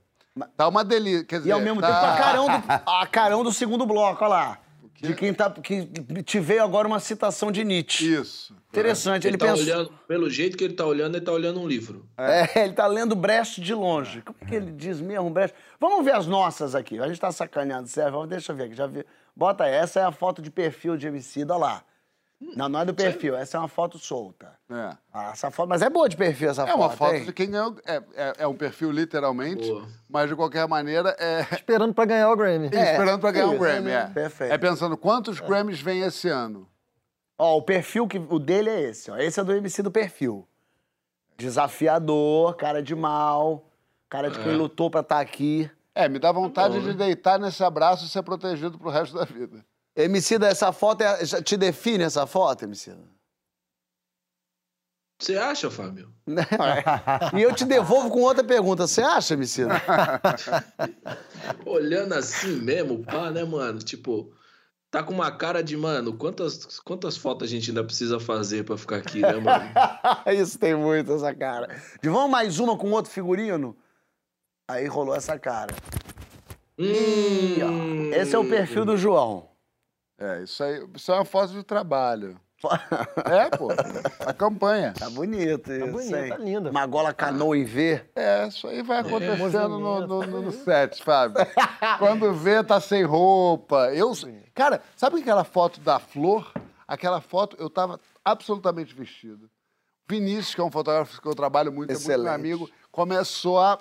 [0.57, 1.25] Tá uma delícia.
[1.25, 1.87] Quer dizer, E ao mesmo tá...
[1.89, 4.59] tempo a carão, do, a carão do segundo bloco, olha lá.
[5.01, 5.49] De quem tá.
[5.51, 5.87] Que
[6.25, 8.15] te veio agora uma citação de Nietzsche.
[8.15, 8.53] Isso.
[8.69, 9.27] Interessante.
[9.29, 9.63] Ele, Ele, tá pensou.
[9.65, 12.05] olhando, pelo jeito que ele tá olhando, ele tá olhando um livro.
[12.19, 14.23] É, ele tá lendo Brecht de longe.
[14.23, 15.57] Como é que ele diz mesmo, Brecht?
[15.79, 16.99] Vamos ver as nossas aqui.
[16.99, 18.27] A gente tá sacaneando, Sérgio.
[18.27, 18.75] Deixa eu ver aqui.
[18.75, 19.07] Já vi.
[19.37, 19.73] Bota aí.
[19.73, 21.83] Essa é a foto de perfil de MC, olha lá.
[22.41, 23.37] Não, não é do perfil.
[23.37, 24.53] Essa é uma foto solta.
[24.71, 24.97] É.
[25.13, 26.77] Ah, essa foto, mas é boa de perfil essa É foto.
[26.79, 27.25] uma foto hein?
[27.25, 27.77] de quem ganhou.
[27.85, 29.69] É, é, é um perfil, literalmente.
[29.69, 29.89] Boa.
[30.09, 31.41] Mas, de qualquer maneira, é.
[31.53, 32.71] Esperando pra ganhar o Grammy.
[32.73, 34.07] É, esperando pra ganhar um isso, Grammy, é.
[34.07, 34.53] Perfeito.
[34.53, 36.69] É pensando quantos Grammys vem esse ano.
[37.37, 39.17] Ó, o perfil que o dele é esse, ó.
[39.17, 40.47] Esse é do MC do perfil.
[41.37, 43.69] Desafiador, cara de mal,
[44.09, 45.71] cara de quem lutou pra estar aqui.
[45.95, 49.65] É, me dá vontade de deitar nesse abraço e ser protegido pro resto da vida.
[50.05, 52.95] MC, essa foto é- te define essa foto, MC?
[55.21, 56.13] Você acha, Fábio?
[57.37, 58.87] E eu te devolvo com outra pergunta.
[58.87, 59.63] Você acha, MC?
[61.67, 63.81] Olhando assim mesmo, pá, né, mano?
[63.81, 64.33] Tipo,
[64.93, 68.79] tá com uma cara de, mano, quantas, quantas fotos a gente ainda precisa fazer pra
[68.79, 69.65] ficar aqui, né, mano?
[70.33, 71.67] Isso tem muito, essa cara.
[72.01, 73.77] De vamos mais uma com outro figurino?
[74.71, 75.75] Aí rolou essa cara.
[76.79, 78.13] Hum.
[78.13, 79.48] Esse é o perfil do João.
[80.19, 80.85] É, isso aí.
[80.95, 82.39] Isso é uma foto de trabalho.
[83.25, 83.69] É, pô.
[84.27, 84.93] A campanha.
[84.99, 86.29] Tá bonito isso, bonito, hein?
[86.31, 86.71] tá linda.
[86.71, 88.03] Uma gola canoa em V.
[88.17, 91.37] É, isso aí vai acontecendo no, no, no- no set, Fábio.
[92.01, 93.95] Quando vê, tá sem roupa.
[93.95, 94.13] Eu,
[94.53, 96.53] cara, sabe aquela foto da flor?
[96.89, 99.49] Aquela foto, eu tava absolutamente vestido.
[100.09, 102.35] Vinícius, que é um fotógrafo que eu trabalho muito, é muito meu Excelente.
[102.35, 103.79] amigo, começou a.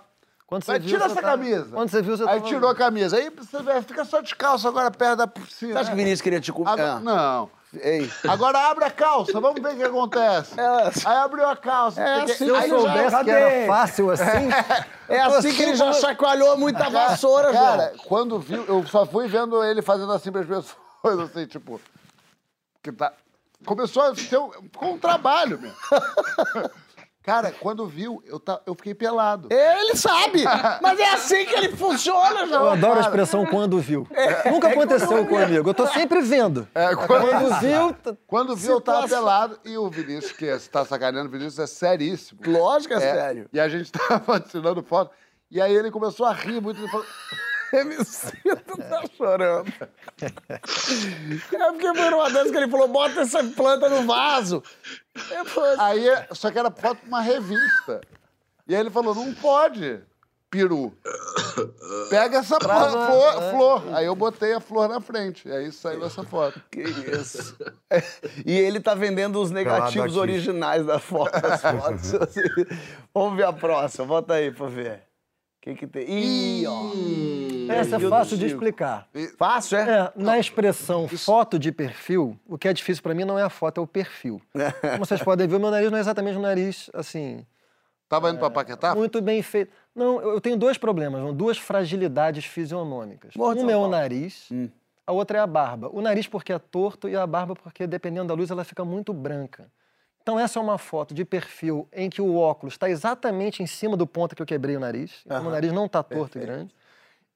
[0.47, 1.67] Quando Vai, viu, tira você essa tava- camisa.
[1.73, 3.17] Quando você viu, você Aí tava- tirou a camisa.
[3.17, 5.73] Aí você vê, fica só descalço agora perto da piscina.
[5.73, 6.79] Você acha que o Vinícius queria te comer?
[6.81, 6.99] Ah.
[7.01, 7.49] Não.
[7.81, 8.09] Ei.
[8.25, 10.55] Agora abre a calça, vamos ver o que acontece.
[10.59, 10.91] É.
[11.05, 12.01] Aí abriu a calça.
[12.01, 14.23] É assim, Se eu aí já- soubesse que era fácil assim,
[15.09, 18.05] É assim que ele já chacoalhou muita vassoura, Cara, João.
[18.07, 20.75] quando viu, eu só fui vendo ele fazendo assim para as pessoas,
[21.29, 21.79] assim, tipo.
[22.81, 23.11] Que tá,
[23.65, 24.49] começou a ser um,
[24.81, 25.71] um trabalho, meu.
[27.27, 29.49] Cara, quando viu, eu, tá, eu fiquei pelado.
[29.51, 30.45] Ele sabe,
[30.81, 32.69] mas é assim que ele funciona, eu João.
[32.71, 34.07] adoro a expressão quando viu.
[34.49, 35.69] Nunca aconteceu comigo.
[35.69, 36.65] Eu tô sempre vendo.
[36.73, 39.25] É, quando, Quando viu, tá- quando viu, eu tava Situação.
[39.25, 39.59] pelado.
[39.65, 42.39] E o Vinícius, que você tá sacaneando, o Vinícius é seríssimo.
[42.47, 43.49] Lógico que é, É, sério.
[43.51, 45.11] E a gente tava tirando foto.
[45.51, 46.79] E aí ele começou a rir muito.
[46.79, 47.05] Ele falou,
[47.73, 48.31] MC
[48.89, 49.73] tá chorando.
[50.21, 54.63] É porque foi uma dessas que ele falou, bota essa planta no vaso.
[55.45, 58.01] Falei, Aí, só que era foto de uma revista.
[58.67, 60.01] E aí ele falou, não pode,
[60.49, 60.93] peru.
[62.09, 63.51] Pega essa Trava, flor, é.
[63.51, 63.95] flor.
[63.95, 65.47] Aí eu botei a flor na frente.
[65.47, 66.61] E aí saiu essa foto.
[66.71, 67.55] que isso.
[68.45, 72.13] E ele tá vendendo os negativos originais da foto, das fotos.
[72.15, 72.41] assim.
[73.13, 75.03] Vamos ver a próxima, bota aí pra ver.
[75.57, 76.05] O que que tem?
[76.09, 76.81] Ih, ó.
[77.71, 79.07] Essa é Perfil do fácil de explicar.
[79.37, 79.89] Fácil, é?
[79.89, 83.49] É, na expressão foto de perfil, o que é difícil pra mim não é a
[83.49, 84.41] foto, é o perfil.
[84.81, 87.45] Como vocês podem ver, o meu nariz não é exatamente um nariz, assim,
[88.09, 88.95] Tava indo pra Paquetá?
[88.95, 89.71] muito bem feito.
[89.93, 93.35] Não, eu tenho dois problemas, duas fragilidades fisionômicas.
[93.35, 94.49] Morro de Uma é o nariz,
[95.05, 95.89] a outra é a barba.
[95.91, 99.13] O nariz porque é torto e a barba porque, dependendo da luz, ela fica muito
[99.13, 99.69] branca.
[100.21, 103.95] Então essa é uma foto de perfil em que o óculos está exatamente em cima
[103.95, 105.21] do ponto que eu quebrei o nariz.
[105.25, 106.75] Então, o nariz não está torto e grande.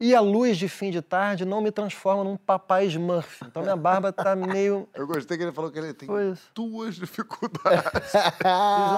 [0.02, 3.44] E a luz de fim de tarde não me transforma num papai Smurf.
[3.46, 4.90] Então minha barba está meio...
[4.96, 6.40] Eu gostei que ele falou que ele tem Pois.
[6.56, 8.12] duas dificuldades.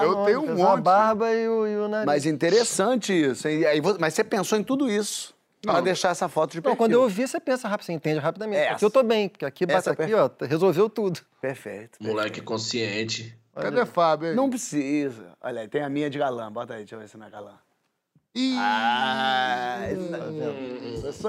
[0.02, 0.82] eu tenho um A monte.
[0.82, 2.06] barba e o, e o nariz.
[2.06, 3.46] Mas interessante isso.
[3.46, 3.64] hein?
[3.66, 5.82] Aí mas você pensou em tudo isso pra Não.
[5.82, 6.70] deixar essa foto de perfil.
[6.70, 8.60] Não, quando eu ouvi, você pensa rápido, você entende rapidamente.
[8.62, 8.72] Essa.
[8.76, 11.20] Aqui eu tô bem, porque aqui bate Essa é aqui, ó, resolveu tudo.
[11.40, 11.98] Perfeito.
[12.02, 13.36] Moleque consciente.
[13.54, 14.30] Cadê Fábio?
[14.30, 14.34] aí?
[14.34, 15.32] Não precisa.
[15.40, 16.50] Olha aí, tem a minha de galã.
[16.50, 17.52] Bota aí, deixa eu ver se não é galã.
[18.34, 19.73] Ih, Ah,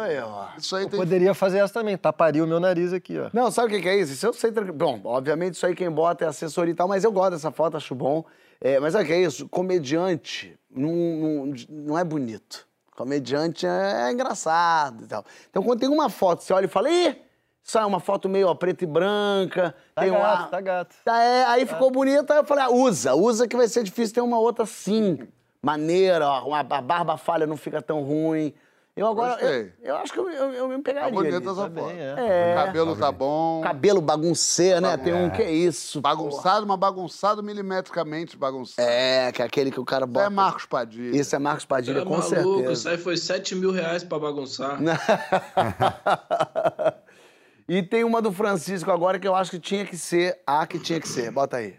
[0.04, 0.48] isso, eu, ó.
[0.58, 1.00] isso aí Eu tem.
[1.00, 3.30] poderia fazer essa também, taparia o meu nariz aqui, ó.
[3.34, 4.14] Não, sabe o que é isso?
[4.14, 4.52] Isso eu sei.
[4.52, 7.78] Bom, obviamente isso aí quem bota é assessoria e tal, mas eu gosto dessa foto,
[7.78, 8.26] acho bom.
[8.62, 9.48] É, mas sabe o que é isso?
[9.50, 12.68] Comediante não, não, não é bonito.
[12.96, 15.26] Comediante é, engraçado e tal.
[15.50, 17.22] Então, quando tem uma foto, você olha e fala, ih,
[17.62, 19.76] isso é uma foto meio ó, preta e branca.
[19.94, 20.48] Tá tem gato, uma...
[20.48, 20.96] tá gato.
[21.04, 24.16] Tá, é, aí ficou bonito, aí eu falei, ah, usa, usa que vai ser difícil
[24.16, 25.20] ter uma outra assim,
[25.62, 28.54] maneira, ó, uma, a barba falha não fica tão ruim.
[28.98, 31.10] Eu agora, eu, eu acho que eu, eu, eu me pegaria.
[31.10, 31.46] Tá bonita ali.
[31.50, 31.96] essa Tá bem, foto.
[31.98, 32.52] é.
[32.52, 32.54] É.
[32.54, 33.60] O cabelo tá bom.
[33.62, 34.96] Cabelo bagunceiro, né?
[34.96, 36.00] Tem um que é isso.
[36.00, 38.88] Bagunçado, mas bagunçado milimetricamente bagunçado.
[38.88, 40.26] É, que é aquele que o cara Isso bota.
[40.26, 41.14] é Marcos Padilha.
[41.20, 42.72] Isso é Marcos Padilha, É com maluco, certeza.
[42.72, 44.80] isso aí foi 7 mil reais pra bagunçar.
[47.68, 50.80] e tem uma do Francisco agora que eu acho que tinha que ser a que
[50.80, 51.32] tinha que ser.
[51.32, 51.76] Bota aí.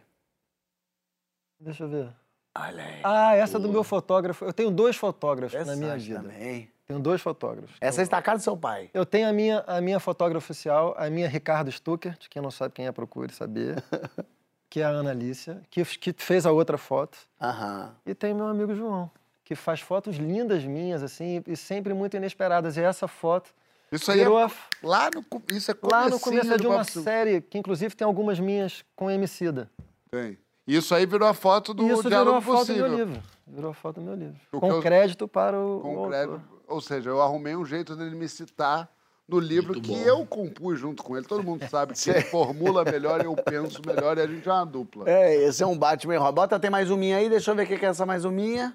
[1.58, 2.10] Deixa eu ver.
[2.58, 3.00] Olha aí.
[3.02, 4.44] Ah, essa é do meu fotógrafo.
[4.44, 6.20] Eu tenho dois fotógrafos na Essa minha acho vida.
[6.20, 6.70] Também.
[6.86, 7.76] Tenho dois fotógrafos.
[7.80, 8.90] Essa está a cara do seu pai.
[8.94, 12.74] Eu tenho a minha, a minha fotógrafa oficial, a minha Ricardo Stuckert, quem não sabe
[12.74, 13.82] quem é, procure saber,
[14.70, 17.18] que é a Ana Alicia, que, que fez a outra foto.
[17.40, 17.92] Aham.
[18.06, 19.10] E tem meu amigo João,
[19.44, 22.76] que faz fotos lindas minhas, assim, e sempre muito inesperadas.
[22.76, 23.50] E essa foto
[23.90, 24.50] Isso aí virou é a-
[24.82, 28.06] lá no, isso é lá no começo de do uma Papo série, que inclusive tem
[28.06, 29.68] algumas minhas com Emicida.
[30.08, 30.38] Tem.
[30.68, 32.88] Isso aí virou a foto do isso virou a foto do Possível.
[32.88, 33.22] meu livro.
[33.46, 34.36] Virou a foto do meu livro.
[34.52, 36.40] O que Com eu- crédito para o, Com o crédito.
[36.66, 38.90] Ou seja, eu arrumei um jeito dele me citar
[39.28, 40.02] no livro Muito que bom.
[40.02, 41.26] eu compus junto com ele.
[41.26, 44.66] Todo mundo sabe que ele formula melhor, eu penso melhor e a gente é uma
[44.66, 45.08] dupla.
[45.08, 46.34] É, esse é um Batman e Robin.
[46.34, 48.74] Bota, tem mais uminha aí, deixa eu ver o que que é essa mais uminha.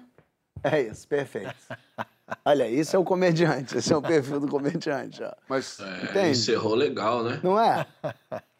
[0.62, 1.54] É isso, perfeito.
[2.44, 5.32] Olha, isso é o comediante, esse é o perfil do comediante, ó.
[5.48, 5.78] Mas
[6.14, 7.40] É, encerrou legal, né?
[7.42, 7.86] Não é?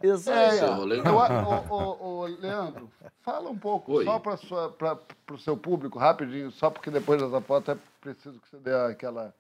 [0.02, 0.52] Isso É, aí, ó.
[0.55, 1.68] Encerrou eu, legal.
[1.68, 2.90] ô, ô, ô, Leandro,
[3.22, 4.05] fala um pouco, Oi.
[4.05, 4.98] só para
[5.30, 9.34] o seu público, rapidinho, só porque depois dessa foto é preciso que você dê aquela,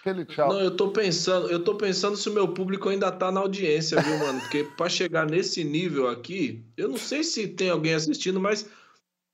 [0.00, 0.52] aquele tchau.
[0.52, 4.00] Não, eu tô pensando, eu tô pensando se o meu público ainda tá na audiência,
[4.02, 4.40] viu, mano?
[4.40, 8.68] Porque pra chegar nesse nível aqui, eu não sei se tem alguém assistindo, mas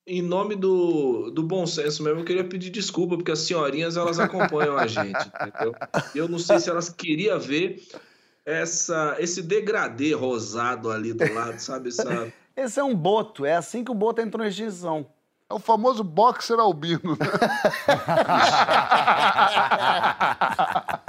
[0.06, 4.18] em nome do, do bom senso mesmo, eu queria pedir desculpa, porque as senhorinhas elas
[4.18, 5.74] acompanham a gente, entendeu?
[6.14, 7.82] Eu não sei se elas queriam ver
[8.44, 11.89] essa, esse degradê rosado ali do lado, sabe?
[11.89, 15.06] Essa, Esse é um boto, é assim que o boto entrou em extinção.
[15.48, 17.16] É o famoso boxer albino.
[17.18, 17.26] né?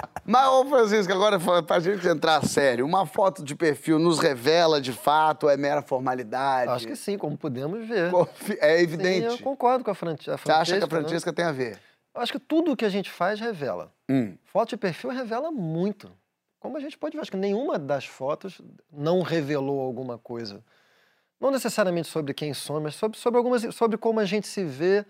[0.27, 4.91] Mas, ô Francisco, agora pra gente entrar sério, uma foto de perfil nos revela de
[4.91, 6.71] fato, é mera formalidade?
[6.71, 8.11] Acho que sim, como podemos ver.
[8.59, 9.25] É Sim, evidente.
[9.27, 10.89] eu concordo com a, Fran- a Você acha que a né?
[10.89, 11.79] Francesca tem a ver?
[12.13, 13.93] Eu acho que tudo que a gente faz revela.
[14.09, 14.35] Hum.
[14.45, 16.11] Foto de perfil revela muito.
[16.59, 18.59] Como a gente pode ver, acho que nenhuma das fotos
[18.91, 20.63] não revelou alguma coisa.
[21.39, 25.05] Não necessariamente sobre quem somos, mas sobre, sobre, algumas, sobre como a gente se vê,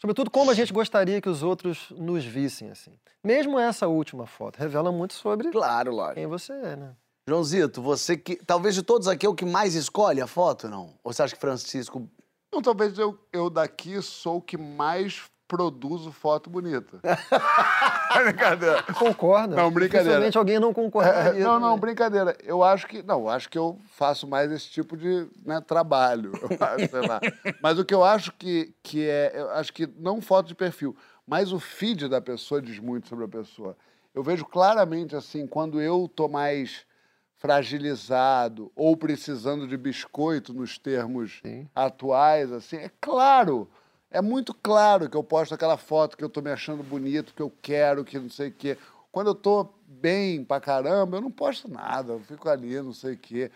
[0.00, 2.70] sobretudo como a gente gostaria que os outros nos vissem.
[2.70, 2.92] assim.
[3.24, 6.14] Mesmo essa última foto revela muito sobre Claro, lógico.
[6.14, 6.96] quem você é, né?
[7.28, 8.36] Joãozito, você que.
[8.36, 10.94] Talvez de todos aqui é o que mais escolhe a foto, não?
[11.04, 12.08] Ou você acha que Francisco.
[12.48, 17.00] Então, talvez eu, eu daqui sou o que mais produzo foto bonita.
[18.22, 18.84] brincadeira.
[18.94, 19.56] Concorda?
[19.56, 20.04] Não, brincadeira.
[20.04, 21.40] Dificilmente alguém não concordaria.
[21.40, 21.80] É, não, não, também.
[21.80, 22.36] brincadeira.
[22.44, 23.02] Eu acho que.
[23.02, 26.30] Não, eu acho que eu faço mais esse tipo de né, trabalho.
[26.88, 27.20] sei lá.
[27.60, 29.32] Mas o que eu acho que, que é.
[29.34, 30.96] Eu acho que não foto de perfil,
[31.26, 33.76] mas o feed da pessoa diz muito sobre a pessoa.
[34.14, 36.86] Eu vejo claramente assim, quando eu tô mais
[37.34, 41.40] fragilizado ou precisando de biscoito nos termos
[41.74, 43.68] atuais, assim, é claro.
[44.10, 47.40] É muito claro que eu posto aquela foto que eu tô me achando bonito, que
[47.40, 48.76] eu quero, que não sei o quê.
[49.12, 53.14] Quando eu tô bem pra caramba, eu não posto nada, eu fico ali, não sei
[53.14, 53.50] o quê.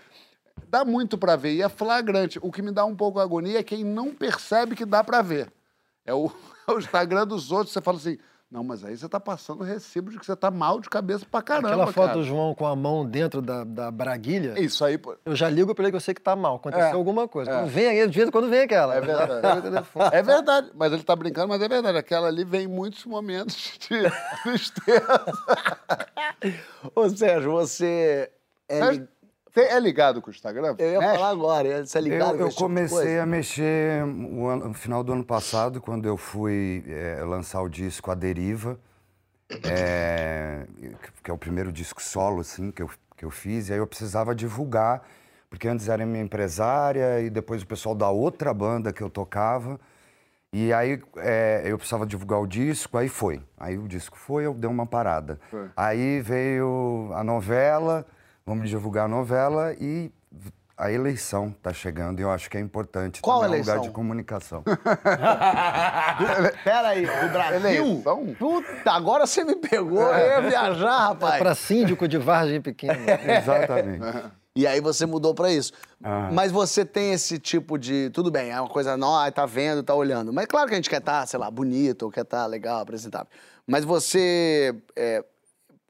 [0.69, 2.39] Dá muito pra ver e é flagrante.
[2.41, 5.53] O que me dá um pouco agonia é quem não percebe que dá pra ver.
[6.05, 6.31] É o,
[6.69, 8.19] é o Instagram dos outros, você fala assim,
[8.55, 11.43] não, mas aí você tá passando recibo de que você tá mal de cabeça pra
[11.43, 12.19] caramba, Aquela foto cara.
[12.19, 15.75] do João com a mão dentro da, da braguilha, Isso aí, pô, eu já ligo
[15.75, 16.55] pra ele que eu sei que tá mal.
[16.55, 17.51] Aconteceu É, alguma coisa.
[17.51, 17.55] é.
[17.55, 18.95] Quando vem aí, de vez quando vem aquela.
[18.95, 19.67] É verdade.
[20.13, 21.99] É verdade, mas ele tá brincando, mas é verdade.
[21.99, 23.79] Aquela ali vem em muitos momentos de
[24.45, 25.25] tristeza.
[26.95, 28.31] Ô, Sérgio, você.
[28.69, 29.01] É, Mas
[29.61, 30.75] é ligado com o Instagram?
[30.79, 31.15] Eu ia Mexe?
[31.15, 35.03] falar agora, você é ligado Eu, com eu tipo comecei a mexer ano- no final
[35.05, 38.79] do ano passado, quando eu fui eh, lançar o disco A Deriva,
[39.63, 40.67] eh,
[41.23, 43.87] que é o primeiro disco solo assim, que, eu, que eu fiz, e aí eu
[43.87, 45.03] precisava divulgar,
[45.49, 49.79] porque antes era minha empresária e depois o pessoal da outra banda que eu tocava.
[50.53, 53.41] E aí eh, eu precisava divulgar o disco, aí foi.
[53.59, 55.41] Aí o disco foi, eu dei uma parada.
[55.51, 55.69] Foi.
[55.77, 58.07] Aí veio a novela,
[58.47, 60.13] vamos divulgar a novela e
[60.77, 63.75] a eleição está chegando e eu acho que é importante Qual também, é um lugar
[63.75, 63.91] eleição?
[63.91, 64.65] de comunicação.
[66.65, 67.87] Pera aí, do Brasil?
[67.87, 68.35] Eleição?
[68.39, 71.39] Puta, agora você me pegou, eu ia viajar, rapaz.
[71.39, 72.99] Pra síndico de Vargem Pequena.
[73.39, 74.05] Exatamente.
[74.57, 75.73] E aí você mudou pra isso.
[76.03, 76.31] Ah.
[76.33, 78.09] Mas você tem esse tipo de.
[78.11, 80.33] Tudo bem, é uma coisa nova, tá vendo, tá olhando.
[80.33, 83.27] Mas claro que a gente quer estar, sei lá, bonito, ou quer estar legal, apresentável.
[83.67, 85.25] Mas você, é,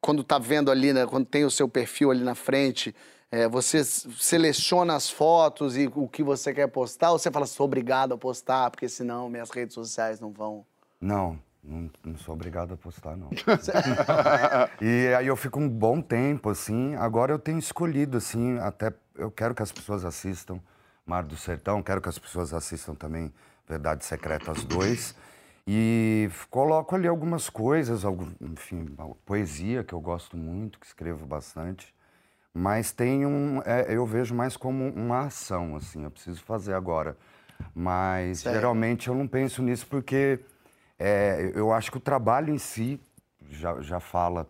[0.05, 2.95] quando tá vendo ali, né, quando tem o seu perfil ali na frente,
[3.31, 7.65] é, você seleciona as fotos e o que você quer postar, ou você fala, sou
[7.65, 10.67] obrigado a postar, porque senão minhas redes sociais não vão.
[11.01, 13.31] Não, Não, não sou obrigado a postar, não.
[14.79, 16.95] e aí eu fico um bom tempo, assim.
[16.97, 20.61] Agora eu tenho escolhido, assim, até eu quero que as pessoas assistam
[21.07, 23.33] Mar do Sertão, quero que as pessoas assistam também
[23.67, 25.15] Verdades Secretas 2.
[25.67, 28.87] E coloco ali algumas coisas, algum, enfim,
[29.25, 31.95] poesia que eu gosto muito, que escrevo bastante.
[32.53, 33.63] Mas tem um.
[33.65, 37.17] é, eu vejo mais como uma ação, assim, eu preciso fazer agora.
[37.75, 40.39] Mas geralmente eu não penso nisso porque
[40.99, 43.01] é, eu acho que o trabalho em si
[43.51, 44.49] já, já fala,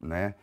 [0.00, 0.34] né?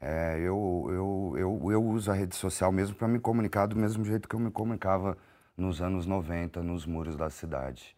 [0.00, 4.04] É, eu, eu, eu, eu uso a rede social mesmo para me comunicar do mesmo
[4.04, 5.16] jeito que eu me comunicava
[5.56, 7.96] nos anos 90, nos muros da cidade.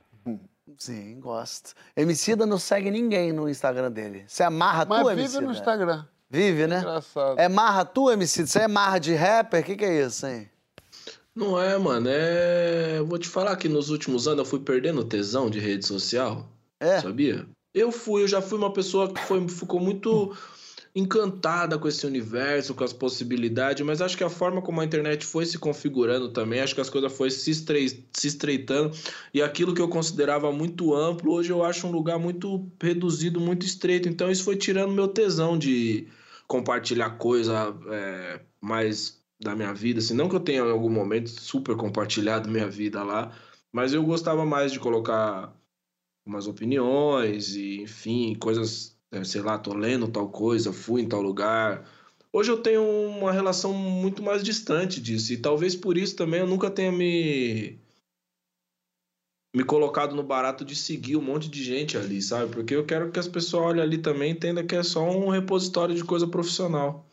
[0.78, 1.74] Sim, gosto.
[1.96, 4.24] Emicida não segue ninguém no Instagram dele.
[4.26, 5.40] Você amarra Mas tu, vive Emicida?
[5.42, 6.04] no Instagram.
[6.30, 6.78] Vive, né?
[6.78, 7.38] Engraçado.
[7.38, 8.46] É marra tu, Emicida?
[8.46, 9.60] Você é marra de rapper?
[9.60, 10.48] O que, que é isso, hein?
[11.34, 12.08] Não é, mano.
[12.08, 13.00] É.
[13.02, 16.48] Vou te falar que nos últimos anos eu fui perdendo tesão de rede social.
[16.80, 17.00] É?
[17.00, 17.46] Sabia?
[17.74, 20.36] Eu fui, eu já fui uma pessoa que foi, ficou muito
[20.94, 25.26] encantada com esse universo, com as possibilidades, mas acho que a forma como a internet
[25.26, 28.96] foi se configurando também, acho que as coisas foram se, se estreitando
[29.32, 33.66] e aquilo que eu considerava muito amplo, hoje eu acho um lugar muito reduzido, muito
[33.66, 34.08] estreito.
[34.08, 36.06] Então isso foi tirando meu tesão de
[36.46, 41.28] compartilhar coisa é, mais da minha vida, assim, não que eu tenha em algum momento
[41.28, 43.36] super compartilhado minha vida lá,
[43.72, 45.52] mas eu gostava mais de colocar
[46.24, 51.86] umas opiniões e, enfim, coisas, sei lá, tô lendo tal coisa, fui em tal lugar.
[52.32, 56.46] Hoje eu tenho uma relação muito mais distante disso e talvez por isso também eu
[56.46, 57.78] nunca tenha me
[59.54, 62.52] me colocado no barato de seguir um monte de gente ali, sabe?
[62.52, 65.28] Porque eu quero que as pessoas olhem ali também e entendam que é só um
[65.28, 67.06] repositório de coisa profissional.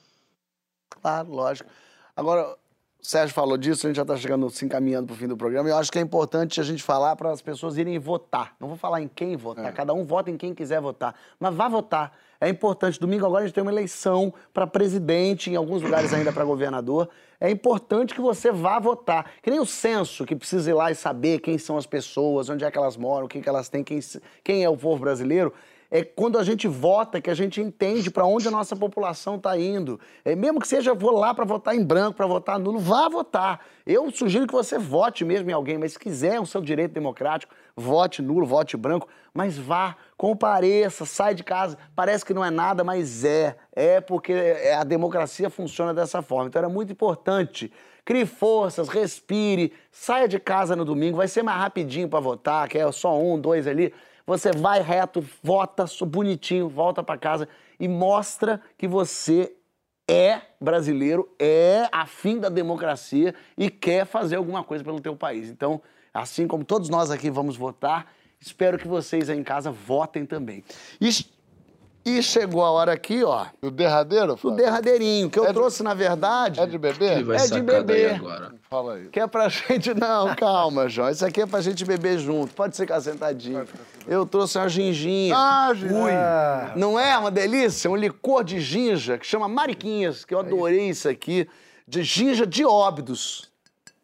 [0.90, 1.70] Claro, lógico.
[2.16, 2.58] Agora,
[3.02, 5.36] o Sérgio falou disso, a gente já está chegando, se encaminhando para o fim do
[5.36, 5.68] programa.
[5.68, 8.56] Eu acho que é importante a gente falar para as pessoas irem votar.
[8.60, 11.16] Não vou falar em quem votar, cada um vota em quem quiser votar.
[11.40, 12.16] Mas vá votar.
[12.40, 13.00] É importante.
[13.00, 17.10] Domingo agora a gente tem uma eleição para presidente, em alguns lugares ainda para governador.
[17.40, 19.32] É importante que você vá votar.
[19.42, 22.64] Que nem o censo, que precisa ir lá e saber quem são as pessoas, onde
[22.64, 24.00] é que elas moram, o que, que elas têm, quem,
[24.44, 25.52] quem é o povo brasileiro
[25.92, 29.58] é quando a gente vota que a gente entende para onde a nossa população está
[29.60, 30.00] indo.
[30.24, 33.60] É, mesmo que seja vou lá para votar em branco, para votar nulo, vá votar.
[33.86, 37.54] Eu sugiro que você vote mesmo em alguém, mas se quiser o seu direito democrático,
[37.76, 41.78] vote nulo, vote branco, mas vá, compareça, sai de casa.
[41.94, 43.58] Parece que não é nada, mas é.
[43.74, 46.48] É porque é- a democracia funciona dessa forma.
[46.48, 47.70] Então era muito importante.
[48.06, 52.78] Crie forças, respire, saia de casa no domingo, vai ser mais rapidinho para votar, que
[52.78, 53.94] é só um, dois ali.
[54.32, 59.54] Você vai reto, vota bonitinho, volta para casa e mostra que você
[60.10, 65.50] é brasileiro, é afim da democracia e quer fazer alguma coisa pelo teu país.
[65.50, 65.82] Então,
[66.14, 68.10] assim como todos nós aqui vamos votar,
[68.40, 70.64] espero que vocês aí em casa votem também.
[71.02, 71.10] E,
[72.06, 74.28] e chegou a hora aqui, ó, O derradeiro?
[74.28, 74.58] do Flávio?
[74.64, 76.92] derradeirinho, que eu É de- trouxe, na verdade, É de vai
[77.38, 78.12] É de bebê.
[78.12, 78.54] agora.
[78.70, 79.08] Fala aí.
[79.10, 79.94] que é pra gente...
[79.94, 82.54] Não, calma, João, isso aqui é pra gente beber junto.
[82.54, 83.68] Pode ficar sentadinho.
[84.08, 85.36] Eu trouxe uma ginginha.
[85.38, 85.92] Ah, gente.
[86.78, 87.90] Não é uma delícia?
[87.90, 91.48] Um licor de ginja que chama Mariquinhas, que eu adorei isso aqui.
[91.88, 93.50] De ginja de Óbidos.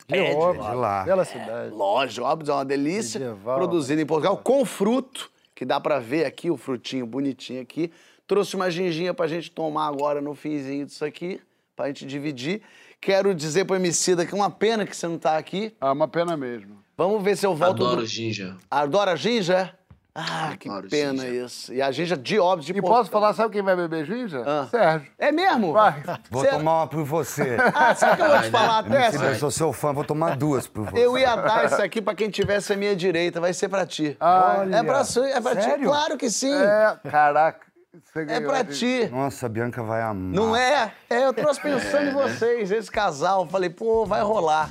[0.07, 0.64] De É, de óbvio.
[0.69, 1.03] De lá.
[1.03, 1.69] Bela cidade.
[1.74, 3.19] Lógico, Óbidos é uma delícia.
[3.19, 3.57] Medieval.
[3.57, 7.92] Produzido em Portugal com fruto, que dá pra ver aqui, o frutinho bonitinho aqui.
[8.28, 11.42] Trouxe uma ginginha pra gente tomar agora no finzinho disso aqui,
[11.76, 12.62] pra gente dividir.
[13.02, 15.74] Quero dizer pro Emicida que é uma pena que você não tá aqui.
[15.82, 16.78] Ah, uma pena mesmo.
[16.96, 17.84] Vamos ver se eu volto...
[17.84, 18.56] Adoro do- ginja.
[18.70, 19.76] Adora ginja?
[20.19, 21.45] Ah, que Adoro pena ginja.
[21.45, 21.72] isso.
[21.73, 24.41] E a ginja de Óbidos de E posso falar, sabe quem vai beber ginja?
[24.48, 24.68] Ah.
[24.72, 25.07] Sérgio.
[25.19, 25.73] É mesmo?
[25.73, 26.02] Vai.
[26.31, 27.56] Vou Cê- tomar uma por você.
[27.76, 29.03] Ah, sabe o que eu vou te falar até?
[29.03, 31.06] Emicida, eu sou seu fã, vou tomar duas por você.
[31.06, 34.18] Eu ia dar isso aqui pra quem tivesse à minha direita, vai ser pra ti.
[34.19, 35.61] Ah, é pra, su- é pra ti?
[35.64, 35.88] Sério?
[35.88, 36.52] Claro que sim.
[36.53, 37.68] É, caraca.
[38.15, 39.10] É pra ti.
[39.11, 40.15] Nossa, a Bianca vai amar.
[40.15, 40.91] Não é?
[41.10, 43.48] É, eu trouxe pensando em vocês, esse casal.
[43.48, 44.69] Falei, pô, vai rolar.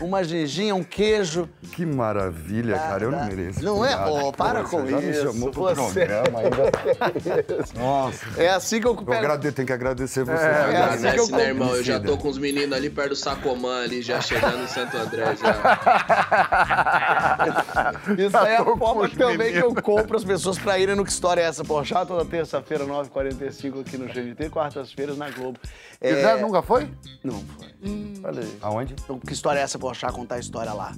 [0.00, 1.48] Uma ginginha, um queijo.
[1.72, 3.04] Que maravilha, cara.
[3.04, 3.62] Eu não mereço.
[3.64, 3.96] Não é?
[3.96, 5.22] Pô, para Pô, com você já me isso.
[5.24, 6.70] chamou pro Você- programa ainda.
[7.74, 8.26] Nossa.
[8.36, 9.50] É assim que eu Eu agrade...
[9.52, 10.32] tenho que agradecer você.
[10.32, 11.74] é assim que eu Agradece, né, irmão?
[11.74, 14.96] Eu já tô com os meninos ali perto do Sacomã, ali, já chegando em Santo
[14.96, 15.48] André, já.
[18.16, 21.10] Isso aí é a forma também que eu compro as pessoas pra irem no Que
[21.10, 22.06] História é essa, Porchat?
[22.06, 25.58] Toda terça-feira, 9h45 aqui no GNT, quartas-feiras na Globo.
[26.00, 26.14] É...
[26.14, 26.88] Quiser, nunca foi?
[27.24, 27.68] Não foi.
[28.24, 28.58] Olha aí.
[28.62, 28.94] Aonde?
[29.26, 30.12] Que História é essa, Porchat?
[30.12, 30.92] Contar a história lá.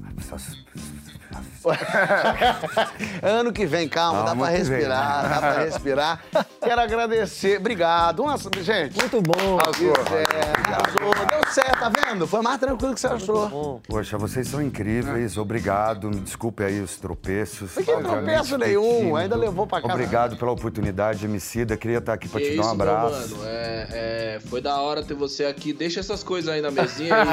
[3.22, 4.78] Ano que vem, calma, dá pra que vem.
[4.78, 6.20] respirar, dá pra respirar.
[6.62, 7.58] Quero agradecer.
[7.58, 8.22] Obrigado.
[8.22, 8.96] Nossa, gente.
[8.98, 9.58] Muito bom.
[9.60, 11.10] É, arrasou.
[11.28, 12.26] Deu certo, tá vendo?
[12.26, 13.80] Foi mais tranquilo que você achou.
[13.86, 16.08] Poxa, vocês são incríveis, obrigado.
[16.08, 17.74] Me desculpe aí os tropeços.
[17.76, 19.92] Não tem tropeço nenhum, ainda levou pra casa.
[19.92, 21.76] Obrigado pela oportunidade, Emicida.
[21.76, 23.36] Queria estar aqui pra Que te dar um isso, meu abraço.
[23.36, 23.48] mano.
[23.48, 25.72] É, é, foi da hora ter você aqui.
[25.72, 27.24] Deixa essas coisas aí na mesinha com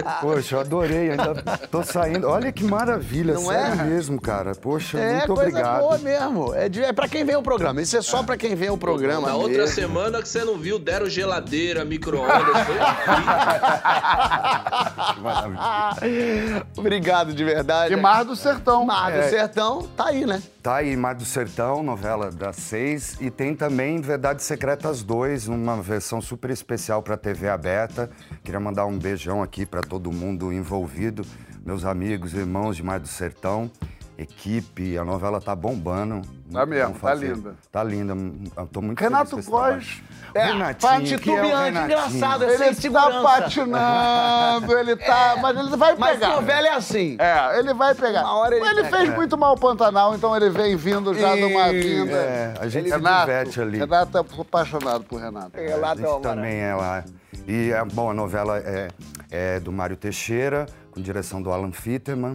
[0.00, 0.14] Deus.
[0.20, 1.34] Poxa, eu adorei, ainda
[1.70, 2.28] tô saindo.
[2.28, 3.84] Olha que maravilha, Não sério é?
[3.84, 4.54] mesmo, cara.
[4.54, 5.80] Poxa, É, muito coisa obrigado.
[5.80, 6.54] boa mesmo.
[6.54, 7.80] É, de, é pra quem vê o programa.
[7.82, 9.28] Isso é só pra quem vê o programa.
[9.28, 12.34] Na outra semana que você não viu, deram geladeira, micro-ondas.
[16.76, 17.94] Obrigado de verdade.
[17.94, 18.84] E Mar do Sertão.
[18.84, 19.28] Mar do É.
[19.28, 20.42] Sertão tá aí, né?
[20.62, 23.16] Tá aí, Mar do Sertão, novela das seis.
[23.20, 28.10] E tem também Verdades Secretas 2, uma versão super especial pra TV aberta.
[28.42, 31.24] Queria mandar um beijão aqui pra todo mundo envolvido,
[31.64, 33.70] meus amigos, irmãos de Mar do Sertão,
[34.16, 34.96] equipe.
[34.98, 36.22] A novela tá bombando.
[36.52, 37.54] Tá mesmo, tá linda.
[37.72, 38.14] Tá linda.
[38.56, 39.42] Eu tô muito Renato.
[39.42, 40.02] Góes.
[40.34, 41.84] É, Renatinho, que é o titubeante, Renatinho?
[41.84, 43.22] engraçado, é sem Ele tá segurança.
[43.22, 45.36] patinando, ele tá.
[45.40, 46.28] Mas ele vai Mas pegar.
[46.34, 47.16] novela é assim.
[47.18, 48.22] É, ele vai pegar.
[48.22, 48.96] Uma hora ele pega.
[48.96, 52.12] fez muito mal o Pantanal, então ele vem vindo já numa E- vinda.
[52.16, 53.78] É, a gente se Renato, diverte ali.
[53.78, 55.50] Renato é apaixonado por Renato.
[55.58, 57.04] É, lá a gente tá também é lá.
[57.46, 58.88] E, é, bom, a novela é,
[59.30, 62.34] é do Mário Teixeira, com direção do Alan Fitterman.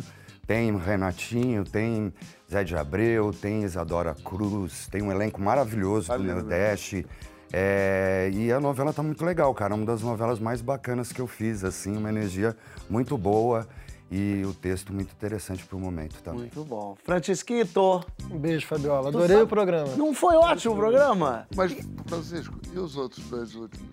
[0.49, 2.11] Tem Renatinho, tem
[2.51, 6.23] Zé de Abreu, tem Isadora Cruz, tem um elenco maravilhoso do?
[6.23, 7.05] Nordeste.
[7.53, 9.75] É, e a novela tá muito legal, cara.
[9.75, 12.57] É uma das novelas mais bacanas que eu fiz, assim, uma energia
[12.89, 13.67] muito boa
[14.11, 16.39] e o texto muito interessante pro momento também.
[16.39, 16.97] Muito bom.
[17.03, 19.09] Francisquito, Um beijo, Fabiola.
[19.09, 19.95] Adorei sabe- o programa.
[19.97, 21.45] não foi ótimo o programa?
[21.55, 21.77] Mas,
[22.07, 23.87] Francisco, e os outros dois últimos?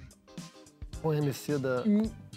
[1.02, 1.84] Com o Emicida,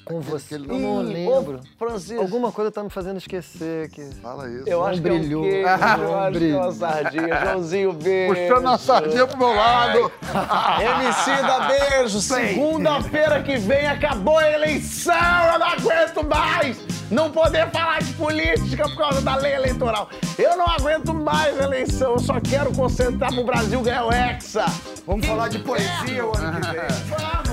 [0.10, 0.56] com você.
[0.56, 1.60] Eu não Ih, lembro.
[1.60, 2.20] ô, Francisco.
[2.20, 4.04] Alguma coisa tá me fazendo esquecer que...
[4.16, 4.68] Fala isso.
[4.68, 5.44] Eu João acho brilhou.
[5.44, 7.40] que é um queijo, eu João acho que é uma sardinha.
[7.46, 8.34] Joãozinho, beijo.
[8.34, 10.12] Puxando a sardinha pro meu lado.
[10.82, 12.20] MC da beijo.
[12.22, 15.14] Segunda-feira que vem acabou a eleição.
[15.54, 16.78] Eu não aguento mais
[17.12, 20.10] não poder falar de política por causa da lei eleitoral.
[20.38, 22.14] Eu não aguento mais a eleição.
[22.14, 24.66] Eu só quero concentrar pro Brasil ganhar o Hexa.
[25.06, 27.50] Vamos falar de poesia o ano que vem.